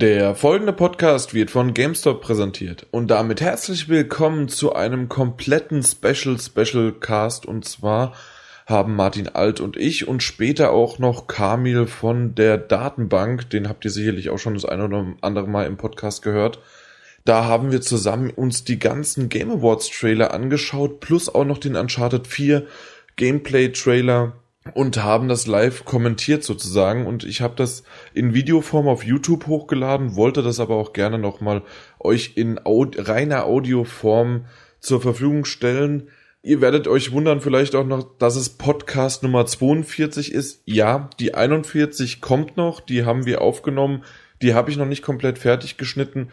[0.00, 2.86] Der folgende Podcast wird von GameStop präsentiert.
[2.90, 7.44] Und damit herzlich willkommen zu einem kompletten Special Special Cast.
[7.44, 8.14] Und zwar
[8.64, 13.84] haben Martin Alt und ich und später auch noch Kamil von der Datenbank, den habt
[13.84, 16.60] ihr sicherlich auch schon das eine oder andere Mal im Podcast gehört.
[17.26, 21.76] Da haben wir zusammen uns die ganzen Game Awards Trailer angeschaut, plus auch noch den
[21.76, 22.66] Uncharted 4
[23.16, 24.32] Gameplay Trailer
[24.74, 27.82] und haben das live kommentiert sozusagen und ich habe das
[28.12, 31.62] in Videoform auf YouTube hochgeladen, wollte das aber auch gerne nochmal
[31.98, 34.44] euch in Aud reiner Audioform
[34.78, 36.08] zur Verfügung stellen.
[36.42, 40.62] Ihr werdet euch wundern vielleicht auch noch, dass es Podcast Nummer 42 ist.
[40.64, 44.04] Ja, die 41 kommt noch, die haben wir aufgenommen.
[44.42, 46.30] Die habe ich noch nicht komplett fertig geschnitten.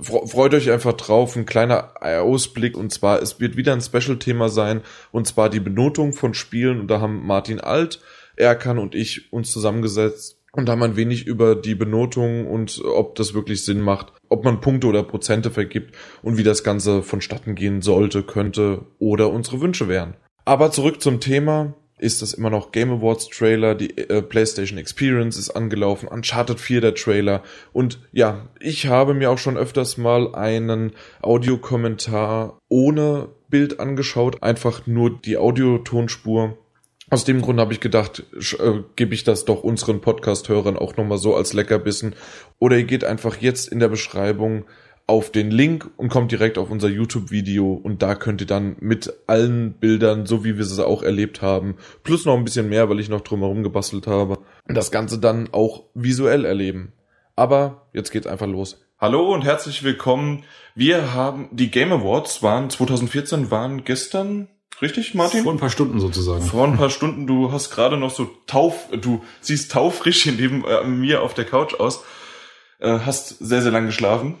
[0.00, 2.76] Freut euch einfach drauf, ein kleiner Ausblick.
[2.76, 4.82] Und zwar, es wird wieder ein Special-Thema sein.
[5.10, 6.80] Und zwar die Benotung von Spielen.
[6.80, 8.00] Und da haben Martin Alt,
[8.36, 13.34] Erkan und ich uns zusammengesetzt und haben ein wenig über die Benotung und ob das
[13.34, 17.80] wirklich Sinn macht, ob man Punkte oder Prozente vergibt und wie das Ganze vonstatten gehen
[17.80, 20.14] sollte, könnte oder unsere Wünsche wären.
[20.44, 25.36] Aber zurück zum Thema ist das immer noch Game Awards Trailer, die äh, PlayStation Experience
[25.36, 30.34] ist angelaufen, Uncharted 4 der Trailer und ja, ich habe mir auch schon öfters mal
[30.34, 36.58] einen Audiokommentar ohne Bild angeschaut, einfach nur die Audiotonspur.
[37.10, 38.24] Aus dem Grund habe ich gedacht,
[38.58, 42.14] äh, gebe ich das doch unseren Podcast-Hörern auch nochmal so als Leckerbissen.
[42.58, 44.64] Oder ihr geht einfach jetzt in der Beschreibung
[45.06, 49.12] auf den Link und kommt direkt auf unser YouTube-Video und da könnt ihr dann mit
[49.26, 53.00] allen Bildern, so wie wir es auch erlebt haben, plus noch ein bisschen mehr, weil
[53.00, 56.92] ich noch drumherum gebastelt habe, das Ganze dann auch visuell erleben.
[57.36, 58.80] Aber jetzt geht's einfach los.
[58.98, 60.44] Hallo und herzlich willkommen.
[60.74, 64.48] Wir haben die Game Awards waren 2014 waren gestern
[64.80, 65.44] Richtig, Martin?
[65.44, 66.42] Vor ein paar Stunden sozusagen.
[66.42, 67.28] Vor ein paar Stunden.
[67.28, 71.74] Du hast gerade noch so tauf, du siehst taufrisch neben äh, mir auf der Couch
[71.74, 72.02] aus.
[72.80, 74.38] Äh, hast sehr, sehr lang geschlafen.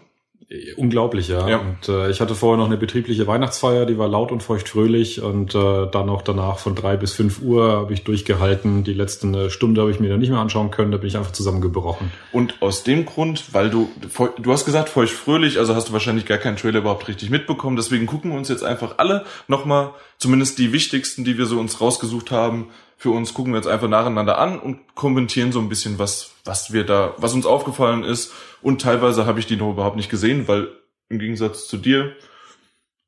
[0.76, 1.48] Unglaublich, ja.
[1.48, 1.58] ja.
[1.58, 5.22] Und äh, ich hatte vorher noch eine betriebliche Weihnachtsfeier, die war laut und feucht fröhlich
[5.22, 8.84] und äh, dann auch danach von drei bis fünf Uhr habe ich durchgehalten.
[8.84, 11.16] Die letzte äh, Stunde habe ich mir dann nicht mehr anschauen können, da bin ich
[11.16, 12.12] einfach zusammengebrochen.
[12.32, 13.90] Und aus dem Grund, weil du,
[14.38, 17.76] du hast gesagt feucht fröhlich, also hast du wahrscheinlich gar keinen Trailer überhaupt richtig mitbekommen,
[17.76, 21.80] deswegen gucken wir uns jetzt einfach alle nochmal, zumindest die wichtigsten, die wir so uns
[21.80, 22.68] rausgesucht haben,
[23.02, 26.72] für uns gucken wir jetzt einfach nacheinander an und kommentieren so ein bisschen, was, was
[26.72, 28.32] wir da, was uns aufgefallen ist.
[28.62, 30.68] Und teilweise habe ich die noch überhaupt nicht gesehen, weil
[31.08, 32.14] im Gegensatz zu dir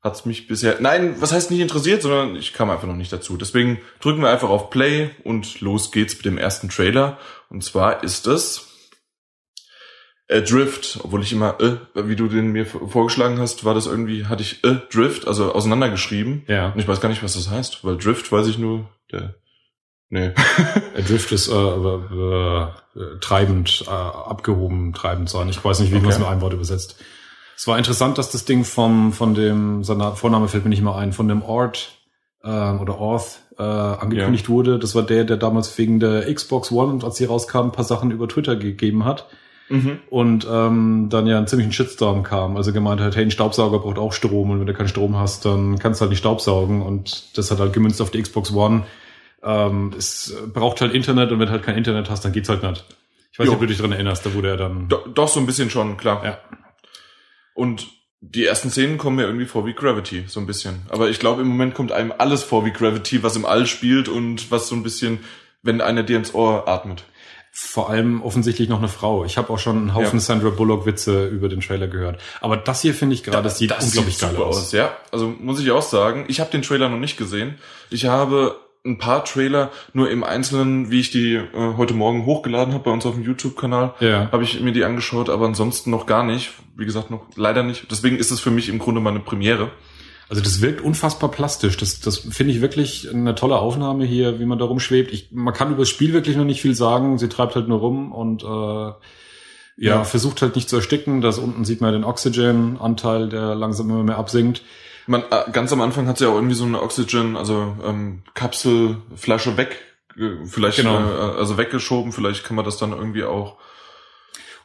[0.03, 3.37] hat's mich bisher, nein, was heißt nicht interessiert, sondern ich kam einfach noch nicht dazu.
[3.37, 7.17] Deswegen drücken wir einfach auf Play und los geht's mit dem ersten Trailer.
[7.49, 8.67] Und zwar ist es
[10.29, 14.43] Drift, obwohl ich immer, äh, wie du den mir vorgeschlagen hast, war das irgendwie, hatte
[14.43, 16.43] ich äh, Drift, also auseinandergeschrieben.
[16.49, 16.73] Ja.
[16.73, 19.37] Und ich weiß gar nicht, was das heißt, weil Drift weiß ich nur, der
[20.11, 20.31] Nee.
[21.09, 22.67] Drift ist äh, äh,
[23.21, 25.49] treibend, äh, abgehoben, treibend sein.
[25.49, 26.05] Ich weiß nicht, wie okay.
[26.05, 26.97] man es mit einem Wort übersetzt.
[27.57, 30.99] Es war interessant, dass das Ding vom, von dem, seiner Vorname fällt mir nicht mal
[30.99, 31.99] ein, von dem Ort
[32.43, 34.51] äh, oder Orth äh, angekündigt ja.
[34.51, 34.79] wurde.
[34.79, 38.11] Das war der, der damals wegen der Xbox One, als sie rauskam, ein paar Sachen
[38.11, 39.27] über Twitter gegeben hat.
[39.69, 39.99] Mhm.
[40.11, 42.57] Und ähm, dann ja einen ziemlichen Shitstorm kam.
[42.57, 45.45] Also gemeint hat, hey, ein Staubsauger braucht auch Strom und wenn du keinen Strom hast,
[45.45, 46.83] dann kannst du halt nicht staubsaugen.
[46.83, 48.85] Und das hat halt gemünzt auf die Xbox One
[49.45, 52.63] ähm, es braucht halt Internet und wenn du halt kein Internet hast, dann geht's halt
[52.63, 52.85] nicht.
[53.33, 53.53] Ich weiß jo.
[53.53, 54.89] nicht, ob du dich dran erinnerst, da wurde er dann.
[54.89, 56.25] Do, doch, so ein bisschen schon, klar.
[56.25, 56.39] Ja.
[57.55, 57.89] Und
[58.21, 60.83] die ersten Szenen kommen mir irgendwie vor wie Gravity, so ein bisschen.
[60.89, 64.09] Aber ich glaube, im Moment kommt einem alles vor wie Gravity, was im All spielt
[64.09, 65.21] und was so ein bisschen,
[65.63, 67.05] wenn einer dir ins Ohr atmet.
[67.53, 69.25] Vor allem offensichtlich noch eine Frau.
[69.25, 70.25] Ich habe auch schon einen Haufen ja.
[70.25, 72.21] Sandra Bullock Witze über den Trailer gehört.
[72.41, 74.59] Aber das hier finde ich gerade, das sieht das unglaublich sieht geil aus.
[74.59, 74.73] aus.
[74.73, 77.59] Ja, also muss ich auch sagen, ich habe den Trailer noch nicht gesehen.
[77.91, 82.75] Ich habe ein paar Trailer nur im Einzelnen, wie ich die äh, heute Morgen hochgeladen
[82.75, 84.31] habe bei uns auf dem YouTube-Kanal, ja.
[84.31, 86.53] habe ich mir die angeschaut, aber ansonsten noch gar nicht.
[86.77, 87.91] Wie gesagt, noch leider nicht.
[87.91, 89.71] Deswegen ist es für mich im Grunde meine Premiere.
[90.29, 91.77] Also das wirkt unfassbar plastisch.
[91.79, 95.13] Das, das finde ich wirklich eine tolle Aufnahme hier, wie man da rumschwebt.
[95.13, 97.17] Ich, man kann über das Spiel wirklich noch nicht viel sagen.
[97.19, 98.97] Sie treibt halt nur rum und äh, ja,
[99.77, 100.05] ja.
[100.05, 101.21] versucht halt nicht zu ersticken.
[101.21, 104.63] Das unten sieht man den Oxygen-Anteil, der langsam immer mehr absinkt.
[105.07, 108.23] Man, äh, ganz am Anfang hat sie ja auch irgendwie so eine Oxygen, also ähm,
[108.35, 109.81] Kapselflasche weg,
[110.17, 110.99] äh, vielleicht genau.
[110.99, 112.13] äh, also weggeschoben.
[112.13, 113.59] Vielleicht kann man das dann irgendwie auch.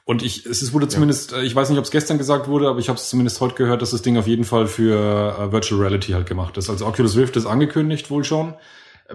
[0.06, 1.42] Und ich, es wurde zumindest, ja.
[1.42, 3.82] Ich weiß nicht, ob es gestern gesagt wurde, aber ich habe es zumindest heute gehört,
[3.82, 6.70] dass das Ding auf jeden Fall für äh, Virtual Reality halt gemacht ist.
[6.70, 8.56] Also Oculus Rift ist angekündigt wohl schon.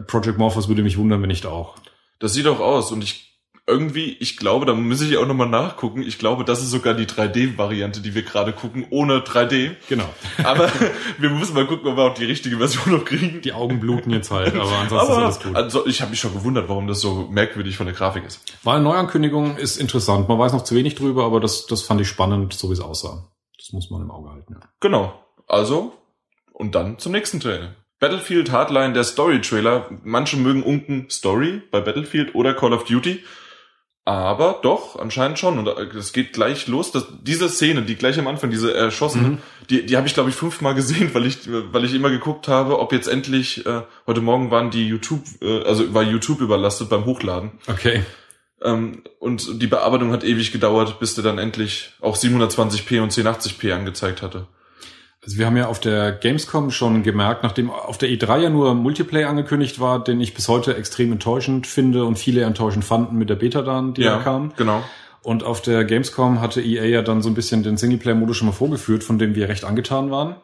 [0.07, 1.77] Project Morphos würde mich wundern, wenn nicht auch.
[2.19, 3.34] Das sieht auch aus und ich
[3.67, 6.03] irgendwie, ich glaube, da muss ich auch nochmal nachgucken.
[6.03, 9.77] Ich glaube, das ist sogar die 3D-Variante, die wir gerade gucken, ohne 3D.
[9.89, 10.05] Genau.
[10.45, 10.71] Aber
[11.19, 13.41] wir müssen mal gucken, ob wir auch die richtige Version noch kriegen.
[13.41, 15.57] Die Augen bluten jetzt halt, aber ansonsten Aber ist alles gut.
[15.57, 18.41] also, ich habe mich schon gewundert, warum das so merkwürdig von der Grafik ist.
[18.67, 20.29] Eine Neuankündigung, ist interessant.
[20.29, 22.81] Man weiß noch zu wenig drüber, aber das, das fand ich spannend, so wie es
[22.81, 23.31] aussah.
[23.57, 24.57] Das muss man im Auge halten.
[24.61, 24.69] Ja.
[24.81, 25.15] Genau.
[25.47, 25.95] Also,
[26.53, 27.75] und dann zum nächsten Trailer.
[27.99, 29.89] Battlefield Hardline, der Story-Trailer.
[30.03, 33.23] Manche mögen unken Story bei Battlefield oder Call of Duty.
[34.07, 35.59] Aber doch, anscheinend schon.
[35.59, 36.93] Und äh, es geht gleich los.
[36.93, 39.39] Dass diese Szene, die gleich am Anfang, diese erschossene, Mhm.
[39.71, 42.79] die, die habe ich, glaube ich, fünfmal gesehen, weil ich, weil ich immer geguckt habe,
[42.81, 47.07] ob jetzt endlich, äh, heute Morgen waren die YouTube, äh, also war YouTube überlastet beim
[47.07, 47.53] Hochladen.
[47.67, 48.05] Okay.
[48.63, 53.73] Ähm, und die Bearbeitung hat ewig gedauert, bis der dann endlich auch 720p und 1080p
[53.73, 54.47] angezeigt hatte.
[55.25, 58.75] Also wir haben ja auf der Gamescom schon gemerkt, nachdem auf der E3 ja nur
[58.75, 63.31] Multiplayer angekündigt war, den ich bis heute extrem enttäuschend finde und viele enttäuschend fanden mit
[63.31, 64.53] der Beta dann, die da kam.
[64.57, 64.83] genau.
[65.23, 68.53] Und auf der Gamescom hatte EA ja dann so ein bisschen den Singleplayer-Modus schon mal
[68.53, 70.37] vorgeführt, von dem wir recht angetan waren.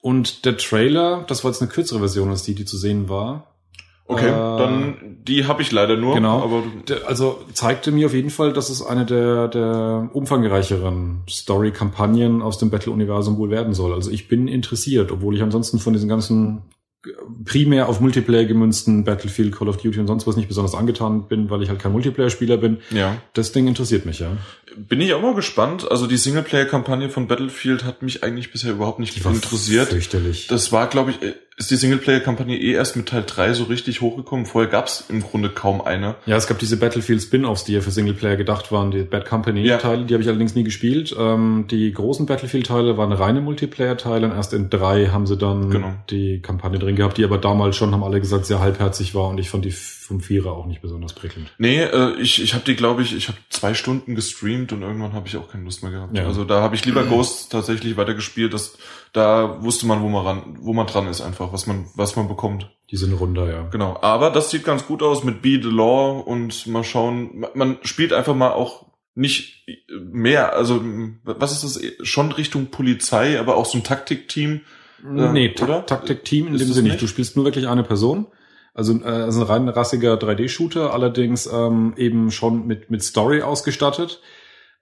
[0.00, 3.49] Und der Trailer, das war jetzt eine kürzere Version als die, die zu sehen war.
[4.10, 4.94] Okay, Äh, dann
[5.28, 6.14] die habe ich leider nur.
[6.14, 6.42] Genau.
[6.42, 6.62] Aber
[7.06, 12.70] Also zeigte mir auf jeden Fall, dass es eine der, der umfangreicheren Story-Kampagnen aus dem
[12.70, 13.92] Battle-Universum wohl werden soll.
[13.94, 16.62] Also ich bin interessiert, obwohl ich ansonsten von diesen ganzen
[17.06, 17.10] äh,
[17.44, 21.50] primär auf Multiplayer gemünzten Battlefield, Call of Duty und sonst was nicht besonders angetan bin,
[21.50, 22.78] weil ich halt kein Multiplayer-Spieler bin.
[22.90, 24.32] ja, Das Ding interessiert mich, ja.
[24.76, 25.88] bin ich auch mal gespannt.
[25.90, 29.88] Also die Singleplayer-Kampagne von Battlefield hat mich eigentlich bisher überhaupt nicht war interessiert.
[29.88, 30.46] Fürchterlich.
[30.48, 34.00] Das war, glaube ich, äh, ist die Singleplayer-Kampagne eh erst mit Teil 3 so richtig
[34.00, 34.46] hochgekommen.
[34.46, 36.16] Vorher gab's im Grunde kaum eine.
[36.24, 39.62] Ja, es gab diese Battlefield Spin-offs, die ja für Singleplayer gedacht waren, die Bad Company
[39.66, 39.76] Ja.
[39.76, 41.14] Teile, die habe ich allerdings nie gespielt.
[41.18, 45.36] Ähm, die großen Battlefield Teile waren reine Multiplayer Teile und erst in drei haben sie
[45.36, 45.92] dann Genau.
[46.08, 49.38] die Kampagne drin gehabt, die aber damals schon, haben alle gesagt, sehr halbherzig war und
[49.38, 51.52] ich fand die vom Vierer auch nicht besonders prickelnd.
[51.58, 55.12] Nee, äh, ich, ich habe die, glaube ich, ich habe zwei Stunden gestreamt und irgendwann
[55.12, 56.16] habe ich auch keine Lust mehr gehabt.
[56.16, 56.26] Ja.
[56.26, 58.52] Also da habe ich lieber Ghost tatsächlich weitergespielt.
[58.52, 58.76] Das,
[59.12, 62.28] da wusste man, wo man ran, wo man dran ist einfach, was man, was man
[62.28, 62.70] bekommt.
[62.90, 63.62] Die sind runder, ja.
[63.70, 63.98] Genau.
[64.02, 67.40] Aber das sieht ganz gut aus mit Be the Law und mal schauen.
[67.40, 70.54] Ma- Man spielt einfach mal auch nicht mehr.
[70.54, 70.80] Also
[71.24, 71.80] was ist das?
[72.06, 74.60] Schon Richtung Polizei, aber auch so ein Taktikteam.
[75.02, 75.86] Ja, nee, Ta oder?
[75.86, 77.00] Taktik-Team in Ist dem Sinne nicht?
[77.02, 78.26] Du spielst nur wirklich eine Person.
[78.74, 84.20] Also, äh, also ein rein rassiger 3D-Shooter, allerdings ähm, eben schon mit, mit Story ausgestattet.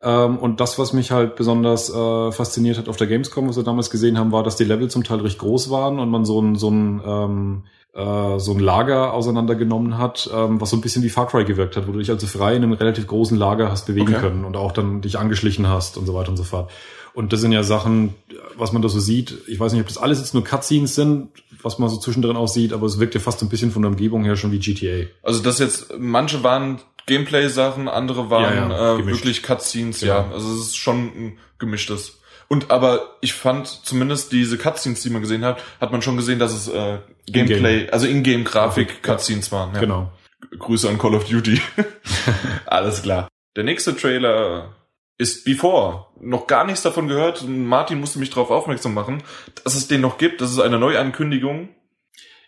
[0.01, 3.65] Ähm, und das, was mich halt besonders äh, fasziniert hat auf der Gamescom, was wir
[3.65, 6.41] damals gesehen haben, war, dass die Level zum Teil recht groß waren und man so
[6.41, 7.63] ein, so ein, ähm,
[7.95, 11.77] äh, so ein Lager auseinandergenommen hat, ähm, was so ein bisschen wie Far Cry gewirkt
[11.77, 14.21] hat, wo du dich also frei in einem relativ großen Lager hast bewegen Okay.
[14.21, 16.71] können und auch dann dich angeschlichen hast und so weiter und so fort.
[17.15, 18.15] Und das sind ja Sachen,
[18.57, 19.39] was man da so sieht.
[19.49, 21.31] Ich weiß nicht, ob das alles jetzt nur Cutscenes sind,
[21.61, 24.23] was man so zwischendrin aussieht, aber es wirkt ja fast ein bisschen von der Umgebung
[24.23, 25.09] her schon wie GTA.
[25.25, 26.79] Also das jetzt, manche waren
[27.09, 30.13] Gameplay-Sachen, andere waren Ja, ja, äh, wirklich Cutscenes, Genau.
[30.13, 30.31] ja.
[30.33, 32.21] Also es ist schon ein gemischtes.
[32.47, 36.39] Und aber ich fand zumindest diese Cutscenes, die man gesehen hat, hat man schon gesehen,
[36.39, 38.95] dass es äh, Gameplay, also Ingame-Grafik Ja.
[39.15, 39.75] Cutscenes waren.
[39.75, 39.81] Ja.
[39.81, 40.13] Genau.
[40.59, 41.61] Grüße an Call of Duty.
[42.67, 43.29] Alles klar.
[43.57, 44.75] Der nächste Trailer
[45.19, 46.07] ist Before.
[46.21, 47.45] Noch gar nichts davon gehört.
[47.47, 49.23] Martin musste mich darauf aufmerksam machen,
[49.65, 50.41] dass es den noch gibt.
[50.41, 51.71] Das ist eine Neuankündigung.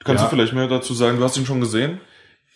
[0.05, 0.29] Kannst Ja.
[0.31, 1.19] du vielleicht mehr dazu sagen?
[1.19, 2.01] Du hast ihn schon gesehen?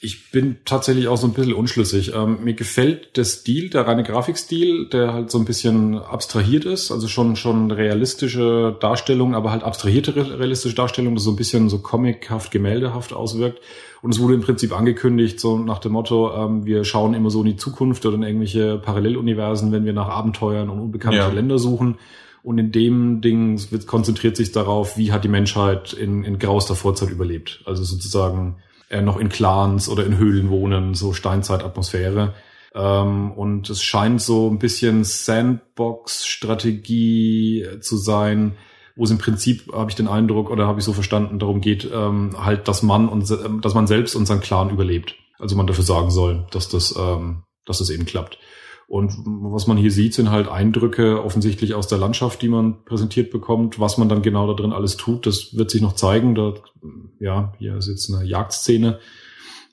[0.05, 2.13] Ich bin tatsächlich auch so ein bisschen unschlüssig.
[2.15, 6.93] Ähm, mir gefällt der Stil, der reine Grafikstil, der halt so ein bisschen abstrahiert ist,
[6.93, 11.69] also schon schon realistische Darstellung, aber halt abstrahierte re- realistische Darstellung, das so ein bisschen
[11.71, 13.61] so comichaft, gemäldehaft auswirkt.
[14.03, 17.41] Und es wurde im Prinzip angekündigt, so nach dem Motto, ähm, wir schauen immer so
[17.41, 21.29] in die Zukunft oder in irgendwelche Paralleluniversen, wenn wir nach Abenteuern und unbekannte Ja.
[21.29, 21.97] Länder suchen.
[22.43, 26.75] Und in dem Ding wird, konzentriert sich darauf, wie hat die Menschheit in, in grauster
[26.75, 27.63] Vorzeit überlebt.
[27.65, 28.57] Also sozusagen
[28.95, 32.35] äh, noch in Clans oder in Höhlen wohnen, so Steinzeitatmosphäre.
[32.75, 38.57] Ähm, und es scheint so ein bisschen Sandbox-Strategie zu sein,
[38.97, 41.91] wo es im Prinzip, habe ich den Eindruck, oder habe ich so verstanden, darum geht,
[41.93, 43.29] ähm, halt, dass man und
[43.63, 45.17] dass man selbst und sein Clan überlebt.
[45.39, 48.39] Also man dafür sorgen soll, dass das, ähm, dass das eben klappt.
[48.95, 49.13] Und
[49.53, 53.81] was man hier sieht, sind halt Eindrücke offensichtlich aus der Landschaft, die man präsentiert bekommt.
[53.81, 56.37] Was man dann genau da drin alles tut, das wird sich noch zeigen.
[56.37, 56.55] Da,
[57.19, 59.01] ja, hier ist jetzt eine Jagdszene.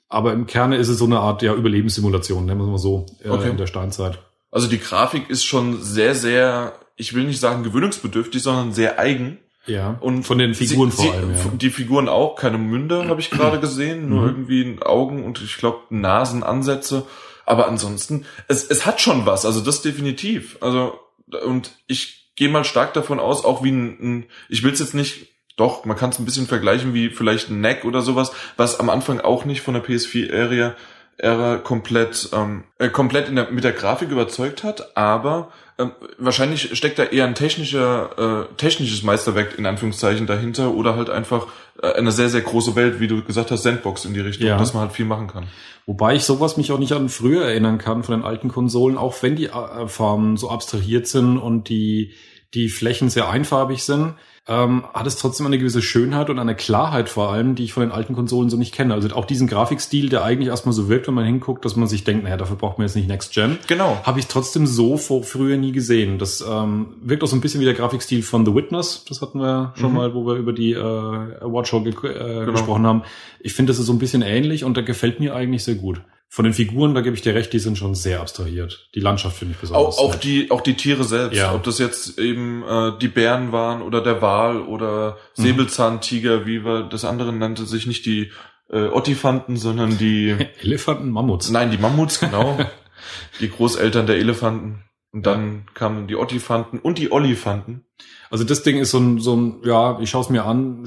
[0.08, 3.06] Aber im Kerne ist es so eine Art ja, Überlebenssimulation, nennen wir es mal so,
[3.22, 3.50] äh, Okay.
[3.50, 4.18] in der Steinzeit.
[4.50, 9.38] Also die Grafik ist schon sehr, sehr, ich will nicht sagen gewöhnungsbedürftig, sondern sehr eigen.
[9.66, 9.98] Ja.
[10.00, 11.38] Und von den Figuren sie, vor allem, ja.
[11.60, 14.28] Die Figuren auch, keine Münder habe ich gerade gesehen, nur Mhm.
[14.28, 17.04] irgendwie Augen und ich glaube Nasenansätze.
[17.46, 20.58] Aber ansonsten, es, es hat schon was, also das definitiv.
[20.60, 20.98] Also
[21.44, 24.94] und ich gehe mal stark davon aus, auch wie ein, ein ich will es jetzt
[24.94, 28.80] nicht, doch, man kann es ein bisschen vergleichen wie vielleicht ein Neck oder sowas, was
[28.80, 30.74] am Anfang auch nicht von der PS4-Area
[31.18, 36.76] Ära komplett, ähm, äh, komplett in der, mit der Grafik überzeugt hat, aber ähm, wahrscheinlich
[36.76, 41.46] steckt da eher ein technischer, äh, technisches Meisterwerk in Anführungszeichen dahinter oder halt einfach
[41.82, 44.56] äh, eine sehr, sehr große Welt, wie du gesagt hast, Sandbox in die Richtung, Ja.
[44.56, 45.46] dass man halt viel machen kann.
[45.86, 49.22] Wobei ich sowas mich auch nicht an früher erinnern kann von den alten Konsolen, auch
[49.22, 52.14] wenn die äh, Farben so abstrahiert sind und die,
[52.54, 54.14] die Flächen sehr einfarbig sind,
[54.48, 57.82] ähm, hat es trotzdem eine gewisse Schönheit und eine Klarheit vor allem, die ich von
[57.82, 58.92] den alten Konsolen so nicht kenne.
[58.92, 62.02] Also auch diesen Grafikstil, der eigentlich erstmal so wirkt, wenn man hinguckt, dass man sich
[62.02, 63.58] denkt, naja, dafür braucht man jetzt nicht Next Gen.
[63.68, 64.00] Genau.
[64.02, 66.18] Habe ich trotzdem so vor, früher nie gesehen.
[66.18, 69.04] Das ähm, wirkt auch so ein bisschen wie der Grafikstil von The Witness.
[69.08, 69.96] Das hatten wir schon Mhm.
[69.96, 73.02] mal, wo wir über die äh, Awardshow ge äh, gesprochen haben.
[73.38, 76.00] Ich finde, das ist so ein bisschen ähnlich und der gefällt mir eigentlich sehr gut.
[76.34, 78.88] Von den Figuren, da gebe ich dir recht, die sind schon sehr abstrahiert.
[78.94, 79.98] Die Landschaft finde ich besonders.
[79.98, 81.54] Auch, auch die, auch die Tiere selbst, Ja.
[81.54, 85.42] ob das jetzt eben äh, die Bären waren oder der Wal oder Mhm.
[85.42, 88.30] Säbelzahntiger, wie wir das andere nannte, sich nicht die
[88.70, 91.50] äh, Ottifanten, sondern die, Elefanten, Mammuts.
[91.50, 92.58] nein, die Mammuts, genau,
[93.40, 94.84] die Großeltern der Elefanten.
[95.12, 97.84] Und dann kamen die Ottifanten und die Olifanten.
[98.30, 100.86] Also das Ding ist so ein, so ein ja, ich schaue es mir an,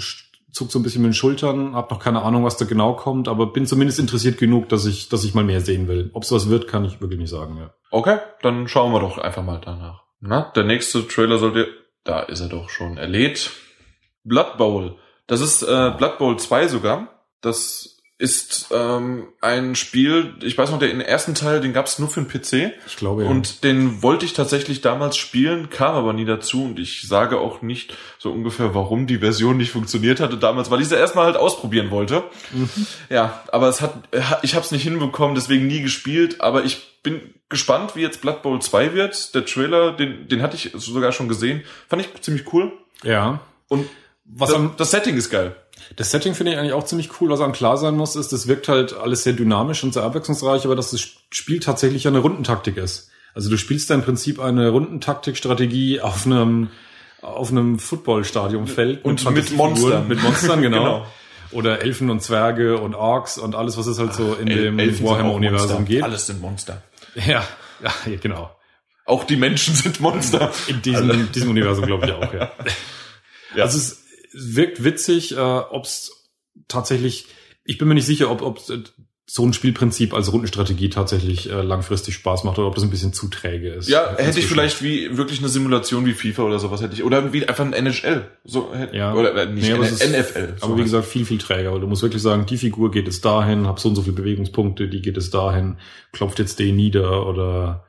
[0.56, 3.28] zuck so ein bisschen mit den Schultern, habe noch keine Ahnung, was da genau kommt,
[3.28, 6.10] aber bin zumindest interessiert genug, dass ich, dass ich mal mehr sehen will.
[6.14, 7.58] Ob es was wird, kann ich wirklich nicht sagen.
[7.58, 7.74] Ja.
[7.92, 10.04] Okay, dann schauen wir doch einfach mal danach.
[10.22, 11.68] Na, der nächste Trailer sollte,
[12.06, 13.52] da ist er doch schon erlebt.
[14.24, 14.96] Blood Bowl.
[15.28, 17.26] Das ist äh, Blood Bowl 2 sogar.
[17.42, 22.08] Das ist ähm, ein Spiel, ich weiß noch, der ersten Teil, den gab es nur
[22.08, 22.74] für den PC.
[22.88, 23.30] Ich glaube ja.
[23.30, 27.62] Und den wollte ich tatsächlich damals spielen, kam aber nie dazu und ich sage auch
[27.62, 31.36] nicht so ungefähr, warum die Version nicht funktioniert hatte damals, weil ich sie erstmal halt
[31.36, 32.24] ausprobieren wollte.
[32.54, 32.70] Mhm.
[33.10, 34.08] Ja, aber es hat,
[34.44, 38.42] ich habe es nicht hinbekommen, deswegen nie gespielt, aber ich bin gespannt, wie jetzt Blood
[38.44, 39.36] Bowl 2 wird.
[39.36, 42.72] Der Trailer, den, den hatte ich sogar schon gesehen, fand ich ziemlich cool
[43.04, 43.42] ja.
[43.68, 43.90] und
[44.24, 45.54] Was das, am, das Setting ist geil.
[45.96, 47.30] Das Setting finde ich eigentlich auch ziemlich cool.
[47.30, 50.66] Was am klar sein muss, ist, das wirkt halt alles sehr dynamisch und sehr abwechslungsreich,
[50.66, 53.10] aber dass das Spiel tatsächlich eine Rundentaktik ist.
[53.34, 56.70] Also du spielst da im Prinzip eine Rundentaktik-Strategie auf einem
[57.22, 60.08] auf einem Footballstadionfeld Und mit Fantasiefiguren, Monstern.
[60.08, 60.84] Mit Monstern, genau.
[60.84, 61.08] Genau.
[61.52, 65.86] Oder Elfen und Zwerge und Orks und alles, was es halt so in dem Warhammer-Universum
[65.86, 66.04] geht.
[66.04, 66.84] Alles sind Monster.
[67.16, 67.44] Ja,
[67.82, 68.52] ja, ja, genau.
[69.06, 70.52] Auch die Menschen sind Monster.
[70.68, 72.52] In diesem, in diesem Universum glaube ich auch, ja.
[73.56, 73.64] Ja.
[73.64, 74.05] Also es
[74.36, 76.30] wirkt witzig, äh, ob es
[76.68, 77.26] tatsächlich,
[77.64, 78.60] ich bin mir nicht sicher, ob, ob
[79.28, 83.12] so ein Spielprinzip als Rundenstrategie tatsächlich äh, langfristig Spaß macht oder ob das ein bisschen
[83.12, 83.90] zu träge ist.
[83.90, 87.34] Ja, hätte ich vielleicht wie wirklich eine Simulation wie FIFA oder sowas hätte ich oder
[87.34, 89.16] wie einfach ein NHL, so hätte, Ja.
[89.16, 90.58] oder äh, nicht Nee, aber ist- NFL.
[90.60, 93.08] so Aber wie gesagt, viel, viel träger, weil du musst wirklich sagen, die Figur geht
[93.08, 95.78] es dahin, hab so und so viele Bewegungspunkte, die geht es dahin,
[96.12, 97.84] klopft jetzt den nieder oder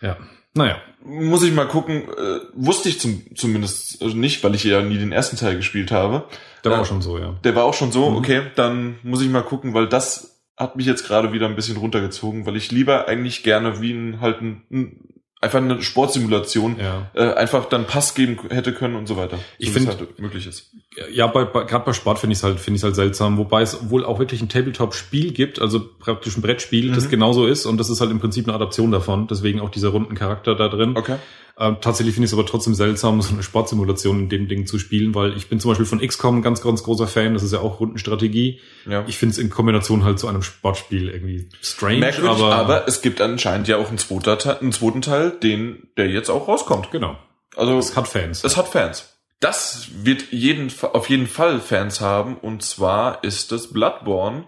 [0.00, 0.18] ja.
[0.54, 0.76] Naja.
[1.04, 2.02] muss ich mal gucken.
[2.02, 6.24] Äh, wusste ich zum, zumindest nicht, weil ich ja nie den ersten Teil gespielt habe.
[6.64, 6.82] Der war Ja.
[6.82, 7.36] auch schon so, ja.
[7.44, 8.16] Der war auch schon so, Mhm.
[8.16, 11.78] okay, dann muss ich mal gucken, weil das hat mich jetzt gerade wieder ein bisschen
[11.78, 15.00] runtergezogen, weil ich lieber eigentlich gerne wie ein halt ein, ein
[15.42, 17.10] einfach eine Sportsimulation Ja.
[17.14, 19.38] äh, einfach dann Pass geben hätte können und so weiter.
[19.58, 20.70] Ich So wie es find- halt möglich ist.
[21.12, 23.62] Ja, bei, bei, gerade bei Sport finde ich es halt, finde ich halt seltsam, wobei
[23.62, 27.10] es wohl auch wirklich ein Tabletop-Spiel gibt, also praktisch ein Brettspiel, das Mhm.
[27.10, 30.14] genauso ist und das ist halt im Prinzip eine Adaption davon, deswegen auch dieser runden
[30.14, 30.94] Charakter da drin.
[30.96, 31.16] Okay.
[31.58, 34.78] Ähm, tatsächlich finde ich es aber trotzdem seltsam, so eine Sportsimulation in dem Ding zu
[34.78, 37.52] spielen, weil ich bin zum Beispiel von XCOM ein ganz, ganz großer Fan, das ist
[37.52, 38.60] ja auch Rundenstrategie.
[38.88, 39.04] Ja.
[39.06, 43.02] Ich finde es in Kombination halt zu einem Sportspiel irgendwie strange, Merkwürdig, aber, aber, es
[43.02, 46.90] gibt anscheinend ja auch einen, zweiter einen zweiten Teil, den, der jetzt auch rauskommt.
[46.90, 47.16] genau,
[47.56, 48.44] Also es hat Fans.
[48.44, 49.16] es hat Fans.
[49.40, 54.44] Das wird jeden, auf jeden Fall Fans haben und zwar ist es Bloodborne.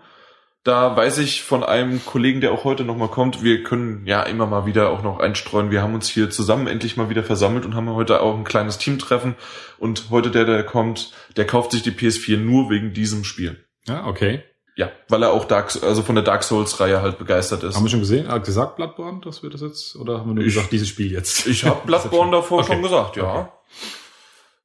[0.64, 4.46] Da weiß ich von einem Kollegen, der auch heute nochmal kommt, wir können ja immer
[4.46, 5.72] mal wieder auch noch einstreuen.
[5.72, 8.78] Wir haben uns hier zusammen endlich mal wieder versammelt und haben heute auch ein kleines
[8.78, 9.34] Teamtreffen.
[9.78, 13.64] Und heute der, der kommt, der kauft sich die PS4 nur wegen diesem Spiel.
[13.88, 14.44] ja, okay.
[14.74, 17.76] Ja, weil er auch Dark, also von der Dark Souls-Reihe halt begeistert ist.
[17.76, 20.44] Haben wir schon gesehen, hat gesagt Bloodborne, dass wir das jetzt, oder haben wir nur
[20.44, 21.46] Ich- gesagt, dieses Spiel jetzt?
[21.46, 22.72] Ich habe Bloodborne davor Okay.
[22.72, 23.24] schon gesagt, ja.
[23.34, 23.48] Okay.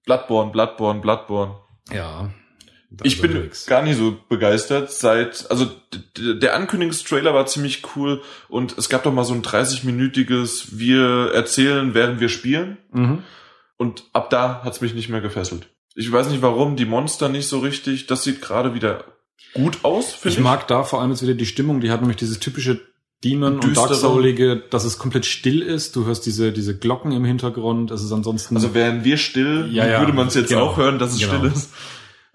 [0.05, 1.55] Bloodborne, Bloodborne, Bloodborne.
[1.91, 2.29] Ja.
[3.03, 3.65] Ich bin unterwegs.
[3.65, 5.70] gar nicht so begeistert seit, also
[6.17, 11.94] der Ankündigungstrailer war ziemlich cool und es gab doch mal so ein 30-minütiges Wir erzählen,
[11.94, 13.24] während wir spielen Mhm.
[13.77, 15.67] und ab da hat's mich nicht mehr gefesselt.
[15.96, 19.03] Ich weiß nicht warum, die Monster nicht so richtig, das sieht gerade wieder
[19.53, 20.44] gut aus, finde Ich ich.
[20.44, 22.79] mag da vor allem jetzt wieder die Stimmung, die hat nämlich dieses typische
[23.24, 23.75] Demon- und.
[23.75, 25.96] Dark Soulige, dass es komplett still ist.
[25.96, 27.89] Du hörst diese, diese Glocken im Hintergrund.
[27.89, 28.56] Es ist ansonsten.
[28.56, 30.67] Also wären wir still, Ja, ja, würde man es jetzt genau.
[30.67, 31.34] auch hören, dass es Genau.
[31.34, 31.72] still ist.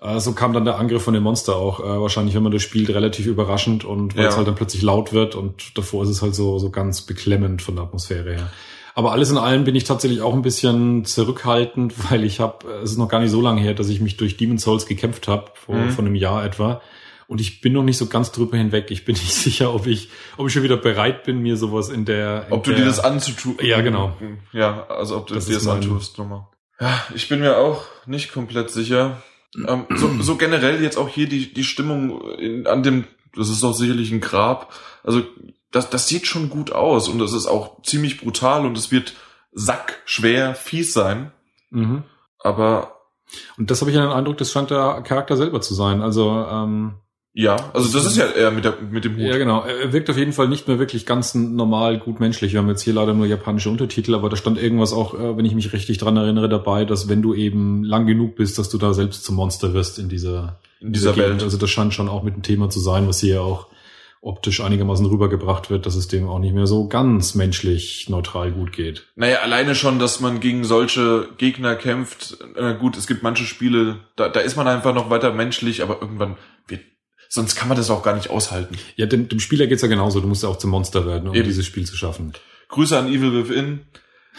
[0.03, 1.81] Äh, so kam dann der Angriff von dem Monster auch.
[1.81, 4.31] Äh, wahrscheinlich, wenn man das spielt, relativ überraschend und weil Ja.
[4.31, 7.63] es halt dann plötzlich laut wird und davor ist es halt so, so ganz beklemmend
[7.63, 8.51] von der Atmosphäre her.
[8.95, 12.91] Aber alles in allem bin ich tatsächlich auch ein bisschen zurückhaltend, weil ich habe, es
[12.93, 15.51] ist noch gar nicht so lange her, dass ich mich durch Demon's Souls gekämpft habe,
[15.55, 15.91] vor, Mhm.
[15.91, 16.81] vor einem Jahr etwa.
[17.29, 18.91] Und ich bin noch nicht so ganz drüber hinweg.
[18.91, 22.05] Ich bin nicht sicher, ob ich, ob ich schon wieder bereit bin, mir sowas in
[22.05, 22.47] der.
[22.49, 23.57] In ob du der, dir das anzutun.
[23.63, 24.13] Ja, genau.
[24.53, 26.47] Ja, also ob du Das dir das antust nochmal.
[26.81, 29.23] Ja, ich bin mir auch nicht komplett sicher.
[29.55, 33.05] Ähm, so, so generell jetzt auch hier die, die Stimmung in, an dem,
[33.35, 34.73] das ist doch sicherlich ein Grab.
[35.03, 35.23] Also
[35.71, 39.15] das, das sieht schon gut aus und das ist auch ziemlich brutal und es wird
[39.53, 41.33] sackschwer fies sein.
[41.71, 42.05] Mhm.
[42.39, 42.97] Aber
[43.57, 46.03] Und das habe ich ja den Eindruck, das scheint der Charakter selber zu sein.
[46.03, 46.95] Also ähm,
[47.35, 49.23] ja, also das ist ja eher mit, der, mit dem Hut.
[49.23, 49.63] Ja, genau.
[49.63, 52.53] Er wirkt auf jeden Fall nicht mehr wirklich ganz normal gut menschlich.
[52.53, 55.47] Wir haben jetzt hier leider nur japanische Untertitel, aber da stand irgendwas auch, äh, wenn
[55.47, 58.77] ich mich richtig dran erinnere, dabei, dass wenn du eben lang genug bist, dass du
[58.77, 61.31] da selbst zum Monster wirst in dieser, in dieser Gegend.
[61.31, 61.43] Welt.
[61.43, 63.69] Also das scheint schon auch mit dem Thema zu sein, was hier auch
[64.23, 68.73] optisch einigermaßen rübergebracht wird, dass es dem auch nicht mehr so ganz menschlich neutral gut
[68.73, 69.09] geht.
[69.17, 72.39] Naja, alleine schon, dass man gegen solche Gegner kämpft.
[72.55, 76.01] Äh, gut, es gibt manche Spiele, da, da ist man einfach noch weiter menschlich, aber
[76.01, 76.37] irgendwann
[76.69, 76.83] wird,
[77.33, 78.77] sonst kann man das auch gar nicht aushalten.
[78.95, 80.21] Ja, dem, dem Spieler geht's ja genauso.
[80.21, 81.45] Du musst ja auch zum Monster werden, um Eben.
[81.45, 82.35] dieses Spiel zu schaffen.
[82.69, 83.87] Grüße an Evil Within.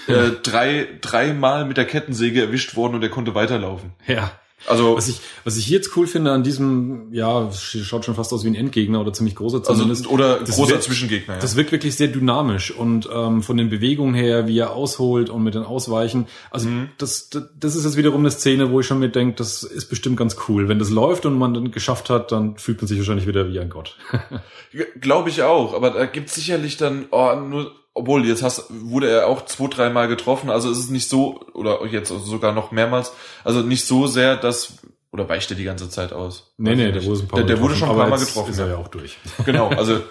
[0.08, 3.94] Äh, drei, dreimal mit der Kettensäge erwischt worden und er konnte weiterlaufen.
[4.06, 4.40] Ja.
[4.68, 8.32] Also, Was ich, was ich hier jetzt cool finde an diesem, ja, schaut schon fast
[8.32, 10.08] aus wie ein Endgegner oder ziemlich großer also zumindest.
[10.08, 11.34] oder das großer wird- Zwischengegner.
[11.36, 11.40] Ja.
[11.42, 15.44] Das wirkt wirklich sehr dynamisch und ähm, von den Bewegungen her, wie er ausholt und
[15.44, 16.28] mit den Ausweichen.
[16.52, 16.90] Also Mhm.
[16.98, 19.88] das, das, das ist jetzt wiederum eine Szene, wo ich schon mir denke, das ist
[19.90, 20.70] bestimmt ganz cool.
[20.70, 23.60] Wenn das läuft und man dann geschafft hat, dann fühlt man sich wahrscheinlich wieder wie
[23.60, 23.98] ein Gott.
[25.02, 29.28] Glaube ich auch, aber da gibt's sicherlich dann, oh, nur, obwohl jetzt hast, wurde er
[29.28, 33.62] auch zwei, dreimal getroffen, also es ist nicht so, oder jetzt sogar noch mehrmals, also
[33.62, 34.80] nicht so sehr, dass,
[35.12, 36.54] oder weicht er die ganze Zeit aus?
[36.58, 38.52] nee, nee, der wurde ein paar der, der wurde schon ein paar Mal getroffen.
[38.52, 38.74] Ist er ja.
[38.74, 39.18] ja auch durch.
[39.46, 40.02] Genau, also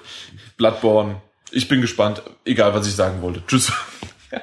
[0.57, 1.21] Bloodborne.
[1.51, 3.43] Ich bin gespannt, egal was ich sagen wollte.
[3.47, 3.73] Tschüss.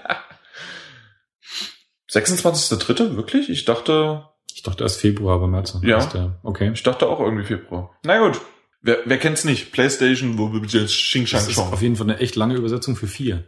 [2.11, 3.15] 26.3.
[3.15, 3.49] Wirklich?
[3.49, 5.77] Ich dachte, Ich dachte erst Februar, aber März.
[5.81, 6.35] Ja.
[6.43, 6.71] okay.
[6.73, 7.91] ich dachte auch irgendwie Februar.
[8.03, 8.41] Na gut.
[8.81, 9.71] Wer, wer kennt's nicht?
[9.71, 11.73] PlayStation, wo Xing Shang Das ist Chong.
[11.73, 13.45] auf jeden Fall eine echt lange Übersetzung für vier.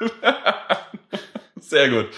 [1.60, 2.08] Sehr gut.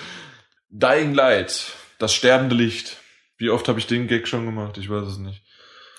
[0.71, 1.73] Dying Light.
[1.99, 2.97] Das sterbende Licht.
[3.37, 4.79] Wie oft habe ich den Gag schon gemacht?
[4.79, 5.43] Ich weiß es nicht.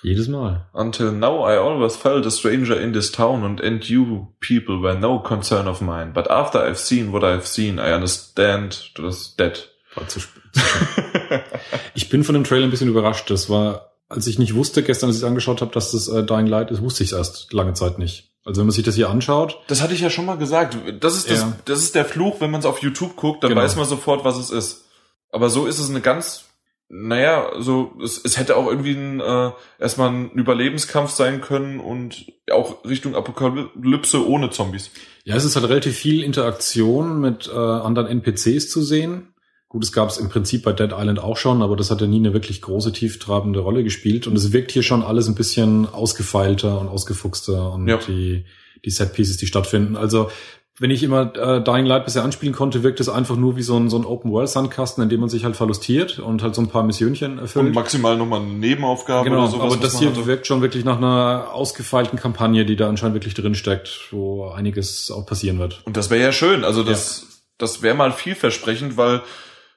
[0.02, 0.70] Jedes Mal.
[0.74, 4.98] Until now I always felt a stranger in this town and and you people were
[4.98, 6.14] no concern of mine.
[6.14, 9.70] But after I've seen what I've seen, I understand that's dead.
[9.96, 11.44] War zu spät.
[11.96, 13.30] Ich bin von dem Trailer ein bisschen überrascht.
[13.30, 16.24] Das war, als ich nicht wusste, gestern, als ich es angeschaut habe, dass das äh,
[16.24, 18.32] Dying Light ist, wusste ich es erst lange Zeit nicht.
[18.46, 20.76] Also wenn man sich das hier anschaut, Das hatte ich ja schon mal gesagt.
[21.00, 21.54] Das ist das, Ja.
[21.66, 23.62] das ist der Fluch, wenn man es auf YouTube guckt, dann Genau.
[23.62, 24.86] weiß man sofort, was es ist.
[25.32, 26.46] Aber so ist es eine ganz,
[26.88, 32.26] naja, so, es, es hätte auch irgendwie ein, äh, erstmal ein Überlebenskampf sein können und
[32.52, 34.90] auch Richtung Apokalypse ohne Zombies.
[35.26, 39.29] ja, es ist halt relativ viel Interaktion mit äh, anderen NPCs zu sehen.
[39.70, 42.08] Gut, es gab es im Prinzip bei Dead Island auch schon, aber das hat ja
[42.08, 44.26] nie eine wirklich große, tieftrabende Rolle gespielt.
[44.26, 47.98] Und es wirkt hier schon alles ein bisschen ausgefeilter und ausgefuchster und Ja.
[47.98, 48.46] die,
[48.84, 49.96] die Set-Pieces, die stattfinden.
[49.96, 50.32] Also
[50.80, 53.76] wenn ich immer äh, Dying Light bisher anspielen konnte, wirkt es einfach nur wie so
[53.78, 56.84] ein, so ein Open-World-Sandkasten, in dem man sich halt verlustiert und halt so ein paar
[56.84, 57.68] Missionchen erfüllt.
[57.68, 59.74] Und maximal nochmal eine Nebenaufgabe Genau, oder sowas.
[59.74, 60.26] aber das hier hatte.
[60.26, 65.12] wirkt schon wirklich nach einer ausgefeilten Kampagne, die da anscheinend wirklich drin steckt, wo einiges
[65.12, 65.82] auch passieren wird.
[65.86, 66.64] Und das wäre ja schön.
[66.64, 69.22] Also das, das wäre mal vielversprechend, weil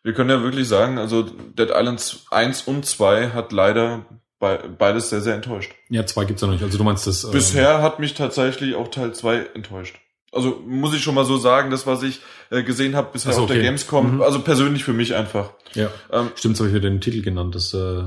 [0.03, 4.05] wir können ja wirklich sagen, also Dead Islands 1 und 2 hat leider
[4.39, 5.73] bei, beides sehr, sehr enttäuscht.
[5.89, 6.65] Ja, zwei gibt's ja noch nicht.
[6.65, 7.23] Also du meinst das.
[7.25, 9.97] ähm, Bisher hat mich tatsächlich auch Teil 2 enttäuscht.
[10.33, 13.37] Also muss ich schon mal so sagen, das, was ich äh, gesehen habe bisher Ach
[13.37, 13.67] so, auf der okay.
[13.67, 14.23] Gamescom, Mhm.
[14.23, 15.51] also persönlich für mich einfach.
[15.75, 17.55] Ja, Ähm, stimmt, habe ich mir den Titel genannt.
[17.55, 18.03] Das, äh,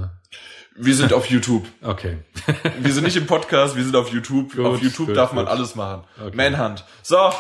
[0.78, 1.66] wir sind auf YouTube.
[1.84, 2.18] okay.
[2.80, 4.54] Wir sind nicht im Podcast, wir sind auf YouTube.
[4.56, 5.54] Gut, auf YouTube gut, darf man gut.
[5.54, 6.04] alles machen.
[6.20, 6.36] Okay.
[6.36, 6.84] Manhunt.
[7.04, 7.16] So.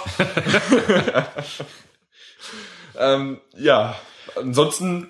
[2.97, 3.95] ähm, ja,
[4.35, 5.07] ansonsten,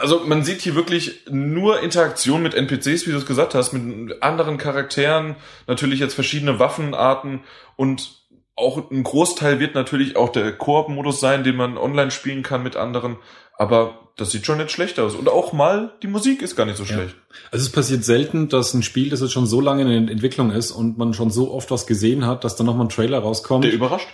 [0.00, 4.22] also man sieht hier wirklich nur Interaktion mit NPCs, wie du es gesagt hast, mit
[4.22, 7.40] anderen Charakteren, natürlich jetzt verschiedene Waffenarten
[7.76, 8.16] und
[8.56, 12.74] auch ein Großteil wird natürlich auch der Koop-Modus sein, den man online spielen kann mit
[12.74, 13.16] anderen.
[13.56, 15.14] Aber das sieht schon nicht schlecht aus.
[15.14, 16.94] Und auch mal, die Musik ist gar nicht so Ja.
[16.94, 17.14] schlecht.
[17.52, 20.50] Also es passiert selten, dass ein Spiel, das jetzt schon so lange in der Entwicklung
[20.50, 23.62] ist und man schon so oft was gesehen hat, dass dann nochmal ein Trailer rauskommt,
[23.62, 24.08] Der der, überrascht.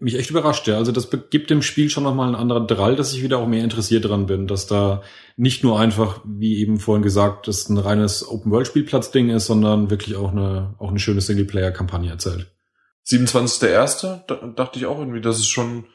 [0.00, 0.66] Mich echt überrascht.
[0.66, 0.76] Ja.
[0.76, 3.62] Also das gibt dem Spiel schon nochmal einen anderen Drall, dass ich wieder auch mehr
[3.62, 5.02] interessiert dran bin, dass da
[5.36, 10.32] nicht nur einfach, wie eben vorhin gesagt, das ein reines Open-World-Spielplatz-Ding ist, sondern wirklich auch
[10.32, 12.50] eine, auch eine schöne Singleplayer-Kampagne erzählt.
[13.06, 14.22] 27.01.
[14.26, 15.86] Da dachte ich auch irgendwie, das ist schon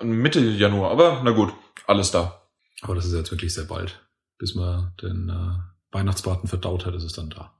[0.00, 0.90] äh, Mitte Januar.
[0.90, 1.52] Aber na gut,
[1.86, 2.42] alles da.
[2.82, 4.00] Aber das ist jetzt wirklich sehr bald.
[4.38, 7.52] Bis man den äh, Weihnachtsbraten verdaut hat, ist es dann da.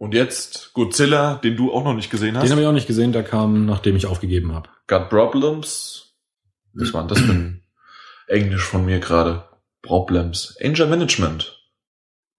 [0.00, 2.44] Und jetzt Godzilla, den du auch noch nicht gesehen hast.
[2.44, 4.70] Den habe ich auch nicht gesehen, der kam, nachdem ich aufgegeben habe.
[4.86, 6.14] Got Problems.
[6.72, 7.62] Was war denn das für ein
[8.26, 9.46] Englisch von mir gerade?
[9.82, 10.56] Problems.
[10.64, 11.62] Anger Management.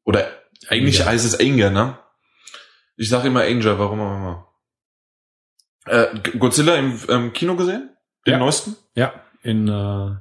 [0.06, 0.28] Oder
[0.70, 2.00] eigentlich heißt es Anger, ne?
[2.96, 4.48] Ich sage immer Angel, warum auch immer.
[5.86, 7.96] Äh, Godzilla im ähm, Kino gesehen?
[8.26, 8.40] Den Ja.
[8.40, 8.76] neuesten?
[8.96, 10.16] Ja, in äh,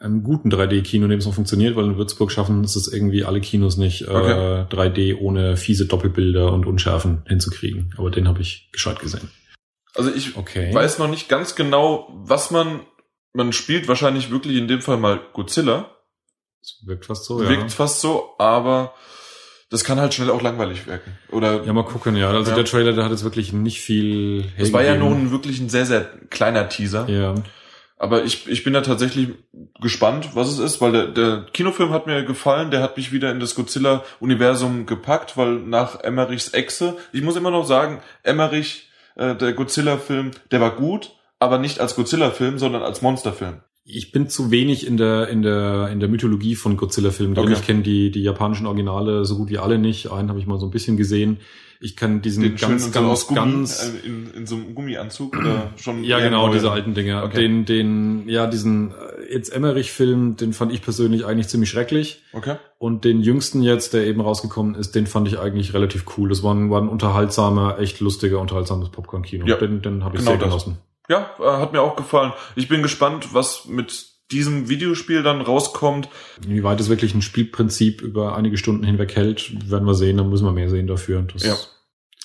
[0.00, 3.24] einem guten 3D-Kino, in dem es noch funktioniert, weil in Würzburg schaffen es es irgendwie
[3.24, 4.66] alle Kinos nicht, äh, Okay.
[4.74, 7.94] 3D ohne fiese Doppelbilder und Unschärfen hinzukriegen.
[7.96, 9.30] Aber den habe ich gescheit gesehen.
[9.94, 10.74] Also ich Okay.
[10.74, 12.80] weiß noch nicht ganz genau, was man.
[13.36, 15.90] Man spielt wahrscheinlich wirklich in dem Fall mal Godzilla.
[16.62, 17.48] Es wirkt fast so, ja.
[17.48, 18.94] Wirkt fast so, aber
[19.70, 21.18] das kann halt schnell auch langweilig wirken.
[21.32, 22.30] Oder Ja, mal gucken, ja.
[22.30, 22.56] Also Ja.
[22.56, 25.84] der Trailer, der hat jetzt wirklich nicht viel das war ja nun wirklich ein sehr,
[25.86, 27.08] sehr kleiner Teaser.
[27.08, 27.34] Ja.
[27.96, 29.28] Aber ich, ich bin da tatsächlich
[29.80, 33.30] gespannt, was es ist, weil der, der Kinofilm hat mir gefallen, der hat mich wieder
[33.30, 39.36] in das Godzilla-Universum gepackt, weil nach Emmerichs Echse, ich muss immer noch sagen, Emmerich, äh,
[39.36, 43.60] der Godzilla-Film, der war gut, aber nicht als Godzilla-Film, sondern als Monsterfilm.
[43.84, 47.44] Ich bin zu wenig in der, in der, in der Mythologie von Godzilla-Filmen drin.
[47.44, 47.54] Okay.
[47.54, 50.10] Ich kenne die, die japanischen Originale so gut wie alle nicht.
[50.10, 51.38] Einen habe ich mal so ein bisschen gesehen.
[51.80, 55.72] Ich kann diesen Den ganz, ganz, Gummi, ganz, äh, in, in so einem Gummianzug oder
[55.76, 56.54] schon ja genau, neu?
[56.54, 57.24] diese alten Dinger.
[57.24, 57.42] Okay.
[57.42, 62.22] Den, den, ja, diesen äh, jetzt Emmerich-Film, den fand ich persönlich eigentlich ziemlich schrecklich.
[62.32, 62.56] Okay.
[62.78, 66.28] Und den jüngsten jetzt, der eben rausgekommen ist, den fand ich eigentlich relativ cool.
[66.28, 69.46] Das war ein, war ein unterhaltsamer, echt lustiger, unterhaltsames Popcorn-Kino.
[69.46, 70.48] Ja, den den habe ich genau sehr das.
[70.48, 70.78] genossen.
[71.08, 72.32] Ja, äh, hat mir auch gefallen.
[72.56, 76.08] Ich bin gespannt, was mit diesem Videospiel dann rauskommt.
[76.44, 80.16] Inwieweit es wirklich ein Spielprinzip über einige Stunden hinweg hält, werden wir sehen.
[80.16, 81.22] Dann müssen wir mehr sehen dafür.
[81.22, 81.56] Das Ja.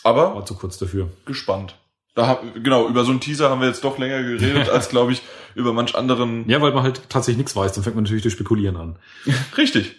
[0.04, 1.10] Aber war zu kurz dafür.
[1.26, 1.76] gespannt.
[2.16, 5.12] Da hab, genau, über so einen Teaser haben wir jetzt doch länger geredet, als glaube
[5.12, 5.22] ich,
[5.56, 6.48] über manch anderen.
[6.50, 7.74] Ja, weil man halt tatsächlich nichts weiß.
[7.74, 9.00] Dann fängt man natürlich durch Spekulieren an.
[9.58, 9.96] Richtig.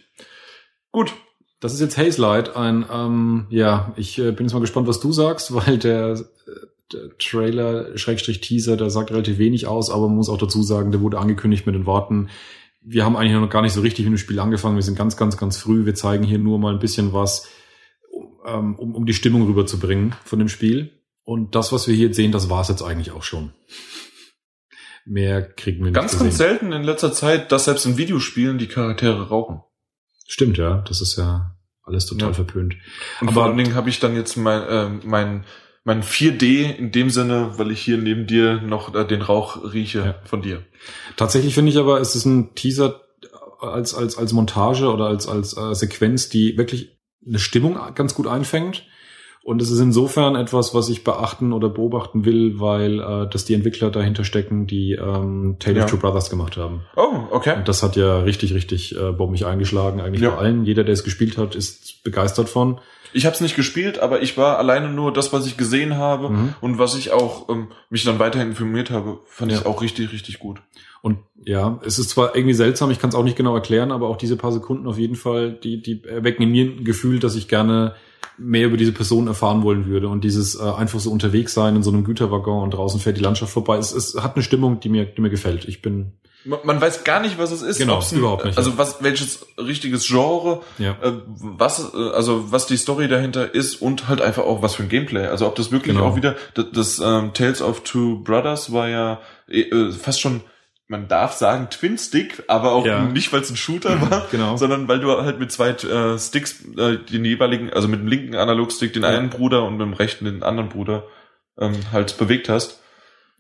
[0.93, 1.13] Gut.
[1.61, 4.99] Das ist jetzt Haze Light, ein, ähm, ja, ich äh, bin jetzt mal gespannt, was
[4.99, 6.80] du sagst, weil der, äh, der
[7.19, 11.01] Trailer, Schrägstrich Teaser, der sagt relativ wenig aus, aber man muss auch dazu sagen, der
[11.01, 12.29] wurde angekündigt mit den Worten,
[12.83, 15.17] wir haben eigentlich noch gar nicht so richtig mit dem Spiel angefangen, wir sind ganz,
[15.17, 17.49] ganz, ganz früh, wir zeigen hier nur mal ein bisschen was,
[18.11, 20.91] um, ähm, um, um die Stimmung rüberzubringen von dem Spiel.
[21.23, 23.53] Und das, was wir hier sehen, das war es jetzt eigentlich auch schon.
[25.05, 26.47] Mehr kriegen wir nicht Ganz, zu ganz sehen.
[26.49, 29.61] selten in letzter Zeit, dass selbst in Videospielen die Charaktere rauchen.
[30.27, 32.35] Stimmt, ja, das ist ja alles total Ja.
[32.35, 32.75] verpönt.
[33.21, 35.45] Und Aber- vor allen Dingen habe ich dann jetzt mein, äh, mein,
[35.85, 39.99] mein 4D in dem Sinne, weil ich hier neben dir noch äh, den Rauch rieche
[40.01, 40.15] Ja.
[40.25, 40.63] von dir.
[41.17, 43.01] Tatsächlich finde ich aber, es ist ein Teaser
[43.61, 48.27] als, als, als Montage oder als, als äh, Sequenz, die wirklich eine Stimmung ganz gut
[48.27, 48.87] einfängt.
[49.43, 53.55] Und es ist insofern etwas, was ich beachten oder beobachten will, weil äh, das die
[53.55, 55.85] Entwickler dahinter stecken, die ähm, Tale Ja.
[55.85, 56.83] of Two Brothers gemacht haben.
[56.95, 57.57] Oh, okay.
[57.57, 60.31] Und das hat ja richtig, richtig äh, bombig eingeschlagen, eigentlich Ja.
[60.31, 60.65] bei allen.
[60.67, 62.81] Jeder, der es gespielt hat, ist begeistert von.
[63.13, 66.31] Ich habe es nicht gespielt, aber ich war alleine nur das, was ich gesehen habe
[66.31, 66.55] Mhm.
[66.61, 69.59] und was ich auch ähm, mich dann weiterhin informiert habe, fand Ja.
[69.59, 70.61] ich auch richtig, richtig gut.
[71.03, 74.09] Und ja, es ist zwar irgendwie seltsam, ich kann es auch nicht genau erklären, aber
[74.09, 77.35] auch diese paar Sekunden auf jeden Fall, die, die erwecken in mir ein Gefühl, dass
[77.37, 77.95] ich gerne
[78.37, 80.09] mehr über diese Person erfahren wollen würde.
[80.09, 83.23] Und dieses äh, einfach so unterwegs sein in so einem Güterwaggon und draußen fährt die
[83.23, 85.67] Landschaft vorbei, es, es hat eine Stimmung, die mir, die mir gefällt.
[85.67, 86.13] Ich bin,
[86.45, 87.79] Man, weiß gar nicht, was es ist.
[87.79, 88.57] Genau, ein, überhaupt nicht.
[88.57, 90.93] Also was, welches richtiges Genre, ja.
[91.03, 94.83] äh, was, äh, also was die Story dahinter ist und halt einfach auch was für
[94.85, 95.27] ein Gameplay.
[95.27, 96.07] Also ob das wirklich Genau.
[96.09, 100.41] auch wieder das, das ähm, Tales of Two Brothers war ja äh, äh, fast schon,
[100.89, 103.03] man darf sagen Twin Stick, aber auch Ja.
[103.05, 104.57] nicht, weil es ein Shooter war, Genau.
[104.57, 108.35] sondern weil du halt mit zwei äh, Sticks äh, den jeweiligen, also mit dem linken
[108.35, 109.11] Analogstick den Ja.
[109.11, 111.05] einen Bruder und mit dem rechten den anderen Bruder
[111.61, 112.81] ähm, halt bewegt hast.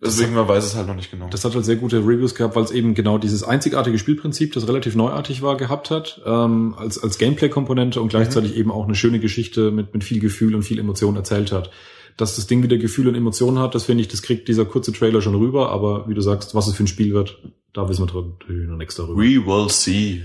[0.02, 1.28] Deswegen man weiß es halt noch nicht genau.
[1.28, 4.66] Das hat halt sehr gute Reviews gehabt, weil es eben genau dieses einzigartige Spielprinzip, das
[4.66, 9.20] relativ neuartig war, gehabt hat, ähm, als, als Gameplay-Komponente und gleichzeitig eben auch eine schöne
[9.20, 11.70] Geschichte mit, mit viel Gefühl und viel Emotion erzählt hat.
[12.16, 14.92] Dass das Ding wieder Gefühl und Emotionen hat, das finde ich, das kriegt dieser kurze
[14.92, 17.38] Trailer schon rüber, aber wie du sagst, was es für ein Spiel wird,
[17.74, 19.20] da wissen wir natürlich noch nichts darüber.
[19.20, 20.22] We will see.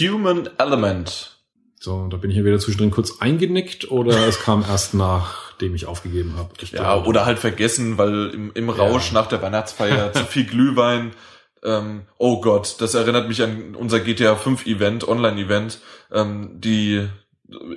[0.00, 1.39] Human Element.
[1.82, 5.86] So, da bin ich ja wieder zwischendrin kurz eingenickt oder es kam erst nachdem ich
[5.86, 6.50] aufgegeben habe.
[6.72, 9.14] Ja, glaube- oder halt vergessen, weil im, im Rausch Ja.
[9.14, 11.12] nach der Weihnachtsfeier zu viel Glühwein.
[11.62, 15.80] Ähm, oh Gott, das erinnert mich an unser GTA 5 Event, Online-Event,
[16.12, 17.08] ähm, die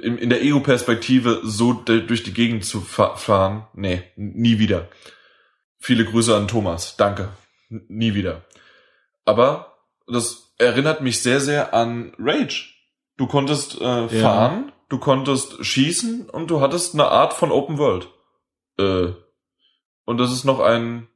[0.01, 3.67] in, in der EU-Perspektive so durch die Gegend zu fa fahren.
[3.73, 4.89] Nee, nie wieder.
[5.79, 6.97] Viele Grüße an Thomas.
[6.97, 7.29] Danke.
[7.69, 8.41] N nie wieder.
[9.23, 12.72] Aber das erinnert mich sehr, sehr an Rage.
[13.17, 18.09] Du konntest äh, fahren, du konntest schießen und du hattest eine Art von Open World.
[18.79, 19.13] Äh,
[20.05, 21.07] und das ist noch ein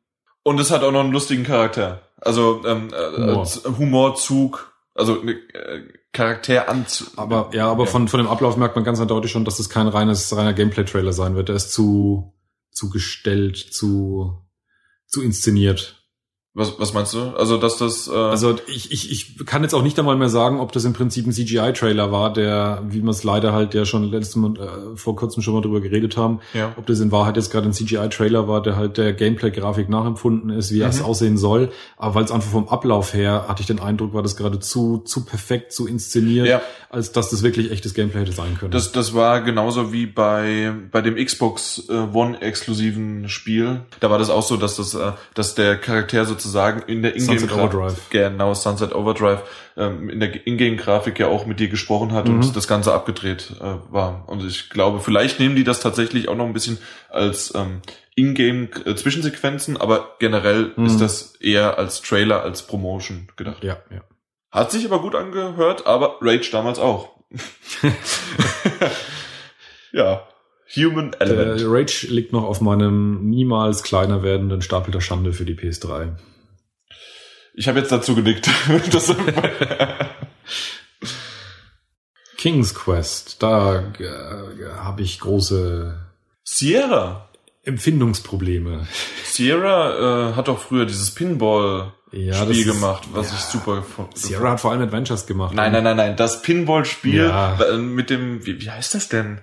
[0.43, 2.03] und es hat auch noch einen lustigen Charakter.
[2.21, 3.45] Also ähm, äh, Humor.
[3.77, 5.83] Humorzug, also eine äh,
[6.13, 7.09] Charakteranzug.
[7.17, 9.87] Aber ja, aber von, von dem Ablauf merkt man ganz eindeutig schon, dass es kein
[9.87, 11.49] reines, reiner Gameplay-Trailer sein wird.
[11.49, 12.33] Der ist zu,
[12.71, 14.41] zu gestellt, zu,
[15.05, 15.96] zu inszeniert.
[16.57, 17.19] Was, was meinst du?
[17.37, 18.07] Also, dass das.
[18.07, 20.93] Äh also ich, ich, ich kann jetzt auch nicht einmal mehr sagen, ob das im
[20.93, 24.97] Prinzip ein CGI-Trailer war, der, wie wir es leider halt ja schon letztes Mal, äh,
[24.97, 26.73] vor kurzem schon mal drüber geredet haben, ja.
[26.75, 30.71] ob das in Wahrheit jetzt gerade ein CGI-Trailer war, der halt der Gameplay-Grafik nachempfunden ist,
[30.71, 30.89] wie mhm.
[30.89, 31.69] es aussehen soll.
[31.95, 35.03] Aber weil es einfach vom Ablauf her, hatte ich den Eindruck, war das gerade zu,
[35.05, 36.61] zu perfekt, zu inszeniert, ja.
[36.89, 38.71] Als dass das wirklich echtes Gameplay hätte sein können.
[38.71, 43.81] Das, das war genauso wie bei, bei dem Xbox äh, One-exklusiven Spiel.
[43.99, 48.09] Da war das auch so, dass das, äh, dass der Charakter sozusagen in der Ingame-Grafik,
[48.09, 49.41] genau, Sunset Overdrive,
[49.75, 52.35] ähm, in der Ingame-Grafik ja auch mit dir gesprochen hat mhm.
[52.35, 54.23] und das Ganze abgedreht äh, war.
[54.27, 56.77] Und ich glaube, vielleicht nehmen die das tatsächlich auch noch ein bisschen
[57.09, 57.81] als ähm,
[58.15, 60.85] Ingame-Zwischensequenzen, aber generell mhm.
[60.85, 63.63] ist das eher als Trailer, als Promotion gedacht.
[63.63, 64.01] Ja, ja.
[64.57, 67.09] Hat sich aber gut angehört, aber Rage damals auch.
[69.91, 70.27] ja.
[70.75, 71.59] Human Element.
[71.59, 76.15] Der Rage liegt noch auf meinem niemals kleiner werdenden Stapel der Schande für die PS3.
[77.53, 78.49] Ich habe jetzt dazu genickt.
[82.37, 85.99] King's Quest, da äh, habe ich große
[86.43, 87.29] Sierra
[87.61, 88.87] Empfindungsprobleme.
[89.23, 94.17] Sierra äh, hat doch früher dieses Pinball ja, Spiel gemacht, was ja, ich super fand.
[94.17, 95.53] Sierra hat vor allem Adventures gemacht.
[95.53, 97.57] Nein, nein, nein, nein, das Pinball Spiel ja.
[97.77, 99.41] mit dem wie, wie heißt das denn?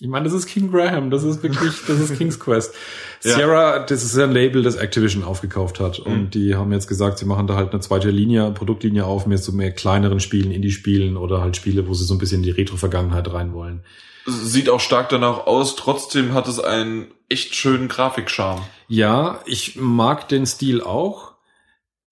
[0.00, 2.74] Ich meine, das ist King Graham, das ist wirklich, das ist King's Quest.
[3.20, 6.00] Sierra, das ist ein Label, das Activision aufgekauft hat.
[6.00, 6.30] Und mhm.
[6.30, 9.52] die haben jetzt gesagt, sie machen da halt eine zweite Linie, Produktlinie auf, mehr so
[9.52, 13.32] mehr kleineren Spielen, Indie-Spielen oder halt Spiele, wo sie so ein bisschen in die Retro-Vergangenheit
[13.32, 13.84] rein wollen.
[14.26, 18.62] Sieht auch stark danach aus, trotzdem hat es einen echt schönen Grafikcharme.
[18.88, 21.33] Ja, ich mag den Stil auch.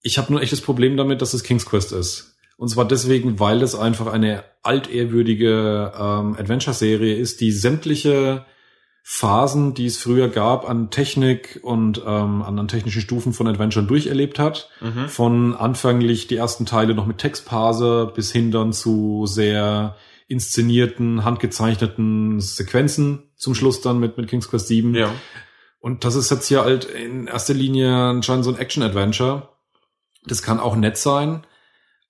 [0.03, 2.37] Ich habe nur echt das Problem damit, dass es King's Quest ist.
[2.57, 8.45] Und zwar deswegen, weil es einfach eine altehrwürdige ähm, Adventure-Serie ist, die sämtliche
[9.05, 13.85] Phasen, die es früher gab, an Technik und ähm, an, an technischen Stufen von Adventure
[13.85, 14.71] durcherlebt hat.
[14.81, 15.09] Mhm.
[15.09, 19.97] Von anfänglich die ersten Teile noch mit Textparser bis hin dann zu sehr
[20.29, 24.95] inszenierten, handgezeichneten Sequenzen zum Schluss dann mit, mit King's Quest 7.
[24.95, 25.13] Ja.
[25.81, 29.49] Und das ist jetzt hier halt in erster Linie anscheinend so ein Action-Adventure.
[30.27, 31.45] Das kann auch nett sein.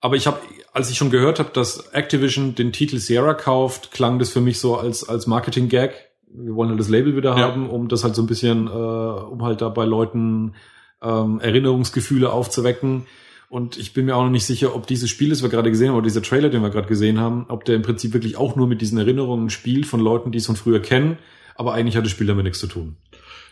[0.01, 0.39] Aber ich habe,
[0.73, 4.59] als ich schon gehört habe, dass Activision den Titel Sierra kauft, klang das für mich
[4.59, 5.93] so als als Marketing-Gag.
[6.27, 7.47] Wir wollen halt das Label wieder ja.
[7.47, 10.55] haben, um das halt so ein bisschen, äh, um halt da bei Leuten
[11.01, 13.05] ähm, Erinnerungsgefühle aufzuwecken.
[13.49, 15.89] Und ich bin mir auch noch nicht sicher, ob dieses Spiel, das wir gerade gesehen
[15.89, 18.55] haben, oder dieser Trailer, den wir gerade gesehen haben, ob der im Prinzip wirklich auch
[18.55, 21.19] nur mit diesen Erinnerungen spielt von Leuten, die es von früher kennen.
[21.55, 22.97] Aber eigentlich hat das Spiel damit nichts zu tun.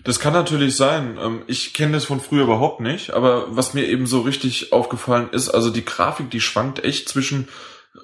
[0.03, 1.17] Das kann natürlich sein.
[1.21, 5.29] Ähm, ich kenne das von früher überhaupt nicht, aber was mir eben so richtig aufgefallen
[5.31, 7.47] ist, also die Grafik, die schwankt echt zwischen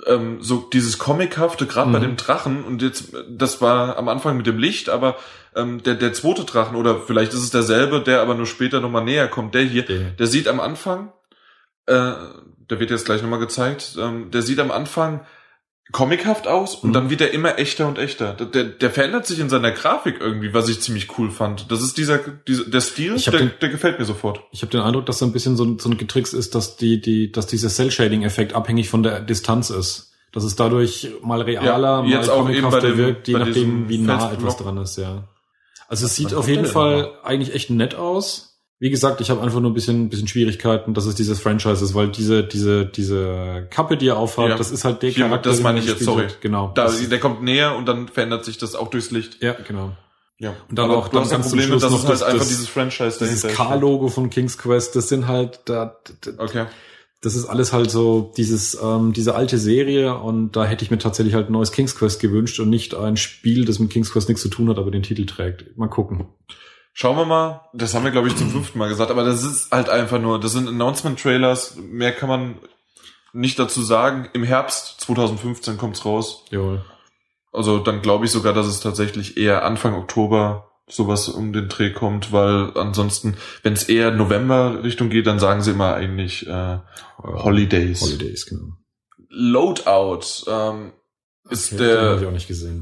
[0.06, 1.94] ähm, so dieses Comichafte, gerade mhm.
[1.94, 5.18] bei dem Drachen, und jetzt, das war am Anfang mit dem Licht, aber
[5.56, 9.04] ähm, der, der zweite Drachen, oder vielleicht ist es derselbe, der aber nur später nochmal
[9.04, 10.14] näher kommt, der hier, okay.
[10.20, 11.14] der sieht am Anfang,
[11.86, 11.94] äh,
[12.70, 15.22] der wird jetzt gleich nochmal gezeigt, ähm, der sieht am Anfang
[15.92, 16.94] comichaft aus und mhm.
[16.94, 18.34] dann wird er immer echter und echter.
[18.34, 21.72] Der, der verändert sich in seiner Grafik irgendwie, was ich ziemlich cool fand.
[21.72, 24.42] Das ist dieser, dieser der Stil, der, den, der gefällt mir sofort.
[24.52, 26.76] Ich habe den Eindruck, dass so ein bisschen so ein, so ein Getricks ist, dass
[26.76, 30.14] die, die, dass dieser Cell-Shading-Effekt abhängig von der Distanz ist.
[30.34, 34.78] Dass es dadurch mal realer, ja, mal comichafter wirkt, je nachdem, wie nah etwas dran
[34.78, 35.24] ist, ja.
[35.88, 38.57] Also es sieht auf jeden Fall eigentlich echt nett aus.
[38.80, 41.96] Wie gesagt, ich habe einfach nur ein bisschen, bisschen Schwierigkeiten, dass es dieses Franchise ist,
[41.96, 44.56] weil diese, diese, diese Kappe, die er aufhat, ja.
[44.56, 45.50] das ist halt der Hier, Charakter.
[45.50, 46.28] Das meine ich jetzt, sorry.
[46.42, 46.72] Genau.
[46.76, 49.42] Da, der kommt näher und dann verändert sich das auch durchs Licht.
[49.42, 49.94] Ja, genau.
[50.40, 50.56] Ja.
[50.70, 53.56] Und dann Aber auch dann ganz Problem, das ist halt das, einfach dieses Franchise Dieses
[53.56, 56.66] K-Logo von King's Quest, das sind halt da, da okay.
[57.22, 61.00] Das ist alles halt so dieses ähm, diese alte Serie und da hätte ich mir
[61.00, 64.30] tatsächlich halt ein neues King's Quest gewünscht und nicht ein Spiel, das mit King's Quest
[64.30, 65.76] nichts zu tun hat, aber den Titel trägt.
[65.76, 66.28] Mal gucken.
[67.00, 67.62] Schauen wir mal.
[67.74, 69.12] Das haben wir, glaube ich, zum fünften Mal gesagt.
[69.12, 71.76] Aber das ist halt einfach nur, das sind Announcement-Trailers.
[71.76, 72.56] Mehr kann man
[73.34, 74.28] nicht dazu sagen.
[74.34, 76.44] Im Herbst 2015 kommt's raus.
[76.50, 76.84] Jawohl.
[77.54, 81.92] Also dann glaube ich sogar, dass es tatsächlich eher Anfang Oktober sowas um den Dreh
[81.92, 86.80] kommt, weil ansonsten, wenn es eher November Richtung geht, dann sagen sie immer eigentlich äh,
[87.20, 88.02] Holidays.
[88.02, 88.74] Holidays, genau.
[89.30, 90.94] Loadout ähm,
[91.48, 92.34] ist okay, der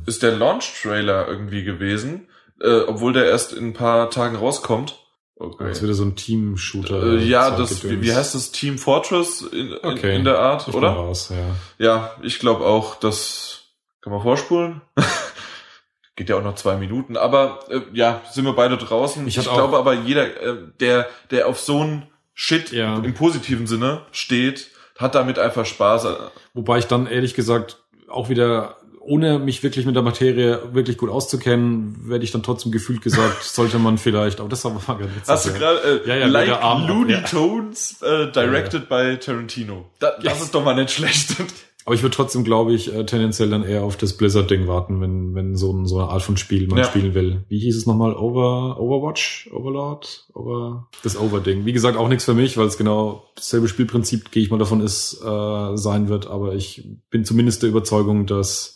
[0.06, 2.30] ist der Launch Trailer irgendwie gewesen
[2.62, 5.00] äh, obwohl der erst in ein paar Tagen rauskommt.
[5.38, 5.68] Okay.
[5.68, 7.18] Jetzt wieder so ein Team-Shooter.
[7.18, 8.52] Äh, ja, das, wie, wie, heißt das?
[8.52, 10.12] Team Fortress in, okay.
[10.12, 10.90] in, in der Art, ich oder?
[10.90, 11.86] Raus, ja.
[11.86, 13.64] ja, ich glaube auch, das
[14.02, 14.82] kann man vorspulen.
[16.16, 19.28] Geht ja auch noch zwei Minuten, aber äh, ja, sind wir beide draußen.
[19.28, 22.96] Ich, ich glaube aber jeder, äh, der, der auf so ein Shit ja.
[22.96, 26.08] im positiven Sinne steht, hat damit einfach Spaß.
[26.54, 31.10] Wobei ich dann ehrlich gesagt auch wieder ohne mich wirklich mit der Materie wirklich gut
[31.10, 35.28] auszukennen, werde ich dann trotzdem gefühlt gesagt, sollte man vielleicht, aber das war mal ganz
[35.28, 36.50] Hast du gerade, äh, ja, ja, like
[36.88, 39.86] Looney Tones, äh, directed ja, by Tarantino.
[40.00, 41.36] Da, das ist doch mal nicht schlecht.
[41.86, 45.36] Aber ich würde trotzdem, glaube ich, äh, tendenziell dann eher auf das Blizzard-Ding warten, wenn,
[45.36, 46.84] wenn so, ein, so eine Art von Spiel man ja.
[46.86, 47.44] spielen will.
[47.48, 48.16] Wie hieß es nochmal?
[48.16, 49.52] Over, Overwatch?
[49.54, 50.26] Overlord?
[50.34, 51.66] Over, das Over-Ding.
[51.66, 54.82] Wie gesagt, auch nichts für mich, weil es genau dasselbe Spielprinzip, gehe ich mal davon
[54.82, 56.26] ist, äh, sein wird.
[56.26, 58.75] Aber ich bin zumindest der Überzeugung, dass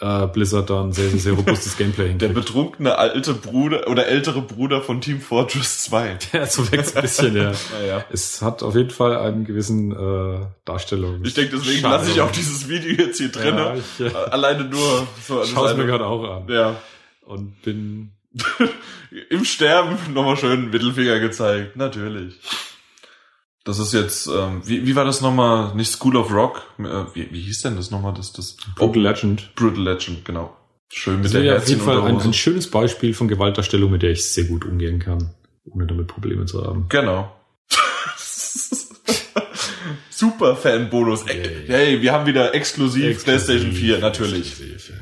[0.00, 2.22] äh, Blizzard da ein sehr, sehr, sehr robustes Gameplay hinkriegt.
[2.22, 6.18] Der betrunkene alte Bruder oder ältere Bruder von Team Fortress 2.
[6.32, 7.52] Ja, so wächst ein bisschen, ja.
[7.86, 8.04] ja.
[8.10, 11.24] Es hat auf jeden Fall einen gewissen äh, Darstellung.
[11.24, 13.56] Ich denke, deswegen lasse ich auch dieses Video jetzt hier drin.
[13.56, 15.44] Ja, ich, äh, Alleine nur so.
[15.44, 16.48] Schau es mir gerade auch an.
[16.48, 16.76] Ja.
[17.26, 18.12] Und bin
[19.28, 21.76] im Sterben nochmal schön Mittelfinger gezeigt.
[21.76, 22.38] Natürlich.
[23.64, 25.74] Das ist jetzt, ähm, wie, wie war das nochmal?
[25.74, 26.62] Nicht School of Rock?
[26.78, 28.14] Äh, wie, wie hieß denn das nochmal?
[28.14, 29.54] Das, das Brutal Legend.
[29.54, 30.56] Brutal Legend, genau.
[30.92, 34.02] Schön mit das der ja auf jeden Fall ein, ein, schönes Beispiel von Gewaltdarstellung, mit
[34.02, 36.86] der ich sehr gut umgehen kann, ohne damit Probleme zu haben.
[36.88, 37.36] Genau.
[40.10, 41.26] Super Fan-Bonus.
[41.26, 41.64] Hey.
[41.66, 44.48] hey, wir haben wieder exklusiv, exklusiv PlayStation 4, natürlich.
[44.48, 44.96] Exklusiv, ja.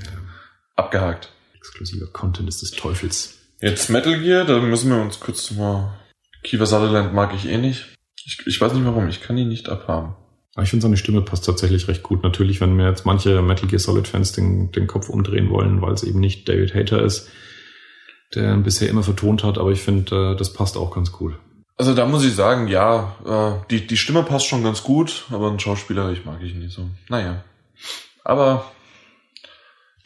[0.76, 1.32] Abgehakt.
[1.56, 3.38] Exklusiver Content ist des Teufels.
[3.60, 5.96] Jetzt Metal Gear, da müssen wir uns kurz mal.
[6.42, 7.97] Kiefer Sutherland mag ich eh nicht.
[8.28, 10.14] Ich, ich weiß nicht warum, ich kann ihn nicht abhaben.
[10.60, 12.22] Ich finde seine Stimme passt tatsächlich recht gut.
[12.22, 15.94] Natürlich, wenn mir jetzt manche Metal Gear Solid Fans den, den Kopf umdrehen wollen, weil
[15.94, 17.30] es eben nicht David Hater ist,
[18.34, 21.38] der bisher immer vertont hat, aber ich finde, äh, das passt auch ganz cool.
[21.78, 25.50] Also da muss ich sagen, ja, äh, die, die Stimme passt schon ganz gut, aber
[25.50, 26.90] ein Schauspieler, ich mag ich nicht so.
[27.08, 27.44] Naja.
[28.24, 28.70] Aber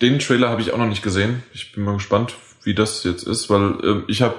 [0.01, 1.43] den Trailer habe ich auch noch nicht gesehen.
[1.55, 4.37] Ich bin mal gespannt, wie das jetzt ist, weil äh, ich habe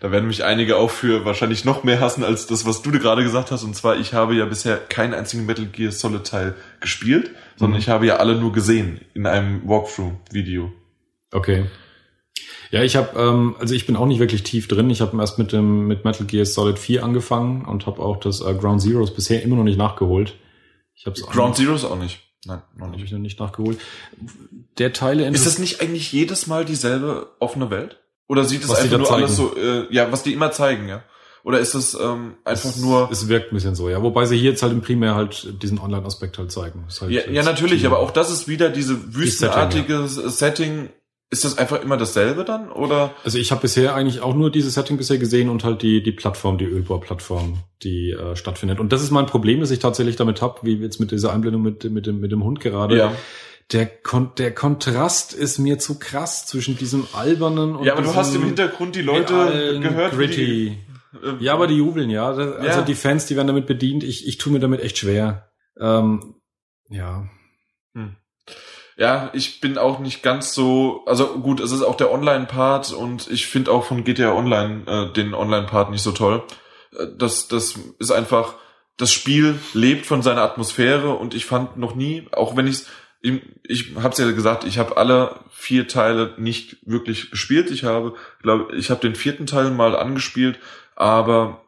[0.00, 3.22] da werden mich einige auch für wahrscheinlich noch mehr hassen als das, was du gerade
[3.22, 3.64] gesagt hast.
[3.64, 7.82] Und zwar, ich habe ja bisher keinen einzigen Metal Gear Solid Teil gespielt, sondern mhm.
[7.82, 10.72] ich habe ja alle nur gesehen in einem Walkthrough-Video.
[11.32, 11.66] Okay.
[12.70, 14.88] Ja, ich habe, ähm, also ich bin auch nicht wirklich tief drin.
[14.88, 18.40] Ich habe erst mit dem mit Metal Gear Solid 4 angefangen und habe auch das
[18.40, 20.34] äh, Ground Zeroes bisher immer noch nicht nachgeholt.
[20.94, 22.20] Ich hab's Ground Zeroes auch nicht.
[22.46, 22.96] Nein, noch nicht.
[22.96, 23.78] Habe ich noch nicht nachgeholt.
[24.78, 27.98] Der Teile Ist das nicht eigentlich jedes Mal dieselbe offene Welt?
[28.30, 29.24] Oder sieht es einfach nur zeigen.
[29.24, 31.02] alles so, äh, ja, was die immer zeigen, ja?
[31.42, 33.08] Oder ist es ähm, einfach es, nur.
[33.10, 34.04] Es wirkt ein bisschen so, ja.
[34.04, 36.86] Wobei sie hier jetzt halt im Primär halt diesen Online-Aspekt halt zeigen.
[37.00, 40.30] Halt ja, ja, natürlich, aber auch das ist wieder diese wüstenartige Setting, ja.
[40.30, 40.88] Setting.
[41.32, 42.70] Ist das einfach immer dasselbe dann?
[42.70, 43.14] Oder?
[43.24, 46.12] Also ich habe bisher eigentlich auch nur dieses Setting bisher gesehen und halt die, die
[46.12, 48.78] Plattform, die Ölbohrplattform, die äh, stattfindet.
[48.78, 51.62] Und das ist mein Problem, das ich tatsächlich damit hab, wie jetzt mit dieser Einblendung
[51.62, 52.96] mit, mit, dem, mit dem Hund gerade.
[52.96, 53.12] Ja
[53.72, 58.14] der, Kon der Kontrast ist mir zu krass zwischen diesem albernen und Ja, aber du
[58.14, 60.12] hast im Hintergrund die Leute gehört.
[60.12, 60.76] Gritty.
[61.12, 62.26] Die, äh, ja, aber die jubeln, ja.
[62.26, 62.82] Also ja.
[62.82, 64.04] die Fans, die werden damit bedient.
[64.04, 65.50] Ich, ich tue mir damit echt schwer.
[65.78, 66.34] Ähm,
[66.88, 67.28] ja.
[67.94, 68.16] Hm.
[68.96, 73.30] Ja, ich bin auch nicht ganz so, also gut, es ist auch der Online-Part und
[73.30, 76.42] ich finde auch von GTA Online äh, den Online-Part nicht so toll.
[76.98, 78.56] Äh, das, das ist einfach,
[78.96, 82.84] das Spiel lebt von seiner Atmosphäre und ich fand noch nie, auch wenn ich
[83.22, 87.70] ich, ich habe es ja gesagt, ich habe alle vier Teile nicht wirklich gespielt.
[87.70, 90.58] Ich habe, glaube, ich habe den vierten Teil mal angespielt,
[90.96, 91.62] aber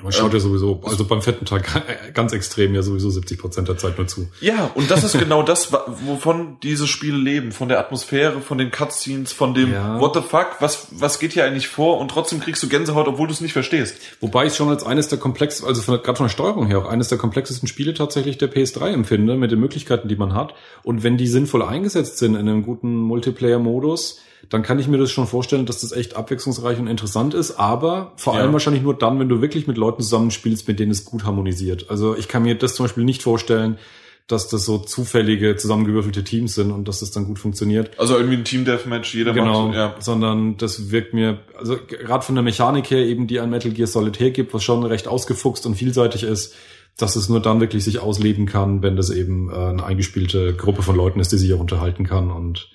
[0.00, 1.68] man schaut ähm, ja sowieso, also beim vierten Tag
[2.14, 4.26] ganz extrem ja sowieso 70 Prozent der Zeit nur zu.
[4.40, 5.70] Ja, und das ist genau das,
[6.06, 10.00] wovon diese Spiele leben, von der Atmosphäre, von den Cutscenes, von dem ja.
[10.00, 13.26] What the fuck, was was geht hier eigentlich vor und trotzdem kriegst du Gänsehaut, obwohl
[13.26, 13.98] du es nicht verstehst.
[14.20, 16.88] Wobei ich schon als eines der komplex, also von, gerade von der Steuerung her auch
[16.88, 20.54] eines der komplexesten Spiele tatsächlich der PS3 empfinde, mit den Möglichkeiten, die man hat.
[20.82, 25.10] Und wenn die sinnvoll eingesetzt sind in einem guten Multiplayer-Modus, dann kann ich mir das
[25.10, 28.40] schon vorstellen, dass das echt abwechslungsreich und interessant ist, aber vor ja.
[28.40, 31.90] allem wahrscheinlich nur dann, wenn du wirklich mit Leuten zusammenspielst, mit denen es gut harmonisiert.
[31.90, 33.78] Also ich kann mir das zum Beispiel nicht vorstellen,
[34.28, 37.98] dass das so zufällige zusammengewürfelte Teams sind und dass das dann gut funktioniert.
[37.98, 39.94] Also irgendwie ein Team Deathmatch, jeder genau, macht, ja.
[39.98, 43.86] sondern das wirkt mir, also gerade von der Mechanik her eben, die ein Metal Gear
[43.86, 46.54] Solid hergibt, was schon recht ausgefuchst und vielseitig ist,
[46.96, 50.82] dass es nur dann wirklich sich ausleben kann, wenn das eben äh, eine eingespielte Gruppe
[50.82, 52.68] von Leuten ist, die sich auch unterhalten kann und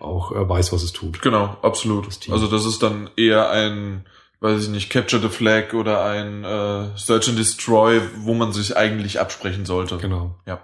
[0.00, 1.22] auch äh, weiß, was es tut.
[1.22, 2.06] Genau, absolut.
[2.06, 4.06] Das also das ist dann eher ein,
[4.40, 8.76] weiß ich nicht, Capture the Flag oder ein äh, Search and Destroy, wo man sich
[8.76, 9.98] eigentlich absprechen sollte.
[9.98, 10.34] Genau.
[10.46, 10.62] Ja.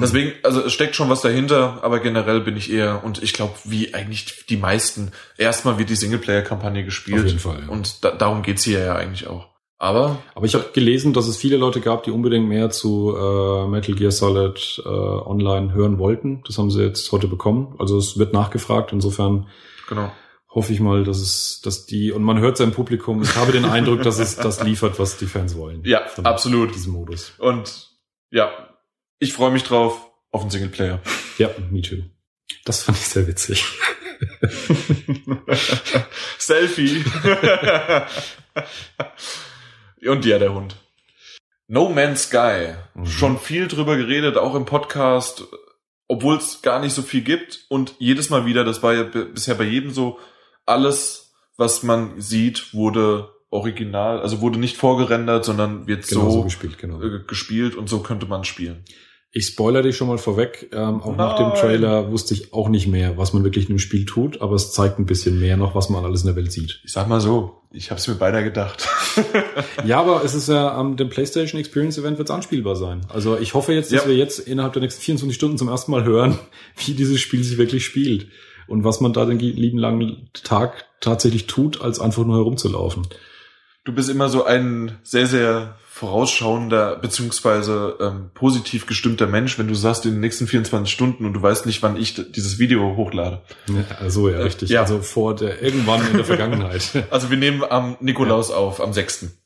[0.00, 3.54] Deswegen, also es steckt schon was dahinter, aber generell bin ich eher, und ich glaube,
[3.64, 7.20] wie eigentlich die meisten, erstmal wird die Singleplayer-Kampagne gespielt.
[7.20, 7.62] Auf jeden Fall.
[7.62, 7.68] Ja.
[7.68, 9.46] Und da, darum geht's hier ja eigentlich auch.
[9.78, 13.66] Aber, aber ich habe gelesen, dass es viele Leute gab, die unbedingt mehr zu äh,
[13.66, 16.42] Metal Gear Solid äh, online hören wollten.
[16.46, 17.74] Das haben sie jetzt heute bekommen.
[17.78, 18.92] Also es wird nachgefragt.
[18.92, 19.48] Insofern
[19.86, 20.10] genau.
[20.48, 23.22] hoffe ich mal, dass es, dass die und man hört sein Publikum.
[23.22, 25.82] Ich habe den Eindruck, dass es das liefert, was die Fans wollen.
[25.84, 26.74] Ja, absolut.
[26.74, 27.34] Diesem Modus.
[27.36, 27.90] Und
[28.30, 28.50] ja,
[29.18, 31.00] ich freue mich drauf auf den Singleplayer.
[31.36, 31.96] Ja, me too.
[32.64, 33.62] Das fand ich sehr witzig.
[36.38, 37.04] Selfie.
[40.08, 40.76] Und ja, der Hund.
[41.68, 42.74] No Man's Sky.
[42.94, 43.06] Mhm.
[43.06, 45.44] Schon viel drüber geredet, auch im Podcast,
[46.08, 47.66] obwohl es gar nicht so viel gibt.
[47.68, 50.18] Und jedes Mal wieder, das war ja bisher bei jedem so,
[50.64, 56.42] alles, was man sieht, wurde original, also wurde nicht vorgerendert, sondern wird genau so, so
[56.42, 57.00] gespielt, genau.
[57.00, 58.84] Äh, gespielt und so könnte man spielen.
[59.36, 60.70] Ich spoiler dich schon mal vorweg.
[60.72, 61.16] Ähm, auch Nein.
[61.18, 64.40] nach dem Trailer wusste ich auch nicht mehr, was man wirklich in dem Spiel tut,
[64.40, 66.80] aber es zeigt ein bisschen mehr noch, was man alles in der Welt sieht.
[66.84, 68.88] Ich sag mal so, ich habe es mir beinahe gedacht.
[69.84, 73.02] ja, aber es ist ja am dem PlayStation Experience Event wird es anspielbar sein.
[73.10, 74.08] Also ich hoffe jetzt, dass ja.
[74.08, 76.38] wir jetzt innerhalb der nächsten 24 Stunden zum ersten Mal hören,
[76.86, 78.28] wie dieses Spiel sich wirklich spielt
[78.68, 83.06] und was man da den lieben langen Tag tatsächlich tut, als einfach nur herumzulaufen.
[83.84, 89.74] Du bist immer so ein sehr, sehr vorausschauender beziehungsweise ähm, positiv gestimmter Mensch, wenn du
[89.74, 93.40] sagst in den nächsten 24 Stunden und du weißt nicht, wann ich dieses Video hochlade.
[93.68, 94.68] Ja, also ja, richtig.
[94.68, 94.82] Ja.
[94.82, 97.06] Also vor der irgendwann in der Vergangenheit.
[97.08, 98.56] Also wir nehmen am Nikolaus ja.
[98.56, 99.38] auf, am 6.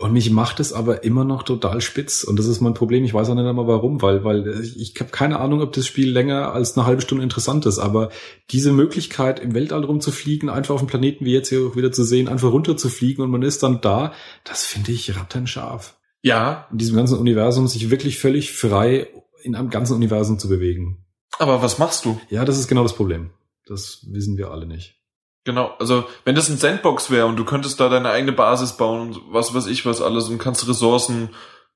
[0.00, 2.24] Und mich macht es aber immer noch total spitz.
[2.24, 3.04] Und das ist mein Problem.
[3.04, 6.10] Ich weiß auch nicht einmal warum, weil, weil ich habe keine Ahnung, ob das Spiel
[6.10, 7.78] länger als eine halbe Stunde interessant ist.
[7.78, 8.08] Aber
[8.48, 12.02] diese Möglichkeit, im Weltall rumzufliegen, einfach auf dem Planeten wie jetzt hier auch wieder zu
[12.02, 15.98] sehen, einfach runterzufliegen und man ist dann da, das finde ich rattenscharf.
[16.22, 16.66] Ja.
[16.72, 19.06] In diesem ganzen Universum sich wirklich völlig frei
[19.42, 21.04] in einem ganzen Universum zu bewegen.
[21.38, 22.18] Aber was machst du?
[22.30, 23.32] Ja, das ist genau das Problem.
[23.66, 24.99] Das wissen wir alle nicht.
[25.44, 29.00] Genau, also wenn das ein Sandbox wäre und du könntest da deine eigene Basis bauen
[29.00, 31.30] und was weiß ich was alles und kannst Ressourcen,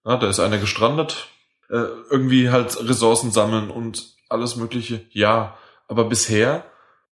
[0.05, 1.29] na, da ist einer gestrandet,
[1.71, 5.07] äh, irgendwie halt Ressourcen sammeln und alles mögliche.
[5.11, 5.57] Ja,
[5.89, 6.65] aber bisher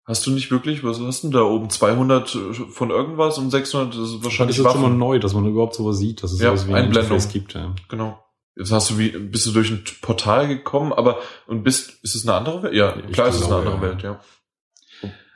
[0.05, 2.29] hast du nicht wirklich, was hast du denn da oben, 200
[2.71, 5.75] von irgendwas und 600, das ist wahrscheinlich Das ist schon mal neu, dass man überhaupt
[5.75, 7.55] sowas sieht, dass es ja, sowas wie ein Interface gibt.
[7.55, 7.75] Ja.
[7.89, 8.23] Genau.
[8.57, 12.27] Jetzt hast du wie, bist du durch ein Portal gekommen, aber, und bist, ist es
[12.27, 12.75] eine andere Welt?
[12.75, 13.81] Ja, klar ist es eine andere ja.
[13.81, 14.21] Welt, ja.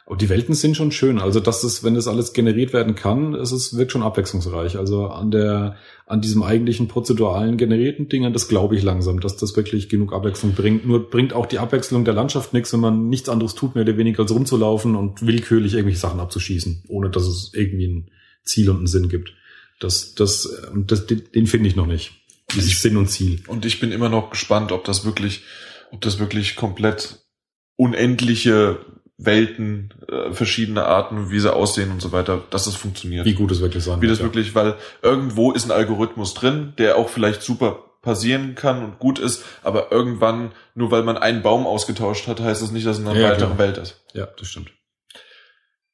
[0.06, 1.18] Aber die Welten sind schon schön.
[1.18, 4.78] Also, dass das, wenn das alles generiert werden kann, ist es, wirkt schon abwechslungsreich.
[4.78, 5.76] Also an der,
[6.06, 10.54] an diesem eigentlichen prozeduralen generierten Dingen, das glaube ich langsam, dass das wirklich genug Abwechslung
[10.54, 10.86] bringt.
[10.86, 13.96] Nur bringt auch die Abwechslung der Landschaft nichts, wenn man nichts anderes tut, mehr oder
[13.96, 18.10] weniger als rumzulaufen und willkürlich irgendwelche Sachen abzuschießen, ohne dass es irgendwie ein
[18.44, 19.34] Ziel und einen Sinn gibt.
[19.80, 22.12] Das, das, das den finde ich noch nicht.
[22.54, 23.40] Dieses Sinn und Ziel.
[23.48, 25.42] Und ich bin immer noch gespannt, ob das wirklich,
[25.90, 27.26] ob das wirklich komplett
[27.74, 28.78] unendliche
[29.18, 33.24] Welten, äh, verschiedene Arten, wie sie aussehen und so weiter, dass das funktioniert.
[33.24, 34.24] Wie gut es wirklich sein Wie das ja.
[34.24, 39.18] wirklich, weil irgendwo ist ein Algorithmus drin, der auch vielleicht super passieren kann und gut
[39.18, 43.06] ist, aber irgendwann, nur weil man einen Baum ausgetauscht hat, heißt das nicht, dass es
[43.06, 43.58] eine ja, weitere klar.
[43.58, 44.00] Welt ist.
[44.12, 44.70] Ja, das stimmt.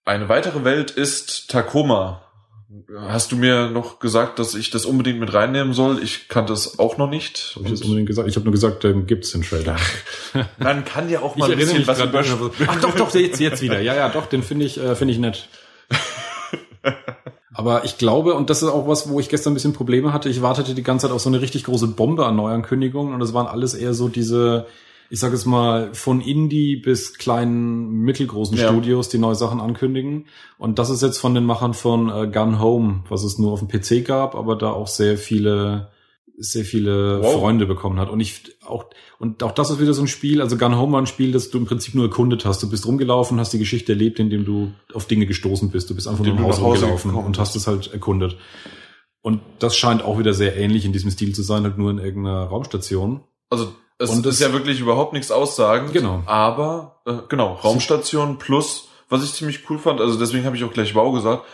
[0.04, 2.21] Eine weitere Welt ist Tacoma.
[2.96, 6.02] Hast du mir noch gesagt, dass ich das unbedingt mit reinnehmen soll?
[6.02, 7.52] Ich kannte es auch noch nicht.
[7.56, 8.28] Hab ich das unbedingt gesagt?
[8.28, 9.76] Ich habe nur gesagt, ähm, gibt's den Trailer.
[10.58, 12.20] Man kann ja auch mal ich ein bisschen was über...
[12.66, 13.80] Ach doch, doch, jetzt, jetzt wieder.
[13.80, 15.48] Ja, ja, doch, den finde ich, äh, finde ich nett.
[17.54, 20.30] Aber ich glaube, und das ist auch was, wo ich gestern ein bisschen Probleme hatte,
[20.30, 23.34] ich wartete die ganze Zeit auf so eine richtig große Bombe an Neuankündigungen und das
[23.34, 24.66] waren alles eher so diese
[25.12, 28.66] ich sage es mal, von Indie bis kleinen, mittelgroßen ja.
[28.66, 30.24] Studios, die neue Sachen ankündigen.
[30.56, 33.58] Und das ist jetzt von den Machern von äh, Gun Home, was es nur auf
[33.58, 35.90] dem PC gab, aber da auch sehr viele
[36.38, 37.34] sehr viele wow.
[37.34, 38.08] Freunde bekommen hat.
[38.08, 38.86] Und ich auch,
[39.18, 41.50] und auch das ist wieder so ein Spiel, also Gun Home war ein Spiel, das
[41.50, 42.62] du im Prinzip nur erkundet hast.
[42.62, 45.90] Du bist rumgelaufen, hast die Geschichte erlebt, indem du auf Dinge gestoßen bist.
[45.90, 48.38] Du bist einfach nur im Haus rumgelaufen und hast es halt erkundet.
[49.20, 51.98] Und das scheint auch wieder sehr ähnlich in diesem Stil zu sein, halt nur in
[51.98, 53.20] irgendeiner Raumstation.
[53.50, 55.92] Also es und ist ja wirklich überhaupt nichts aussagen.
[55.92, 56.22] Genau.
[56.26, 60.72] Aber, äh, genau, Raumstation plus, was ich ziemlich cool fand, also deswegen habe ich auch
[60.72, 61.44] gleich wow gesagt,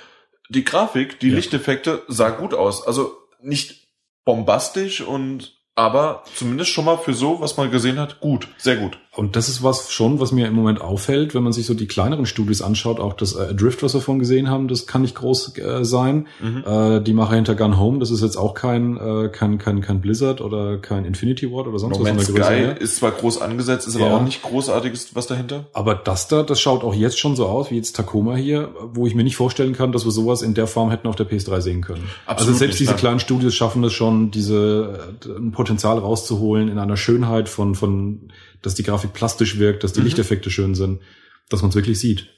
[0.49, 1.37] die Grafik, die ja.
[1.37, 2.87] Lichteffekte sah gut aus.
[2.87, 3.87] Also nicht
[4.25, 8.99] bombastisch und aber zumindest schon mal für so, was man gesehen hat, gut, sehr gut.
[9.19, 11.89] Und das ist was schon, was mir im Moment auffällt, wenn man sich so die
[11.89, 15.17] kleineren Studios anschaut, auch das äh, Drift, was wir vorhin gesehen haben, das kann nicht
[15.17, 16.29] groß äh, sein.
[16.41, 16.63] Mhm.
[16.65, 20.01] Äh, die Macher hinter Gun Home, das ist jetzt auch kein, äh, kein, kein, kein
[20.01, 22.13] Blizzard oder kein Infinity Ward oder sonst no was.
[22.13, 24.07] Man's Sky ist zwar groß angesetzt, ist ja.
[24.07, 25.67] aber auch nicht großartiges was dahinter.
[25.73, 29.09] Aber das da, das schaut auch jetzt schon so aus, wie jetzt Tacoma hier, wo
[29.09, 31.61] ich mir nicht vorstellen kann, dass wir sowas in der Form hätten auf der PS3
[31.61, 32.05] sehen können.
[32.25, 33.01] Absolut also selbst nicht, diese nein.
[33.01, 38.31] kleinen Studios schaffen es schon, diese äh, ein Potenzial rauszuholen in einer Schönheit von, von
[38.63, 40.07] dass die Grafik plastisch wirkt, dass die mhm.
[40.07, 41.01] Lichteffekte schön sind,
[41.49, 42.29] dass man es wirklich sieht.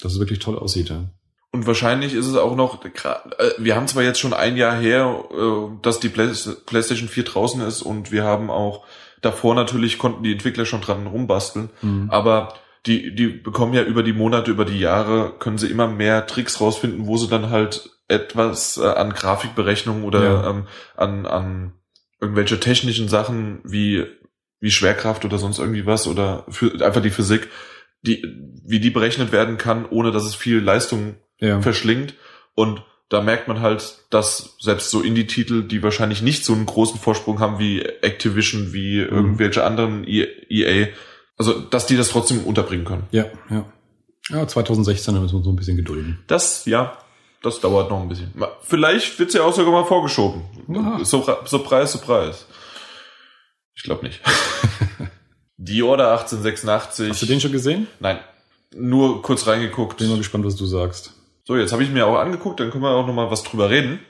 [0.00, 0.90] Dass es wirklich toll aussieht.
[0.90, 1.10] Ja.
[1.50, 2.90] Und wahrscheinlich ist es auch noch, äh,
[3.58, 7.82] wir haben zwar jetzt schon ein Jahr her, äh, dass die PlayStation 4 draußen ist
[7.82, 8.84] und wir haben auch
[9.22, 12.10] davor natürlich konnten die Entwickler schon dran rumbasteln, mhm.
[12.10, 12.54] aber
[12.86, 16.60] die, die bekommen ja über die Monate, über die Jahre, können sie immer mehr Tricks
[16.60, 20.50] rausfinden, wo sie dann halt etwas äh, an Grafikberechnung oder ja.
[20.50, 20.66] ähm,
[20.96, 21.72] an, an
[22.20, 24.06] irgendwelche technischen Sachen wie
[24.60, 27.48] wie Schwerkraft oder sonst irgendwie was oder für, einfach die Physik,
[28.02, 28.24] die,
[28.64, 31.60] wie die berechnet werden kann, ohne dass es viel Leistung Ja.
[31.60, 32.14] verschlingt.
[32.54, 37.00] Und da merkt man halt, dass selbst so Indie-Titel, die wahrscheinlich nicht so einen großen
[37.00, 40.88] Vorsprung haben wie Activision, wie irgendwelche anderen E- EA,
[41.38, 43.04] also dass die das trotzdem unterbringen können.
[43.12, 43.64] Ja, ja.
[44.30, 46.18] Ja, 2016 da müssen wir uns so ein bisschen gedulden.
[46.26, 46.98] Das, ja,
[47.42, 48.30] das dauert noch ein bisschen.
[48.62, 50.42] Vielleicht wird's ja auch sogar mal vorgeschoben.
[51.04, 52.46] So, so Preis, so Preis.
[53.78, 54.20] Ich glaube nicht.
[55.56, 57.10] Die Order 1886.
[57.10, 57.86] Hast du den schon gesehen?
[58.00, 58.18] Nein,
[58.74, 59.98] nur kurz reingeguckt.
[59.98, 61.14] Bin mal gespannt, was du sagst.
[61.44, 63.70] So, jetzt habe ich mir auch angeguckt, dann können wir auch noch mal was drüber
[63.70, 64.00] reden.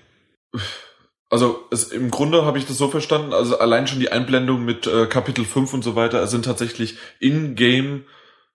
[1.29, 4.87] Also es, im Grunde habe ich das so verstanden, also allein schon die Einblendung mit
[4.87, 8.07] äh, Kapitel 5 und so weiter sind tatsächlich in-game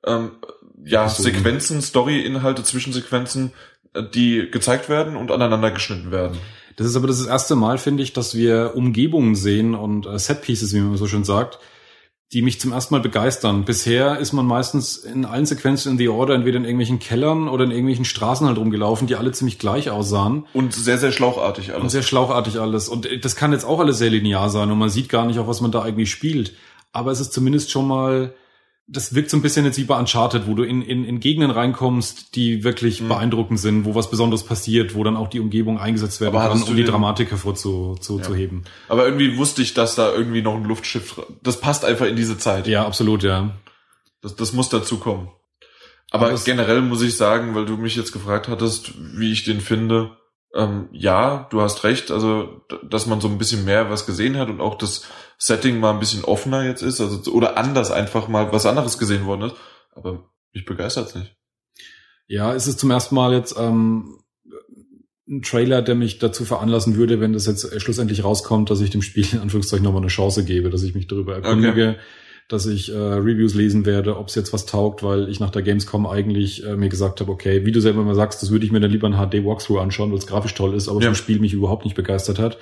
[0.05, 0.31] ähm,
[0.83, 1.33] ja, Episoden.
[1.35, 3.53] Sequenzen, Story-Inhalte, Zwischensequenzen,
[3.93, 6.39] äh, die gezeigt werden und aneinander geschnitten werden.
[6.75, 10.73] Das ist aber das erste Mal, finde ich, dass wir Umgebungen sehen und äh, Setpieces,
[10.73, 11.59] wie man so schön sagt,
[12.31, 13.63] die mich zum ersten Mal begeistern.
[13.63, 17.63] Bisher ist man meistens in allen Sequenzen in The Order entweder in irgendwelchen Kellern oder
[17.63, 20.47] in irgendwelchen Straßen halt rumgelaufen, die alle ziemlich gleich aussahen.
[20.53, 21.91] Und sehr, sehr schlauchartig Und alles.
[21.91, 22.89] sehr schlauchartig alles.
[22.89, 25.37] Und äh, das kann jetzt auch alles sehr linear sein und man sieht gar nicht,
[25.37, 26.53] auf was man da eigentlich spielt.
[26.91, 28.33] Aber es ist zumindest schon mal,
[28.85, 31.51] das wirkt so ein bisschen jetzt wie bei Uncharted, wo du in, in, in Gegenden
[31.51, 33.07] reinkommst, die wirklich Mhm.
[33.07, 36.63] beeindruckend sind, wo was Besonderes passiert, wo dann auch die Umgebung eingesetzt werden Aber kann,
[36.63, 38.01] um die Dramatik hervorzuheben.
[38.01, 38.63] Zu, zu heben.
[38.89, 42.37] Aber irgendwie wusste ich, dass da irgendwie noch ein Luftschiff, das passt einfach in diese
[42.37, 42.67] Zeit.
[42.67, 43.51] Ja, absolut, ja.
[44.21, 45.29] Das, das muss dazu kommen.
[46.11, 49.61] Aber Aber generell muss ich sagen, weil du mich jetzt gefragt hattest, wie ich den
[49.61, 50.11] finde,
[50.53, 54.49] ähm, ja, du hast recht, also dass man so ein bisschen mehr was gesehen hat
[54.49, 55.05] und auch das
[55.37, 59.25] Setting mal ein bisschen offener jetzt ist, also oder anders einfach mal was anderes gesehen
[59.25, 59.55] worden ist.
[59.95, 61.35] Aber mich begeistert's nicht.
[62.27, 64.19] Ja, es ist zum ersten Mal jetzt ähm,
[65.27, 69.01] ein Trailer, der mich dazu veranlassen würde, wenn das jetzt schlussendlich rauskommt, dass ich dem
[69.01, 71.97] Spiel in Anführungszeichen nochmal eine Chance gebe, dass ich mich darüber erkundige,
[72.53, 75.63] dass ich äh, Reviews lesen werde, ob es jetzt was taugt, weil ich nach der
[75.63, 78.71] Gamescom eigentlich äh, mir gesagt habe, okay, wie du selber mal sagst, das würde ich
[78.71, 81.07] mir dann lieber ein HD-Walkthrough anschauen, weil es grafisch toll ist, aber Ja.
[81.07, 82.57] vom Spiel mich überhaupt nicht begeistert hat.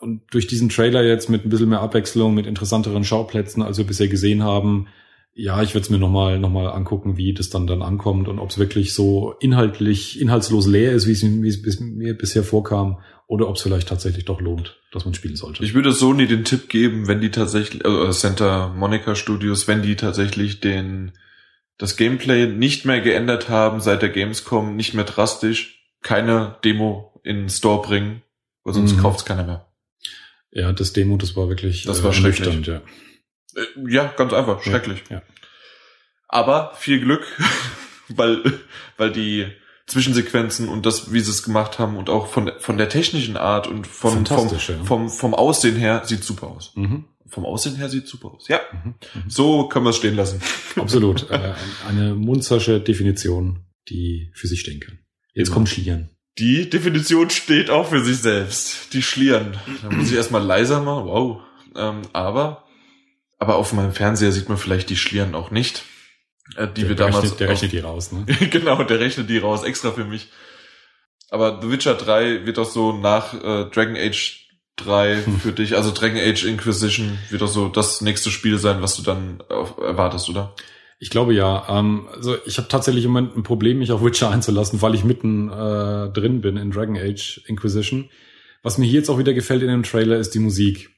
[0.00, 3.86] Und durch diesen Trailer jetzt mit ein bisschen mehr Abwechslung, mit interessanteren Schauplätzen, als wir
[3.86, 4.86] bisher gesehen haben,
[5.32, 8.38] ja, ich würde es mir nochmal noch mal angucken, wie das dann dann ankommt und
[8.38, 12.98] ob es wirklich so inhaltlich, inhaltslos leer ist, wie es mir bisher vorkam,
[13.30, 15.62] oder ob es vielleicht tatsächlich doch lohnt, dass man spielen sollte.
[15.62, 19.94] Ich würde Sony den Tipp geben, wenn die tatsächlich, also Santa Monica Studios, wenn die
[19.94, 21.12] tatsächlich den,
[21.78, 27.36] das Gameplay nicht mehr geändert haben seit der Gamescom, nicht mehr drastisch, keine Demo in
[27.42, 28.22] den Store bringen,
[28.64, 29.00] weil sonst Mhm.
[29.00, 29.66] kauft's keiner mehr.
[30.50, 32.66] ja, das Demo, das war wirklich Das war schrecklich.
[32.66, 32.82] ja.
[33.54, 35.04] Äh, Ja, ganz einfach, schrecklich.
[35.08, 35.22] Ja.
[36.26, 37.24] Aber viel Glück,
[38.08, 38.42] weil,
[38.96, 39.46] weil die
[39.90, 43.66] Zwischensequenzen und das, wie sie es gemacht haben und auch von, von der technischen Art
[43.66, 44.84] und vom, vom, ja.
[44.84, 46.72] vom, vom Aussehen her sieht super aus.
[46.76, 47.06] Mhm.
[47.26, 48.46] Vom Aussehen her sieht super aus.
[48.48, 48.94] Ja, Mhm.
[49.14, 49.22] Mhm.
[49.28, 50.40] so können wir es stehen lassen.
[50.76, 51.28] Absolut.
[51.30, 51.54] äh,
[51.88, 55.00] eine munzersche Definition, die für sich stehen kann.
[55.34, 55.54] Jetzt Immer.
[55.54, 56.10] kommt Schlieren.
[56.38, 58.94] Die Definition steht auch für sich selbst.
[58.94, 59.58] Die Schlieren.
[59.82, 61.06] Da muss ich erstmal leiser machen.
[61.06, 61.40] Wow.
[61.76, 62.64] Ähm, aber,
[63.38, 65.82] aber auf meinem Fernseher sieht man vielleicht die Schlieren auch nicht.
[66.56, 67.24] Äh, die wir der damals.
[67.24, 68.24] rechnet, der auf- rechnet die raus, ne?
[68.50, 70.28] genau, der rechnet die raus, extra für mich.
[71.30, 75.92] Aber The Witcher 3 wird doch so nach äh, Dragon Age 3 für dich, also
[75.92, 80.54] Dragon Age Inquisition wird doch so das nächste Spiel sein, was du dann erwartest, oder?
[80.98, 81.66] Ich glaube ja.
[81.68, 85.04] Ähm, also ich habe tatsächlich im Moment ein Problem, mich auf Witcher einzulassen, weil ich
[85.04, 88.10] mitten äh, drin bin in Dragon Age Inquisition.
[88.62, 90.90] Was mir hier jetzt auch wieder gefällt in dem Trailer ist die Musik.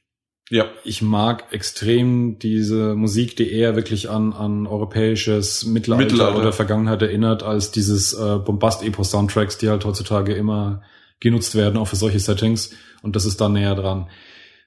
[0.49, 0.65] Ja.
[0.83, 6.39] Ich mag extrem diese Musik, die eher wirklich an, an europäisches Mittelalter, Mittelalter.
[6.39, 10.81] oder Vergangenheit erinnert, als dieses äh, Bombast-Epos-Soundtracks, die halt heutzutage immer
[11.19, 12.75] genutzt werden, auch für solche Settings.
[13.01, 14.09] Und das ist da näher dran.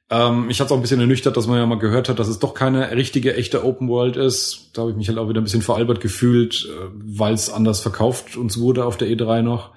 [0.09, 2.29] Ähm, mich hat es auch ein bisschen ernüchtert, dass man ja mal gehört hat, dass
[2.29, 4.71] es doch keine richtige, echte Open World ist.
[4.73, 7.81] Da habe ich mich halt auch wieder ein bisschen veralbert gefühlt, äh, weil es anders
[7.81, 9.73] verkauft uns wurde auf der E3 noch.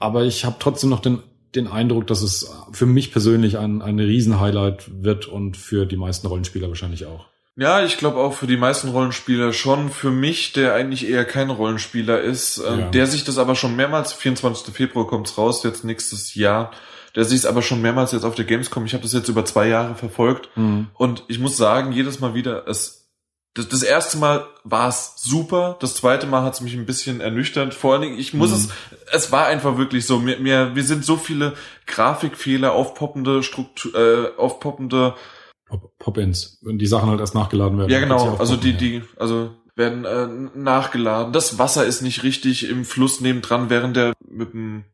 [0.00, 1.22] Aber ich habe trotzdem noch den,
[1.54, 6.26] den Eindruck, dass es für mich persönlich ein, ein Riesenhighlight wird und für die meisten
[6.26, 7.26] Rollenspieler wahrscheinlich auch.
[7.56, 9.88] Ja, ich glaube auch für die meisten Rollenspieler schon.
[9.90, 12.90] Für mich, der eigentlich eher kein Rollenspieler ist, ähm, Ja.
[12.90, 14.72] der sich das aber schon mehrmals, 24.
[14.72, 16.70] Februar kommt's raus, jetzt nächstes Jahr,
[17.16, 19.44] der sich es aber schon mehrmals jetzt auf der Gamescom, ich habe das jetzt über
[19.44, 20.50] zwei Jahre verfolgt,
[20.94, 23.07] Und ich muss sagen, jedes Mal wieder, es,
[23.54, 27.20] das, das erste Mal war es super, das zweite Mal hat es mich ein bisschen
[27.20, 27.74] ernüchtert.
[27.74, 28.56] Vor allen Dingen, ich muss Mhm.
[28.56, 28.68] es,
[29.12, 31.54] es war einfach wirklich so, mir, mir, wir sind so viele
[31.86, 35.14] Grafikfehler, aufpoppende Struktur, äh, aufpoppende,
[35.66, 37.90] Pop- Pop-ins, wenn die Sachen halt erst nachgeladen werden.
[37.90, 40.26] ja genau, also die, die, also werden äh,
[40.58, 41.32] nachgeladen.
[41.32, 44.84] Das Wasser ist nicht richtig im Fluss nebendran, während der mit dem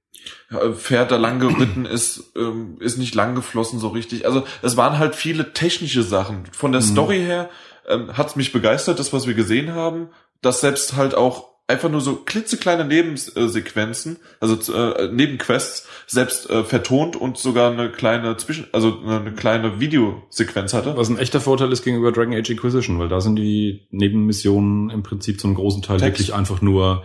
[0.76, 4.26] Pferd da lang geritten ist, ähm, ist nicht lang geflossen so richtig.
[4.26, 6.44] Also es waren halt viele technische Sachen.
[6.52, 6.86] Von der mhm.
[6.86, 7.50] Story her
[7.88, 10.08] ähm, hat mich begeistert, das, was wir gesehen haben,
[10.42, 17.16] dass selbst halt auch einfach nur so klitzekleine Nebensequenzen, also äh, Nebenquests, selbst äh, vertont
[17.16, 20.96] und sogar eine kleine Zwischen, also eine kleine Videosequenz hatte.
[20.96, 25.02] Was ein echter Vorteil ist gegenüber Dragon Age Inquisition, weil da sind die Nebenmissionen im
[25.02, 26.20] Prinzip zum großen Teil Text.
[26.20, 27.04] wirklich einfach nur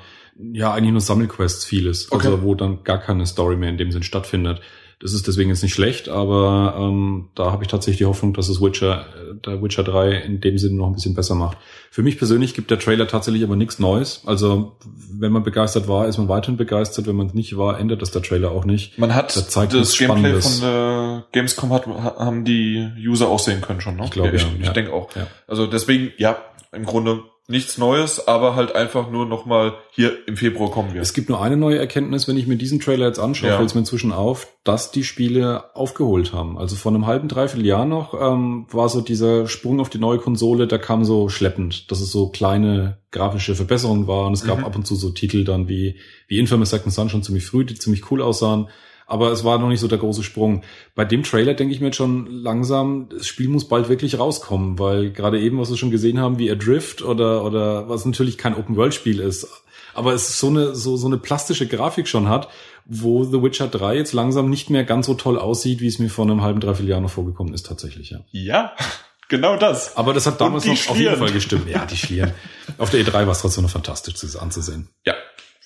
[0.53, 2.27] ja, eigentlich nur Sammelquests vieles, okay.
[2.27, 4.61] also wo dann gar keine Story mehr in dem Sinn stattfindet.
[5.01, 8.49] Das ist deswegen jetzt nicht schlecht, aber ähm, da habe ich tatsächlich die Hoffnung, dass
[8.49, 11.57] es Witcher, äh, der Witcher 3 in dem Sinne noch ein bisschen besser macht.
[11.89, 14.23] Für mich persönlich gibt der Trailer tatsächlich aber nichts Neues.
[14.25, 14.75] Also
[15.11, 17.07] wenn man begeistert war, ist man weiterhin begeistert.
[17.07, 18.97] Wenn man es nicht war, ändert das der Trailer auch nicht.
[18.97, 23.79] Man hat das, das Gameplay von der Gamescom hat, haben die User auch sehen können
[23.79, 24.03] schon, ne?
[24.03, 24.49] Ich glaube, ich, ja.
[24.59, 24.73] ich ja.
[24.73, 25.15] denke auch.
[25.15, 25.27] Ja.
[25.47, 26.37] Also deswegen, ja,
[26.73, 31.01] im Grunde nichts Neues, aber halt einfach nur nochmal hier im Februar kommen wir.
[31.01, 33.55] Es gibt nur eine neue Erkenntnis, wenn ich mir diesen Trailer jetzt anschaue, ja.
[33.57, 36.59] fällt es mir inzwischen auf, dass die Spiele aufgeholt haben.
[36.59, 40.19] Also vor einem halben, dreiviertel Jahr noch ähm, war so dieser Sprung auf die neue
[40.19, 44.33] Konsole, der kam so schleppend, dass es so kleine grafische Verbesserungen waren.
[44.33, 44.65] Es gab mhm.
[44.65, 45.95] ab und zu so Titel dann wie,
[46.27, 48.67] wie Infamous Second Son schon ziemlich früh, die ziemlich cool aussahen
[49.09, 50.63] aber es war noch nicht so der große Sprung.
[50.93, 54.77] Bei dem Trailer denke ich mir jetzt schon langsam, das Spiel muss bald wirklich rauskommen,
[54.77, 58.55] weil gerade eben, was wir schon gesehen haben, wie Adrift oder, oder was natürlich kein
[58.55, 59.47] Open-World-Spiel ist,
[59.95, 62.49] aber es so eine, so, so eine plastische Grafik schon hat,
[62.85, 66.09] wo The Witcher 3 jetzt langsam nicht mehr ganz so toll aussieht, wie es mir
[66.09, 68.19] vor einem halben, dreiviertel Jahr noch vorgekommen ist, tatsächlich, ja.
[68.31, 68.75] Ja.
[69.31, 69.95] Genau das.
[69.95, 70.91] Aber das hat damals noch Schlieren.
[70.91, 71.69] auf jeden Fall gestimmt.
[71.69, 72.31] Ja, die Schlieren.
[72.79, 74.89] auf der E3 war es trotzdem noch fantastisch anzusehen.
[75.05, 75.13] Ja.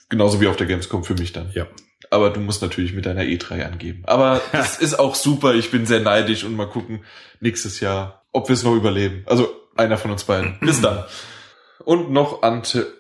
[0.10, 1.50] Genauso wie auf der Gamescom für mich dann.
[1.56, 1.68] Ja
[2.12, 4.04] aber du musst natürlich mit deiner E3 angeben.
[4.06, 5.54] Aber das ist auch super.
[5.56, 7.04] Ich bin sehr neidisch und mal gucken
[7.40, 9.24] nächstes Jahr, ob wir es noch überleben.
[9.26, 10.58] Also einer von uns beiden.
[10.62, 11.04] Bis dann.
[11.84, 12.94] Und noch Ante.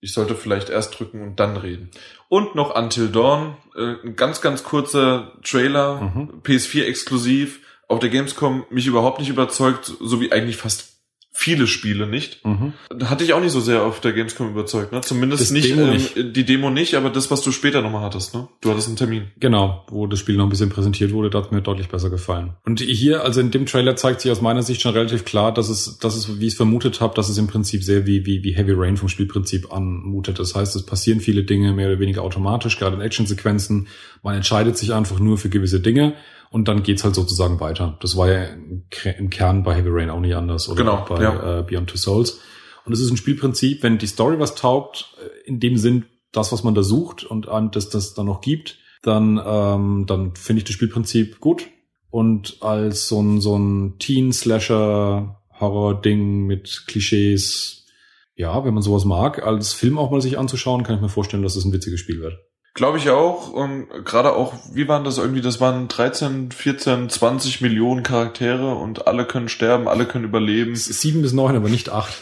[0.00, 1.90] Ich sollte vielleicht erst drücken und dann reden.
[2.28, 3.56] Und noch Until Dawn.
[3.74, 6.00] Äh, ein ganz, ganz kurzer Trailer.
[6.00, 6.42] Mhm.
[6.42, 7.60] PS4 exklusiv.
[7.88, 10.95] Auf der Gamescom mich überhaupt nicht überzeugt, so wie eigentlich fast
[11.38, 12.42] viele Spiele nicht.
[12.46, 12.72] Mhm.
[13.04, 15.02] Hatte ich auch nicht so sehr auf der Gamescom überzeugt, ne?
[15.02, 16.14] Zumindest das nicht, Demo ähm, nicht.
[16.16, 18.48] die Demo nicht, aber das, was du später nochmal hattest, ne?
[18.62, 19.24] Du hattest einen Termin.
[19.38, 22.54] Genau, wo das Spiel noch ein bisschen präsentiert wurde, da hat mir deutlich besser gefallen.
[22.64, 25.68] Und hier, also in dem Trailer zeigt sich aus meiner Sicht schon relativ klar, dass
[25.68, 28.42] es, dass es, wie ich es vermutet habe, dass es im Prinzip sehr wie, wie,
[28.42, 30.38] wie Heavy Rain vom Spielprinzip anmutet.
[30.38, 33.88] Das heißt, es passieren viele Dinge mehr oder weniger automatisch, gerade in Actionsequenzen.
[34.22, 36.14] Man entscheidet sich einfach nur für gewisse Dinge
[36.56, 37.98] und dann geht's halt sozusagen weiter.
[38.00, 38.44] Das war ja
[39.18, 41.58] im Kern bei Heavy Rain auch nicht anders oder genau, bei ja.
[41.58, 42.40] äh, Beyond Two Souls.
[42.86, 46.52] Und es ist ein Spielprinzip, wenn die Story was taugt, äh, in dem Sinn das,
[46.52, 50.60] was man da sucht und einem das das dann noch gibt, dann ähm, dann finde
[50.60, 51.68] ich das Spielprinzip gut.
[52.08, 57.84] Und als so ein so ein Teen-Slasher Horror-Ding mit Klischees,
[58.34, 61.42] ja, wenn man sowas mag, als Film auch mal sich anzuschauen, kann ich mir vorstellen,
[61.42, 62.38] dass es das ein witziges Spiel wird.
[62.76, 63.48] Glaube ich auch.
[63.48, 65.40] Und gerade auch, wie waren das irgendwie?
[65.40, 70.76] Das waren 13, 14, 20 Millionen Charaktere und alle können sterben, alle können überleben.
[70.76, 72.12] Sieben bis neun, aber nicht acht.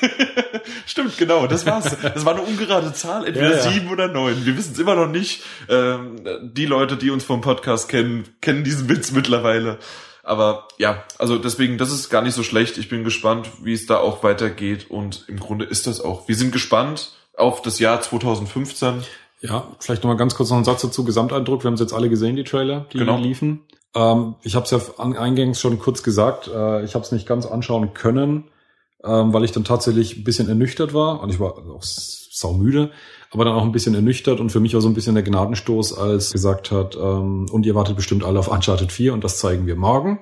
[0.86, 1.96] Stimmt, genau, das war's.
[2.00, 3.72] Das war eine ungerade Zahl, entweder ja, ja.
[3.72, 4.46] sieben oder neun.
[4.46, 5.42] Wir wissen es immer noch nicht.
[5.68, 9.78] Ähm, die Leute, die uns vom Podcast kennen, kennen diesen Witz mittlerweile.
[10.22, 12.78] Aber ja, also deswegen, das ist gar nicht so schlecht.
[12.78, 14.88] Ich bin gespannt, wie es da auch weitergeht.
[14.88, 16.28] Und im Grunde ist das auch.
[16.28, 19.02] Wir sind gespannt auf das Jahr 2015.
[19.44, 21.04] Ja, vielleicht nochmal ganz kurz noch einen Satz dazu.
[21.04, 23.18] Gesamteindruck, wir haben es jetzt alle gesehen, die Trailer, die genau.
[23.18, 23.60] liefen.
[23.94, 27.44] Ähm, ich habe es ja eingangs schon kurz gesagt, äh, ich habe es nicht ganz
[27.44, 28.44] anschauen können,
[29.04, 31.20] ähm, weil ich dann tatsächlich ein bisschen ernüchtert war.
[31.20, 32.90] Und ich war auch saumüde,
[33.32, 34.40] aber dann auch ein bisschen ernüchtert.
[34.40, 37.74] Und für mich war so ein bisschen der Gnadenstoß, als gesagt hat, ähm, und ihr
[37.74, 40.20] wartet bestimmt alle auf Uncharted 4 und das zeigen wir morgen.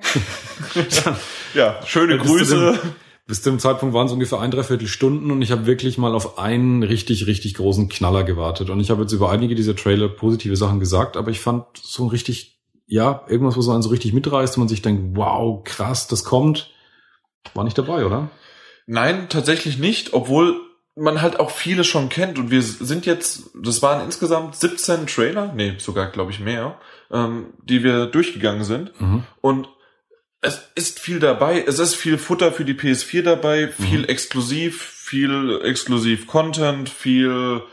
[1.53, 2.77] ja, schöne Grüße.
[3.25, 6.13] Bis zu dem Zeitpunkt waren es ungefähr ein, dreiviertel Stunden und ich habe wirklich mal
[6.13, 8.69] auf einen richtig, richtig großen Knaller gewartet.
[8.69, 12.03] Und ich habe jetzt über einige dieser Trailer positive Sachen gesagt, aber ich fand so
[12.03, 15.63] ein richtig, ja, irgendwas, was so einen so richtig mitreißt und man sich denkt, wow,
[15.63, 16.71] krass, das kommt,
[17.53, 18.29] war nicht dabei, oder?
[18.87, 20.59] Nein, tatsächlich nicht, obwohl
[20.95, 25.53] man halt auch viele schon kennt und wir sind jetzt, das waren insgesamt 17 Trailer,
[25.55, 26.77] nee, sogar glaube ich mehr,
[27.09, 29.23] ähm, die wir durchgegangen sind mhm.
[29.41, 29.69] und
[30.43, 31.63] es ist viel dabei.
[31.65, 34.05] Es ist viel Futter für die PS4 dabei, viel mhm.
[34.05, 37.63] exklusiv, viel exklusiv Content, viel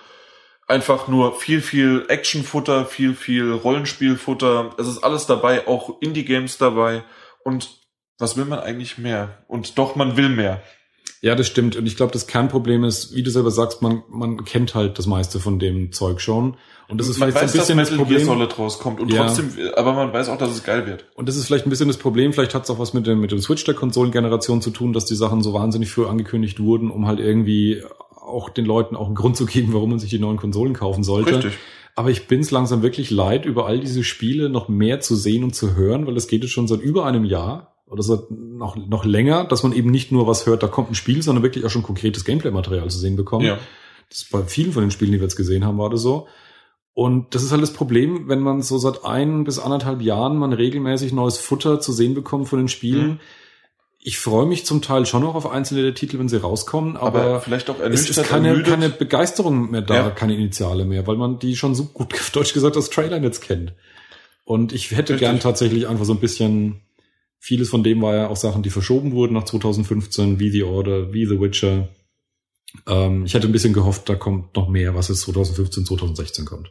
[0.68, 4.70] einfach nur viel, viel Actionfutter, viel, viel Rollenspielfutter.
[4.78, 7.02] Es ist alles dabei, auch Indie-Games dabei.
[7.44, 7.70] Und
[8.18, 9.44] was will man eigentlich mehr?
[9.48, 10.62] Und doch, man will mehr.
[11.22, 11.76] Ja, das stimmt.
[11.76, 15.06] Und ich glaube, das Kernproblem ist, wie du selber sagst, man, man kennt halt das
[15.06, 16.56] meiste von dem Zeug schon.
[16.90, 18.24] Und das ist man vielleicht weiß, ein bisschen dass das Problem.
[18.24, 19.24] Solid rauskommt und ja.
[19.24, 21.04] trotzdem, aber man weiß auch, dass es geil wird.
[21.14, 22.32] Und das ist vielleicht ein bisschen das Problem.
[22.32, 25.04] Vielleicht hat es auch was mit dem, mit dem Switch der Konsolengeneration zu tun, dass
[25.04, 27.82] die Sachen so wahnsinnig früh angekündigt wurden, um halt irgendwie
[28.12, 31.04] auch den Leuten auch einen Grund zu geben, warum man sich die neuen Konsolen kaufen
[31.04, 31.36] sollte.
[31.36, 31.58] Richtig.
[31.96, 35.44] Aber ich bin es langsam wirklich leid, über all diese Spiele noch mehr zu sehen
[35.44, 38.76] und zu hören, weil es geht jetzt schon seit über einem Jahr oder seit noch,
[38.76, 41.64] noch länger, dass man eben nicht nur was hört, da kommt ein Spiel, sondern wirklich
[41.64, 43.44] auch schon konkretes Gameplay-Material zu sehen bekommt.
[43.44, 43.58] Ja.
[44.08, 46.26] Das bei vielen von den Spielen, die wir jetzt gesehen haben, war das so.
[47.00, 50.52] Und das ist halt das Problem, wenn man so seit ein bis anderthalb Jahren man
[50.52, 53.08] regelmäßig neues Futter zu sehen bekommt von den Spielen.
[53.12, 53.20] Mhm.
[54.00, 57.22] Ich freue mich zum Teil schon noch auf einzelne der Titel, wenn sie rauskommen, aber,
[57.22, 60.10] aber vielleicht auch es ist keine, keine Begeisterung mehr da, ja.
[60.10, 63.40] keine Initiale mehr, weil man die schon so gut auf Deutsch gesagt das Trailer jetzt
[63.40, 63.72] kennt.
[64.44, 65.20] Und ich hätte Richtig.
[65.20, 66.82] gern tatsächlich einfach so ein bisschen,
[67.38, 71.14] vieles von dem war ja auch Sachen, die verschoben wurden nach 2015, wie The Order,
[71.14, 71.88] wie The Witcher.
[72.86, 76.70] Ähm, ich hätte ein bisschen gehofft, da kommt noch mehr, was es 2015, 2016 kommt.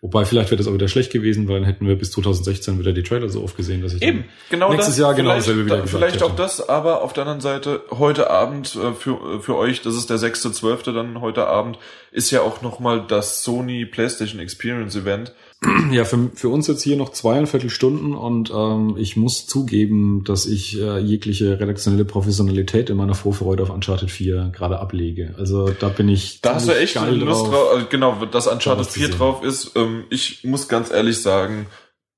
[0.00, 2.92] Wobei vielleicht wäre das auch wieder schlecht gewesen, weil dann hätten wir bis 2016 wieder
[2.92, 5.78] die Trailer so oft gesehen, dass ich eben genau nächstes das, Jahr genau dasselbe wieder
[5.78, 6.26] da, Vielleicht hätte.
[6.26, 10.08] auch das, aber auf der anderen Seite heute Abend äh, für für euch, das ist
[10.08, 10.92] der 6.12.
[10.92, 11.78] dann heute Abend,
[12.12, 15.32] ist ja auch noch mal das Sony PlayStation Experience Event.
[15.90, 20.46] Ja, für, für uns jetzt hier noch zweieinviertel Stunden und ähm, ich muss zugeben, dass
[20.46, 25.34] ich äh, jegliche redaktionelle Professionalität in meiner Vorfreude auf Uncharted 4 gerade ablege.
[25.38, 26.40] Also da bin ich.
[26.42, 27.50] Da hast du echt Lust drauf.
[27.50, 27.82] drauf.
[27.82, 29.72] Äh, genau, dass Uncharted 4 drauf ist.
[29.76, 31.66] Ähm, ich muss ganz ehrlich sagen,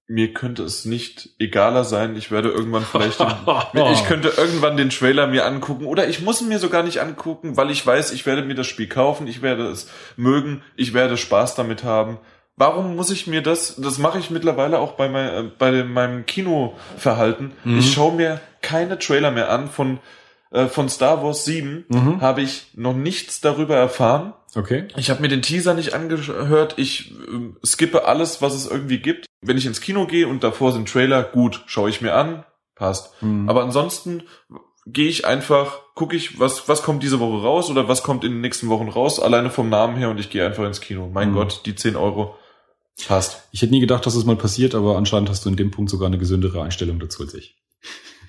[0.07, 2.16] mir könnte es nicht egaler sein.
[2.16, 3.28] Ich werde irgendwann vielleicht, den,
[3.93, 7.57] ich könnte irgendwann den Trailer mir angucken oder ich muss ihn mir sogar nicht angucken,
[7.57, 11.16] weil ich weiß, ich werde mir das Spiel kaufen, ich werde es mögen, ich werde
[11.16, 12.18] Spaß damit haben
[12.61, 16.26] warum muss ich mir das, das mache ich mittlerweile auch bei, mein, äh, bei meinem
[16.26, 17.52] Kinoverhalten.
[17.64, 17.78] Mhm.
[17.78, 19.98] Ich schaue mir keine Trailer mehr an von,
[20.50, 22.20] äh, von Star Wars 7, mhm.
[22.20, 24.34] habe ich noch nichts darüber erfahren.
[24.54, 24.88] Okay.
[24.96, 29.26] Ich habe mir den Teaser nicht angehört, ich äh, skippe alles, was es irgendwie gibt.
[29.40, 32.44] Wenn ich ins Kino gehe und davor sind Trailer, gut, schaue ich mir an,
[32.74, 33.22] passt.
[33.22, 33.48] Mhm.
[33.48, 34.24] Aber ansonsten
[34.86, 38.32] gehe ich einfach, gucke ich, was, was kommt diese Woche raus oder was kommt in
[38.32, 41.08] den nächsten Wochen raus, alleine vom Namen her und ich gehe einfach ins Kino.
[41.11, 41.34] Mein mhm.
[41.36, 42.36] Gott, die 10 Euro
[43.07, 43.42] Passt.
[43.53, 45.70] Ich hätte nie gedacht, dass es das mal passiert, aber anscheinend hast du in dem
[45.70, 47.57] Punkt sogar eine gesündere Einstellung dazu als ich.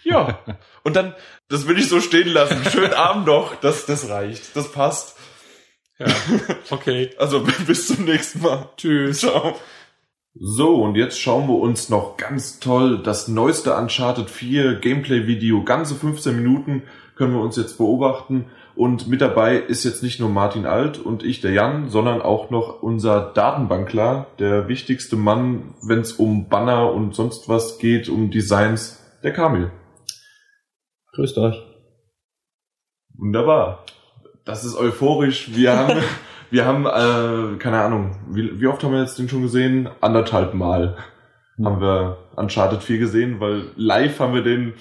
[0.04, 0.40] Ja.
[0.84, 1.14] Und dann,
[1.48, 2.64] das will ich so stehen lassen.
[2.70, 3.56] Schönen Abend noch.
[3.56, 4.56] Das, das reicht.
[4.56, 5.16] Das passt.
[6.00, 6.08] Ja.
[6.70, 7.12] Okay.
[7.18, 8.70] Also bis zum nächsten Mal.
[8.78, 9.20] Tschüss.
[9.20, 9.56] Ciao.
[10.34, 15.64] So, und jetzt schauen wir uns noch ganz toll das neueste Uncharted 4 Gameplay-Video.
[15.64, 16.84] Ganze 15 Minuten
[17.16, 18.46] können wir uns jetzt beobachten.
[18.76, 22.50] Und mit dabei ist jetzt nicht nur Martin Alt und ich, der Jan, sondern auch
[22.50, 28.32] noch unser Datenbankler, der wichtigste Mann, wenn es um Banner und sonst was geht, um
[28.32, 29.72] Designs, der Kamil.
[31.14, 31.62] Grüßt euch.
[33.18, 33.86] Wunderbar.
[34.46, 35.54] Das ist euphorisch.
[35.54, 36.02] Wir haben,
[36.50, 39.90] wir haben, äh, keine Ahnung, wie, wie oft haben wir jetzt den schon gesehen?
[40.00, 40.98] Anderthalb Mal
[41.64, 44.74] haben wir Uncharted 4 gesehen, weil live haben wir den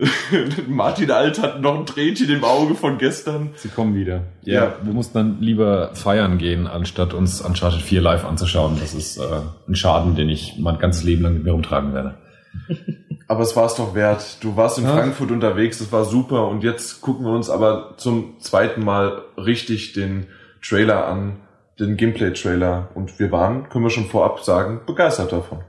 [0.68, 3.50] Martin Alt hat noch ein Tränchen im Auge von gestern.
[3.56, 4.22] Sie kommen wieder.
[4.42, 4.74] Ja, ja.
[4.82, 8.78] wir mussten dann lieber feiern gehen, anstatt uns Uncharted 4 live anzuschauen.
[8.80, 9.22] Das ist äh,
[9.68, 12.14] ein Schaden, den ich mein ganzes Leben lang mit mir rumtragen werde.
[13.28, 14.42] Aber es war es doch wert.
[14.42, 14.92] Du warst in ja.
[14.92, 16.48] Frankfurt unterwegs, das war super.
[16.48, 20.26] Und jetzt gucken wir uns aber zum zweiten Mal richtig den
[20.60, 21.36] Trailer an,
[21.78, 22.88] den Gameplay-Trailer.
[22.94, 25.60] Und wir waren, können wir schon vorab sagen, begeistert davon.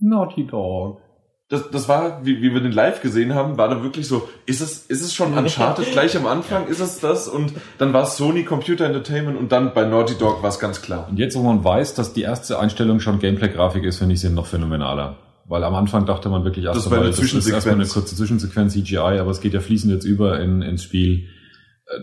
[0.00, 1.00] Naughty Dog
[1.48, 4.60] das, das war, wie, wie wir den live gesehen haben, war da wirklich so, ist
[4.60, 7.26] es, ist es schon Uncharted gleich am Anfang, ist es das?
[7.26, 10.82] Und dann war es Sony Computer Entertainment und dann bei Naughty Dog war es ganz
[10.82, 11.08] klar.
[11.08, 14.28] Und jetzt, wo man weiß, dass die erste Einstellung schon Gameplay-Grafik ist, finde ich sie
[14.28, 15.16] noch phänomenaler.
[15.46, 18.98] Weil am Anfang dachte man wirklich erst einmal, das ist erstmal eine kurze Zwischensequenz CGI,
[18.98, 21.28] aber es geht ja fließend jetzt über in, ins Spiel.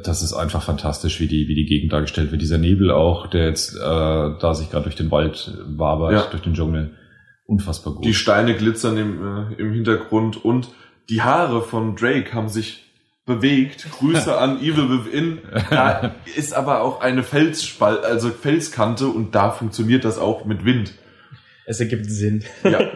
[0.04, 2.42] Das ist einfach fantastisch, wie die, wie die Gegend dargestellt wird.
[2.42, 6.26] Dieser Nebel auch, der jetzt äh, da sich gerade durch den Wald wabert, ja.
[6.32, 6.96] durch den Dschungel
[7.46, 8.06] unfassbar gut.
[8.06, 10.70] Die Steine glitzern im, äh, im Hintergrund und
[11.10, 12.86] die Haare von Drake haben sich
[13.26, 13.88] bewegt.
[13.92, 15.40] Grüße an Evil Within.
[15.70, 20.94] Da ist aber auch eine Felsspalt, also Felskante und da funktioniert das auch mit Wind.
[21.66, 22.44] Es ergibt Sinn.
[22.64, 22.80] Ja.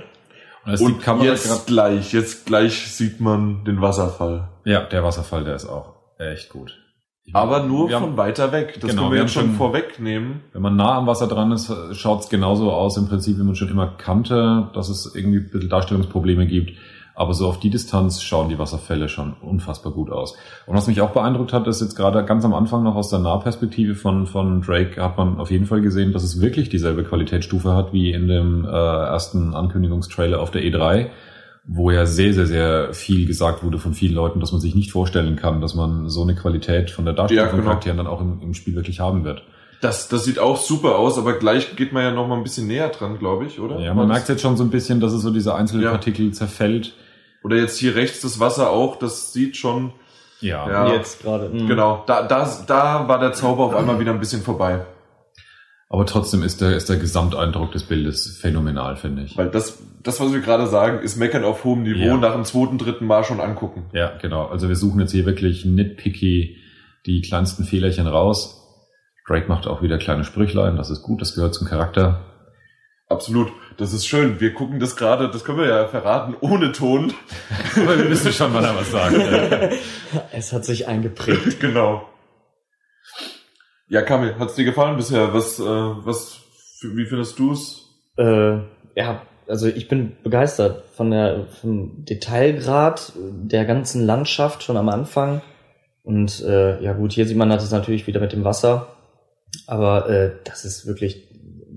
[0.66, 4.50] Und, und jetzt gleich, jetzt gleich sieht man den Wasserfall.
[4.66, 6.78] Ja, der Wasserfall, der ist auch echt gut.
[7.34, 8.80] Aber nur von haben, weiter weg.
[8.80, 10.42] Das genau, können wir, wir jetzt schon vorwegnehmen.
[10.54, 13.56] Wenn man nah am Wasser dran ist, schaut es genauso aus im Prinzip, wie man
[13.56, 16.72] schon immer kannte, dass es irgendwie ein bisschen Darstellungsprobleme gibt.
[17.20, 20.38] Aber so auf die Distanz schauen die Wasserfälle schon unfassbar gut aus.
[20.66, 23.20] Und was mich auch beeindruckt hat, ist jetzt gerade ganz am Anfang noch aus der
[23.20, 27.76] Nahperspektive von, von Drake hat man auf jeden Fall gesehen, dass es wirklich dieselbe Qualitätsstufe
[27.76, 31.10] hat wie in dem äh, ersten Ankündigungstrailer auf der E3
[31.72, 34.92] wo ja sehr, sehr, sehr viel gesagt wurde von vielen Leuten, dass man sich nicht
[34.92, 37.62] vorstellen kann, dass man so eine Qualität von der Darstellung ja, genau.
[37.62, 39.44] von Charakteren dann auch im, im, Spiel wirklich haben wird.
[39.80, 42.66] Das, das sieht auch super aus, aber gleich geht man ja noch mal ein bisschen
[42.66, 43.80] näher dran, glaube ich, oder?
[43.80, 45.92] Ja, man merkt jetzt schon so ein bisschen, dass es so diese einzelnen ja.
[45.92, 46.96] Partikel zerfällt.
[47.44, 49.94] Oder jetzt hier rechts das Wasser auch, das sieht schon,
[50.42, 50.94] Ja, Ja.
[50.94, 51.50] Jetzt gerade.
[51.50, 51.68] mhm.
[51.68, 54.86] Genau, da, da, da war der Zauber auf einmal wieder ein bisschen vorbei.
[55.90, 59.36] Aber trotzdem ist der, ist der Gesamteindruck des Bildes phänomenal, finde ich.
[59.38, 62.18] Weil das, das, was wir gerade sagen, ist Meckern auf hohem Niveau Ja.
[62.18, 63.86] nach dem zweiten, dritten Mal schon angucken.
[63.94, 64.46] Ja, genau.
[64.46, 66.58] Also wir suchen jetzt hier wirklich nitpicky
[67.06, 68.56] die kleinsten Fehlerchen raus.
[69.28, 72.26] Drake macht auch wieder kleine Sprüchlein, das ist gut, das gehört zum Charakter.
[73.08, 73.52] Absolut.
[73.78, 74.40] Das ist schön.
[74.40, 77.14] Wir gucken das gerade, das können wir ja verraten, ohne Ton.
[77.76, 79.16] Aber wir wissen schon, wann er was sagt.
[80.32, 81.60] Es hat sich eingeprägt.
[81.60, 82.08] genau.
[83.90, 85.34] Ja, Kamil, hat's dir gefallen bisher?
[85.34, 86.42] Was, äh, was,
[86.84, 87.90] wie findest du's?
[88.18, 88.60] Äh,
[88.96, 95.42] ja, also ich bin begeistert von der vom Detailgrad der ganzen Landschaft schon am Anfang.
[96.04, 98.96] Und äh, ja gut, hier sieht man das natürlich wieder mit dem Wasser.
[99.66, 101.28] Aber äh, das ist wirklich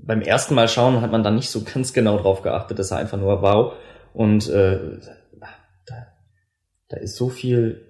[0.04, 2.78] beim ersten Mal schauen hat man da nicht so ganz genau drauf geachtet.
[2.78, 3.72] Das ist einfach nur wow.
[4.12, 4.98] Und äh,
[5.86, 5.96] da,
[6.88, 7.86] da ist so viel,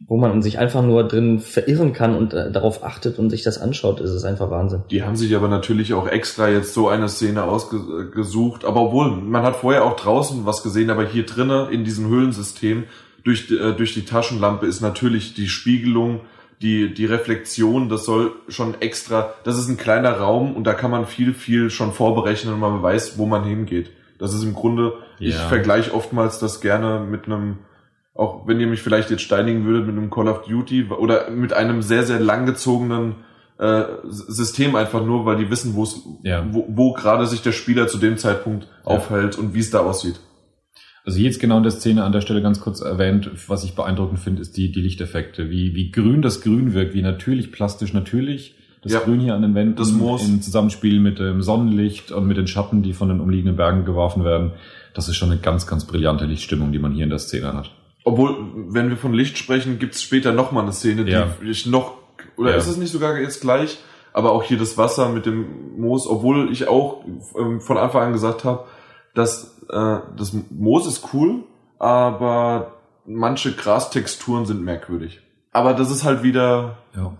[0.00, 3.58] wo man sich einfach nur drin verirren kann und äh, darauf achtet und sich das
[3.60, 4.82] anschaut, ist es einfach Wahnsinn.
[4.90, 8.64] Die haben sich aber natürlich auch extra jetzt so eine Szene ausgesucht.
[8.64, 12.84] Aber obwohl, man hat vorher auch draußen was gesehen, aber hier drinnen in diesem Höhlensystem
[13.24, 16.20] durch, die- äh, durch die Taschenlampe ist natürlich die Spiegelung,
[16.62, 20.90] die, die Reflexion, das soll schon extra, das ist ein kleiner Raum und da kann
[20.90, 23.90] man viel, viel schon vorberechnen und man weiß, wo man hingeht.
[24.18, 25.46] Das ist im Grunde, ich Ja.
[25.48, 27.58] vergleiche oftmals das gerne mit einem,
[28.18, 31.52] auch wenn ihr mich vielleicht jetzt steinigen würdet, mit einem Call of Duty oder mit
[31.52, 33.14] einem sehr, sehr langgezogenen
[33.58, 36.44] äh, System einfach nur, weil die wissen, wo es, Ja.
[36.50, 40.20] wo, wo gerade sich der Spieler zu dem Zeitpunkt aufhält und wie es da aussieht.
[41.04, 44.18] Also jetzt genau in der Szene an der Stelle ganz kurz erwähnt, was ich beeindruckend
[44.18, 45.48] finde, ist die, die Lichteffekte.
[45.48, 48.56] Wie, wie grün das Grün wirkt, wie natürlich, plastisch natürlich.
[48.82, 49.00] Das Ja.
[49.00, 50.28] Grün hier an den Wänden Das Moos.
[50.28, 54.22] im Zusammenspiel mit dem Sonnenlicht und mit den Schatten, die von den umliegenden Bergen geworfen
[54.24, 54.52] werden.
[54.94, 57.70] Das ist schon eine ganz, ganz brillante Lichtstimmung, die man hier in der Szene hat.
[58.08, 58.36] Obwohl,
[58.68, 61.28] wenn wir von Licht sprechen, gibt's später noch mal eine Szene, die Ja.
[61.42, 61.94] ich noch,
[62.36, 62.56] oder Ja.
[62.56, 63.78] ist es nicht sogar jetzt gleich?
[64.14, 67.04] Aber auch hier das Wasser mit dem Moos, obwohl ich auch
[67.38, 68.64] ähm, von Anfang an gesagt habe,
[69.14, 71.44] dass äh, das Moos ist cool,
[71.78, 72.72] aber
[73.06, 75.20] manche Grastexturen sind merkwürdig.
[75.52, 77.12] Aber das ist halt wieder, Ja.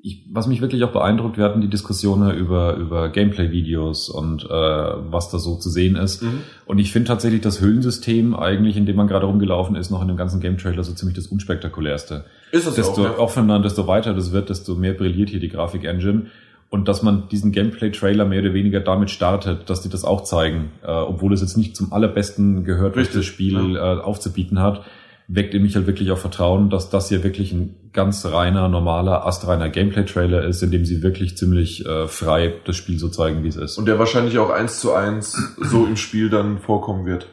[0.00, 4.48] Ich, was mich wirklich auch beeindruckt, wir hatten die Diskussion über, über Gameplay-Videos und äh,
[4.48, 6.22] was da so zu sehen ist.
[6.22, 6.42] Mhm.
[6.66, 10.08] Und ich finde tatsächlich das Höhlensystem eigentlich, in dem man gerade rumgelaufen ist, noch in
[10.08, 12.24] dem ganzen Game-Trailer so ziemlich das unspektakulärste.
[12.52, 13.04] ist es Desto auch.
[13.04, 13.18] Ja.
[13.18, 16.26] offener, desto weiter das wird, desto mehr brilliert hier die Grafik-Engine.
[16.70, 20.70] Und dass man diesen Gameplay-Trailer mehr oder weniger damit startet, dass die das auch zeigen,
[20.82, 24.84] äh, obwohl es jetzt nicht zum allerbesten gehört, was das Spiel äh, aufzubieten hat,
[25.28, 29.26] weckt in mich halt wirklich auch Vertrauen, dass das hier wirklich ein ganz reiner, normaler,
[29.26, 33.48] astreiner Gameplay-Trailer ist, in dem sie wirklich ziemlich äh, frei das Spiel so zeigen, wie
[33.48, 33.76] es ist.
[33.76, 37.28] Und der wahrscheinlich auch eins zu eins so im Spiel dann vorkommen wird.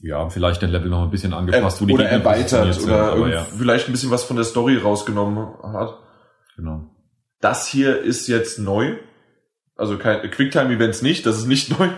[0.00, 3.12] ja, vielleicht den Level noch ein bisschen angepasst, wo die oder Gegner erweitert sind, oder
[3.12, 5.98] aber ja, vielleicht ein bisschen was von der Story rausgenommen hat.
[6.56, 6.90] genau.
[7.40, 8.96] Das hier ist jetzt neu.
[9.76, 11.88] Also kein Quicktime-Events nicht, das ist nicht neu.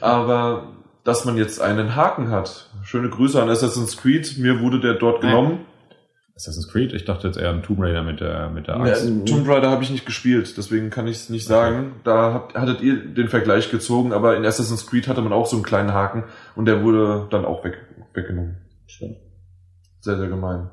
[0.00, 0.72] Aber
[1.06, 2.68] dass man jetzt einen Haken hat.
[2.82, 4.36] Schöne Grüße an Assassin's Creed.
[4.38, 5.30] Mir wurde der dort Ja.
[5.30, 5.60] genommen.
[6.34, 9.08] Assassin's Creed, ich dachte jetzt eher an Tomb Raider mit der, mit der Ja, Axt.
[9.24, 11.94] Tomb Raider habe ich nicht gespielt, deswegen kann ich es nicht sagen.
[12.04, 15.56] Da habt, hattet ihr den Vergleich gezogen, aber in Assassin's Creed hatte man auch so
[15.56, 17.78] einen kleinen Haken und der wurde dann auch weg,
[18.12, 18.58] weggenommen.
[18.86, 19.16] Stimmt.
[20.00, 20.68] Sehr, sehr gemein.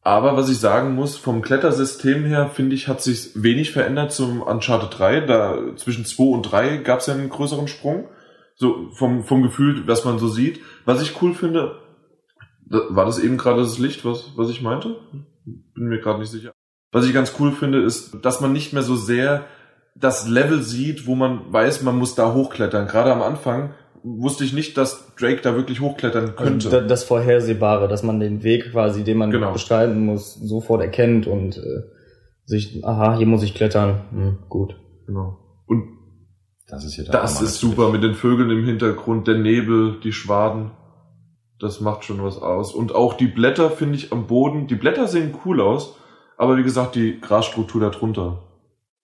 [0.00, 4.40] Aber was ich sagen muss, vom Klettersystem her, finde ich, hat sich wenig verändert zum
[4.42, 5.20] Uncharted 3.
[5.20, 8.08] Da zwischen 2 und 3 gab es ja einen größeren Sprung.
[8.62, 10.60] So vom, vom Gefühl, was man so sieht.
[10.84, 11.80] Was ich cool finde,
[12.90, 14.94] war das eben gerade das Licht, was, was ich meinte?
[15.74, 16.52] Bin mir gerade nicht sicher.
[16.92, 19.46] Was ich ganz cool finde, ist, dass man nicht mehr so sehr
[19.96, 22.86] das Level sieht, wo man weiß, man muss da hochklettern.
[22.86, 26.68] Gerade am Anfang wusste ich nicht, dass Drake da wirklich hochklettern könnte.
[26.70, 29.52] Da- Das Vorhersehbare, dass man den Weg quasi, den man Genau.
[29.52, 31.82] bestreiten muss, sofort erkennt und äh,
[32.44, 34.02] sich, aha, hier muss ich klettern.
[34.12, 34.76] Hm, gut.
[35.06, 35.38] Genau.
[35.66, 35.98] Und
[36.72, 40.12] Das ist hier der das ist super mit den Vögeln im Hintergrund, der Nebel, die
[40.12, 40.70] Schwaden.
[41.60, 42.72] Das macht schon was aus.
[42.72, 44.68] Und auch die Blätter finde ich am Boden.
[44.68, 45.98] Die Blätter sehen cool aus,
[46.38, 48.42] aber wie gesagt, die Grasstruktur darunter.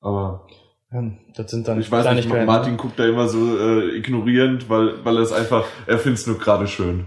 [0.01, 0.47] Aber
[0.91, 1.03] Ja,
[1.37, 2.31] das sind dann ich weiß nicht.
[2.47, 6.27] Martin guckt da immer so äh, ignorierend, weil, weil er es einfach, er findet es
[6.27, 7.05] nur gerade schön.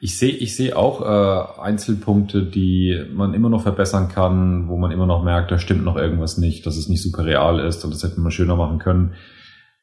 [0.00, 4.92] Ich sehe ich sehe auch äh, Einzelpunkte, die man immer noch verbessern kann, wo man
[4.92, 7.92] immer noch merkt, da stimmt noch irgendwas nicht, dass es nicht super real ist und
[7.92, 9.12] das hätte man schöner machen können.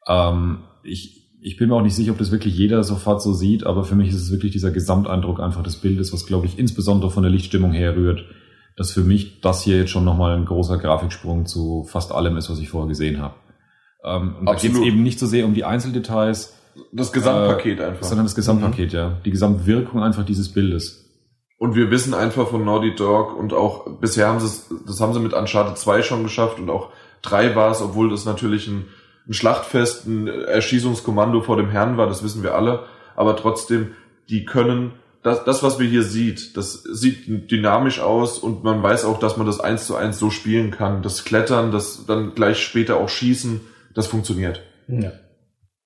[0.08, 3.66] Ähm, ich, ich bin mir auch nicht sicher, ob das wirklich jeder sofort so sieht,
[3.66, 7.12] aber für mich ist es wirklich dieser Gesamteindruck einfach des Bildes, was glaube ich insbesondere
[7.12, 8.24] von der Lichtstimmung herrührt,
[8.78, 12.50] dass für mich das hier jetzt schon nochmal ein großer Grafiksprung zu fast allem ist,
[12.50, 13.36] was ich vorher gesehen habe.
[14.04, 14.88] Ähm, und da geht es Absolut.
[14.88, 16.58] eben nicht so sehr um die Einzeldetails,
[16.92, 18.04] Das Gesamtpaket einfach.
[18.04, 19.20] sondern das Gesamtpaket, ja.
[19.26, 21.10] Die Gesamtwirkung einfach dieses Bildes.
[21.58, 25.14] Und wir wissen einfach von Naughty Dog und auch bisher haben sie es, das haben
[25.14, 26.90] sie mit Uncharted 2 schon geschafft und auch
[27.22, 28.86] 3 war es, obwohl das natürlich ein,
[29.28, 32.86] ein Schlachtfest, ein Erschießungskommando vor dem Herrn war, das wissen wir alle.
[33.16, 33.92] Aber trotzdem,
[34.30, 34.94] die können
[35.24, 39.38] das, das, was wir hier sieht, das sieht dynamisch aus und man weiß auch, dass
[39.38, 41.04] man das eins zu eins so spielen kann.
[41.04, 43.62] Das Klettern, das dann gleich später auch Schießen,
[43.94, 44.64] das funktioniert.
[44.88, 45.12] Ja.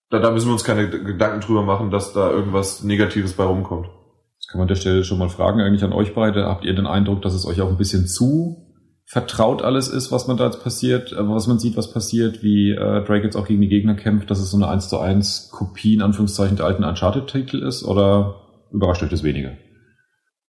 [0.09, 3.87] Da, da müssen wir uns keine Gedanken drüber machen, dass da irgendwas Negatives bei rumkommt.
[4.37, 6.45] Das kann man an der Stelle schon mal fragen, eigentlich an euch beide.
[6.45, 8.64] Habt ihr den Eindruck, dass es euch auch ein bisschen zu
[9.05, 12.71] vertraut alles ist, was man da jetzt passiert, äh, was man sieht, was passiert, wie
[12.71, 15.49] äh, Drake jetzt auch gegen die Gegner kämpft, dass es so eine 1 zu 1
[15.51, 18.41] Kopie in Anführungszeichen der alten Uncharted-Titel ist oder
[18.71, 19.51] überrascht euch das weniger?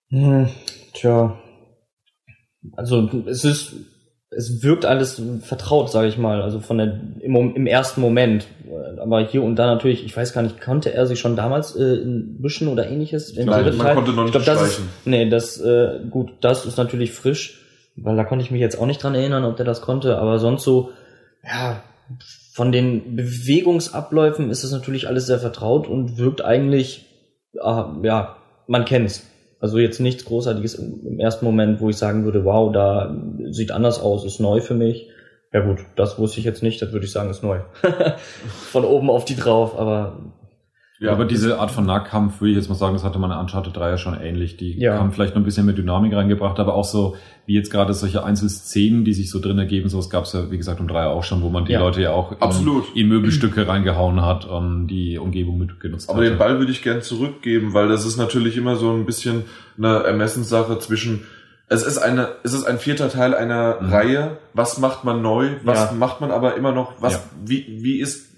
[0.08, 0.48] Hm,
[0.94, 1.38] tja.
[2.72, 3.74] Also es ist,
[4.30, 8.46] es wirkt alles vertraut, sage ich mal, also von der im, im, ersten Moment.
[9.00, 11.84] Aber hier und da natürlich, ich weiß gar nicht, konnte er sich schon damals äh,
[11.84, 13.36] in Büschen oder ähnliches?
[13.36, 16.66] Ich Nein, man konnte noch nicht ich glaub, das ist, Nee, das, äh, gut, das
[16.66, 17.65] ist natürlich frisch,
[17.96, 20.38] weil da konnte ich mich jetzt auch nicht dran erinnern, ob der das konnte, aber
[20.38, 20.90] sonst so,
[21.44, 21.82] ja,
[22.52, 27.06] von den Bewegungsabläufen ist es natürlich alles sehr vertraut und wirkt eigentlich
[27.60, 28.36] ah, ja,
[28.66, 29.26] man kennt's.
[29.60, 33.16] Also jetzt nichts Großartiges im, ersten Moment, wo ich sagen würde, wow, da
[33.50, 35.08] sieht anders aus, ist neu für mich.
[35.52, 37.60] Ja gut, das wusste ich jetzt nicht, das würde ich sagen, ist neu.
[38.70, 40.18] Von oben auf die drauf, aber
[40.98, 43.36] ja, aber diese Art von Nahkampf, würde ich jetzt mal sagen, das hatte man in
[43.36, 44.56] Uncharted 3 ja schon ähnlich.
[44.56, 44.98] Die ja.
[44.98, 48.24] haben vielleicht noch ein bisschen mehr Dynamik reingebracht, aber auch so, wie jetzt gerade solche
[48.24, 51.06] Einzelszenen, die sich so drin ergeben, so, es gab es ja, wie gesagt, um 3
[51.06, 51.80] auch schon, wo man die ja.
[51.80, 52.94] Leute ja auch Absolut.
[52.94, 56.14] In, in Möbelstücke reingehauen hat und die Umgebung mitgenutzt hat.
[56.14, 59.44] Aber den Ball würde ich gern zurückgeben, weil das ist natürlich immer so ein bisschen
[59.76, 61.24] eine Ermessenssache zwischen
[61.68, 63.88] es ist eine, es ist ein vierter Teil einer mhm.
[63.92, 64.38] Reihe.
[64.54, 65.50] Was macht man neu?
[65.64, 65.92] Was ja.
[65.92, 66.92] macht man aber immer noch?
[67.00, 68.36] Was, wie, wie ist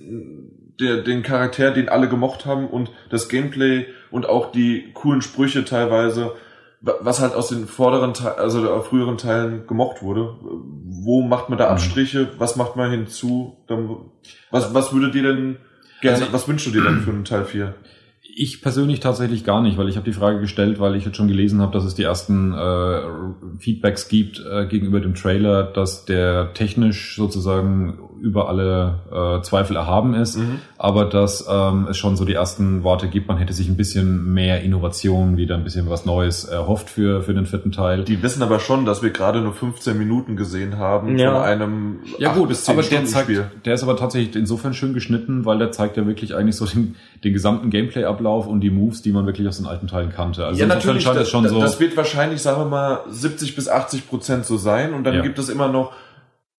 [0.80, 5.64] der, den Charakter, den alle gemocht haben und das Gameplay und auch die coolen Sprüche
[5.64, 6.32] teilweise,
[6.80, 10.36] was halt aus den vorderen, also der früheren Teilen gemocht wurde.
[10.40, 11.72] Wo macht man da mhm.
[11.72, 12.28] Abstriche?
[12.38, 13.56] Was macht man hinzu?
[14.50, 15.56] Was, was würdet ihr denn
[16.00, 17.74] gerne, also, was wünschst du dir denn für einen Teil 4?
[18.40, 21.26] Ich persönlich tatsächlich gar nicht, weil ich habe die Frage gestellt, weil ich jetzt schon
[21.26, 23.00] gelesen habe, dass es die ersten äh,
[23.58, 30.14] Feedbacks gibt äh, gegenüber dem Trailer, dass der technisch sozusagen über alle äh, Zweifel erhaben
[30.14, 30.60] ist, mhm.
[30.76, 34.32] aber dass ähm, es schon so die ersten Worte gibt, man hätte sich ein bisschen
[34.32, 38.04] mehr Innovation, wieder ein bisschen was Neues erhofft für, für den vierten Teil.
[38.04, 41.32] Die wissen aber schon, dass wir gerade nur 15 Minuten gesehen haben ja.
[41.32, 43.30] von einem Ja gut, bis aber der zeigt,
[43.64, 46.96] der ist aber tatsächlich insofern schön geschnitten, weil der zeigt ja wirklich eigentlich so den,
[47.24, 50.44] den gesamten Gameplay-Ablauf und die Moves, die man wirklich aus den alten Teilen kannte.
[50.44, 54.08] Also ja, natürlich, das, schon so das wird wahrscheinlich, sagen wir mal, 70 bis 80
[54.08, 55.22] Prozent so sein und dann ja.
[55.22, 55.92] gibt es immer noch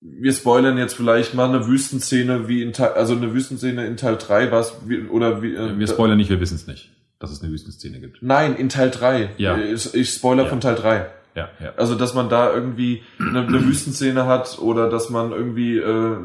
[0.02, 4.18] wir spoilern jetzt vielleicht mal eine Wüstenszene wie in Teil, also eine Wüstenszene in Teil
[4.18, 4.78] 3, was,
[5.10, 8.22] oder wie, äh, Wir spoilern nicht, wir wissen es nicht, dass es eine Wüstenszene gibt.
[8.22, 9.32] Nein, in Teil 3.
[9.38, 9.58] Ja.
[9.58, 10.50] Ich, ich spoiler ja.
[10.50, 11.06] von Teil 3.
[11.36, 11.74] Ja, ja.
[11.78, 16.18] Also, dass man da irgendwie eine, eine Wüstenszene hat oder dass man irgendwie äh,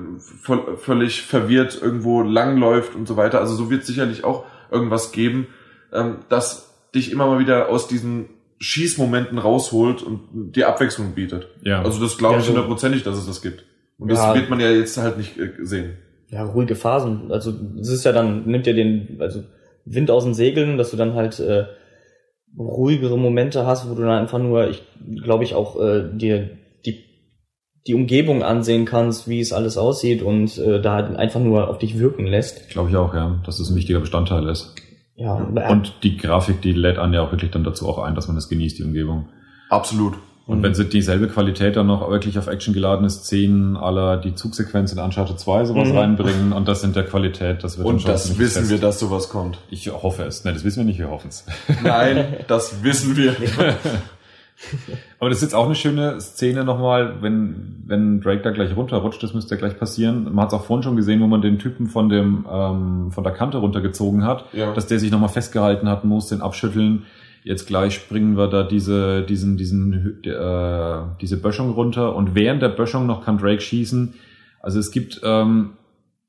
[0.78, 3.40] völlig verwirrt irgendwo langläuft und so weiter.
[3.40, 5.48] Also, so wird sicherlich auch irgendwas geben,
[5.92, 8.28] ähm, das dich immer mal wieder aus diesen
[8.64, 11.48] Schießmomenten rausholt und die Abwechslung bietet.
[11.62, 11.82] Ja.
[11.82, 13.64] Also das glaube ich hundertprozentig, dass es das gibt.
[13.98, 14.34] Und das ja.
[14.34, 15.98] wird man ja jetzt halt nicht äh, sehen.
[16.28, 17.30] Ja, ruhige Phasen.
[17.30, 19.42] Also es ist ja dann, nimmt ja den, also
[19.84, 21.66] Wind aus den Segeln, dass du dann halt äh,
[22.58, 24.82] ruhigere Momente hast, wo du dann einfach nur, ich
[25.22, 26.48] glaube ich, auch äh, dir
[26.86, 27.04] die,
[27.86, 31.76] die Umgebung ansehen kannst, wie es alles aussieht und äh, da halt einfach nur auf
[31.78, 32.70] dich wirken lässt.
[32.70, 34.74] Glaube ich auch, ja, dass das ein wichtiger Bestandteil ist.
[35.16, 38.26] Ja, und die Grafik, die lädt an ja auch wirklich dann dazu auch ein, dass
[38.26, 39.28] man es genießt, die Umgebung.
[39.68, 40.14] Absolut.
[40.46, 44.92] Und wenn sie dieselbe Qualität dann noch wirklich auf Action geladene Szenen aller die Zugsequenz
[44.92, 45.96] in Uncharted 2 sowas mhm.
[45.96, 48.70] reinbringen und das in der Qualität, das wird Und das wissen fest.
[48.70, 49.56] wir, dass sowas kommt.
[49.70, 50.44] Ich hoffe es.
[50.44, 51.46] Nein, das wissen wir nicht, wir hoffen es.
[51.82, 53.34] Nein, das wissen wir.
[55.18, 59.22] Aber das ist jetzt auch eine schöne Szene nochmal, wenn, wenn Drake da gleich runterrutscht,
[59.22, 60.24] das müsste ja gleich passieren.
[60.24, 63.24] Man hat es auch vorhin schon gesehen, wo man den Typen von dem, ähm, von
[63.24, 64.72] der Kante runtergezogen hat, ja.
[64.72, 67.04] dass der sich nochmal festgehalten hat, muss den abschütteln.
[67.42, 72.70] Jetzt gleich springen wir da diese, diesen, diesen, äh, diese Böschung runter und während der
[72.70, 74.14] Böschung noch kann Drake schießen.
[74.60, 75.72] Also es gibt, ähm,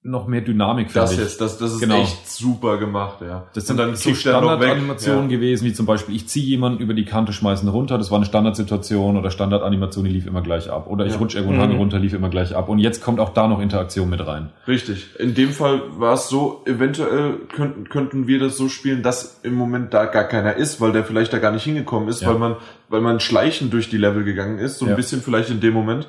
[0.06, 1.18] noch mehr Dynamik das ich.
[1.18, 2.02] Jetzt, das, das ist genau.
[2.02, 3.48] echt super gemacht, ja.
[3.54, 5.38] Das sind dann so Standardanimationen ja.
[5.38, 8.26] gewesen, wie zum Beispiel, ich ziehe jemanden über die Kante, schmeißen runter, das war eine
[8.26, 10.86] Standardsituation oder Standardanimation, die lief immer gleich ab.
[10.88, 11.18] Oder ich ja.
[11.18, 11.78] rutsche irgendwo mhm.
[11.78, 12.70] runter, lief immer gleich ab.
[12.70, 14.52] Und jetzt kommt auch da noch Interaktion mit rein.
[14.68, 15.08] Richtig.
[15.18, 19.56] In dem Fall war es so, eventuell könnten, könnten wir das so spielen, dass im
[19.56, 22.30] Moment da gar keiner ist, weil der vielleicht da gar nicht hingekommen ist, ja.
[22.30, 22.58] weil man,
[22.90, 26.08] weil man schleichend durch die Level gegangen ist, so ein bisschen vielleicht in dem Moment.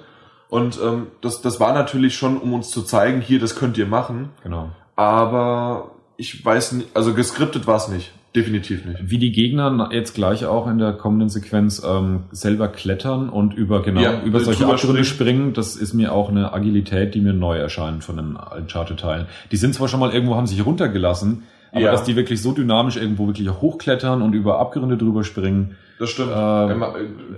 [0.48, 3.86] Und ähm, das, das war natürlich schon, um uns zu zeigen, hier, das könnt ihr
[3.86, 4.30] machen.
[4.44, 4.70] Genau.
[4.94, 8.12] Aber ich weiß nicht, also geskriptet war es nicht.
[8.34, 8.98] definitiv nicht.
[9.10, 13.82] Wie die Gegner jetzt gleich auch in der kommenden Sequenz ähm, selber klettern und über
[13.82, 15.52] genau Ja, über solche drüber Abgründe springen.
[15.54, 19.26] das ist mir auch eine Agilität, die mir neu erscheint von den Uncharted-Teilen.
[19.52, 21.92] Die sind zwar schon mal irgendwo, haben sich runtergelassen, aber Ja.
[21.92, 26.30] dass die wirklich so dynamisch irgendwo wirklich hochklettern und über Abgründe drüber springen, Das stimmt.
[26.34, 26.84] Ähm, Ähm,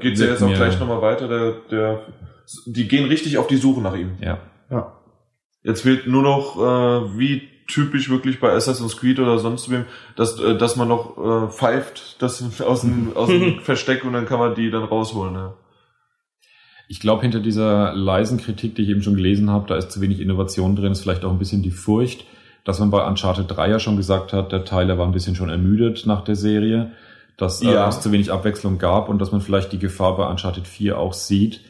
[0.01, 1.29] Geht's ja jetzt auch gleich nochmal weiter.
[1.29, 2.01] Der, der,
[2.67, 4.13] die gehen richtig auf die Suche nach ihm.
[4.21, 4.39] ja.
[4.71, 4.93] Ja.
[5.65, 9.85] Jetzt fehlt nur noch, äh, wie typisch wirklich bei Assassin's Creed oder sonst wem,
[10.17, 14.25] dass, äh, dass man noch äh, pfeift das aus dem, aus dem Versteck und dann
[14.27, 15.35] kann man die dann rausholen.
[15.35, 15.55] Ja.
[16.89, 20.01] Ich glaube, hinter dieser leisen Kritik, die ich eben schon gelesen habe, da ist zu
[20.01, 22.25] wenig Innovation drin, ist vielleicht auch ein bisschen die Furcht,
[22.65, 25.51] dass man bei Uncharted 3 ja schon gesagt hat, der Tyler war ein bisschen schon
[25.51, 26.93] ermüdet nach der Serie,
[27.37, 27.89] dass äh, Ja.
[27.89, 31.13] es zu wenig Abwechslung gab und dass man vielleicht die Gefahr bei Uncharted 4 auch
[31.13, 31.61] sieht.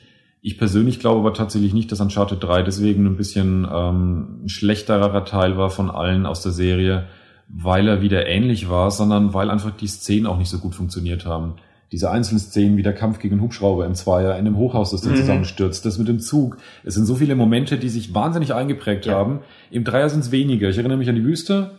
[0.41, 5.25] Ich persönlich glaube aber tatsächlich nicht, dass Uncharted 3 deswegen ein bisschen ähm, ein schlechterer
[5.25, 7.07] Teil war von allen aus der Serie,
[7.49, 11.27] weil er wieder ähnlich war, sondern weil einfach die Szenen auch nicht so gut funktioniert
[11.27, 11.55] haben.
[11.91, 15.01] Diese einzelnen Szenen, wie der Kampf gegen den Hubschrauber im Zweier, in dem Hochhaus, das
[15.01, 15.17] dann Mhm.
[15.17, 16.59] zusammenstürzt, das mit dem Zug.
[16.85, 19.15] Es sind so viele Momente, die sich wahnsinnig eingeprägt Ja.
[19.15, 19.41] haben.
[19.71, 20.69] Im Dreier sind es weniger.
[20.69, 21.79] Ich erinnere mich an die Wüste.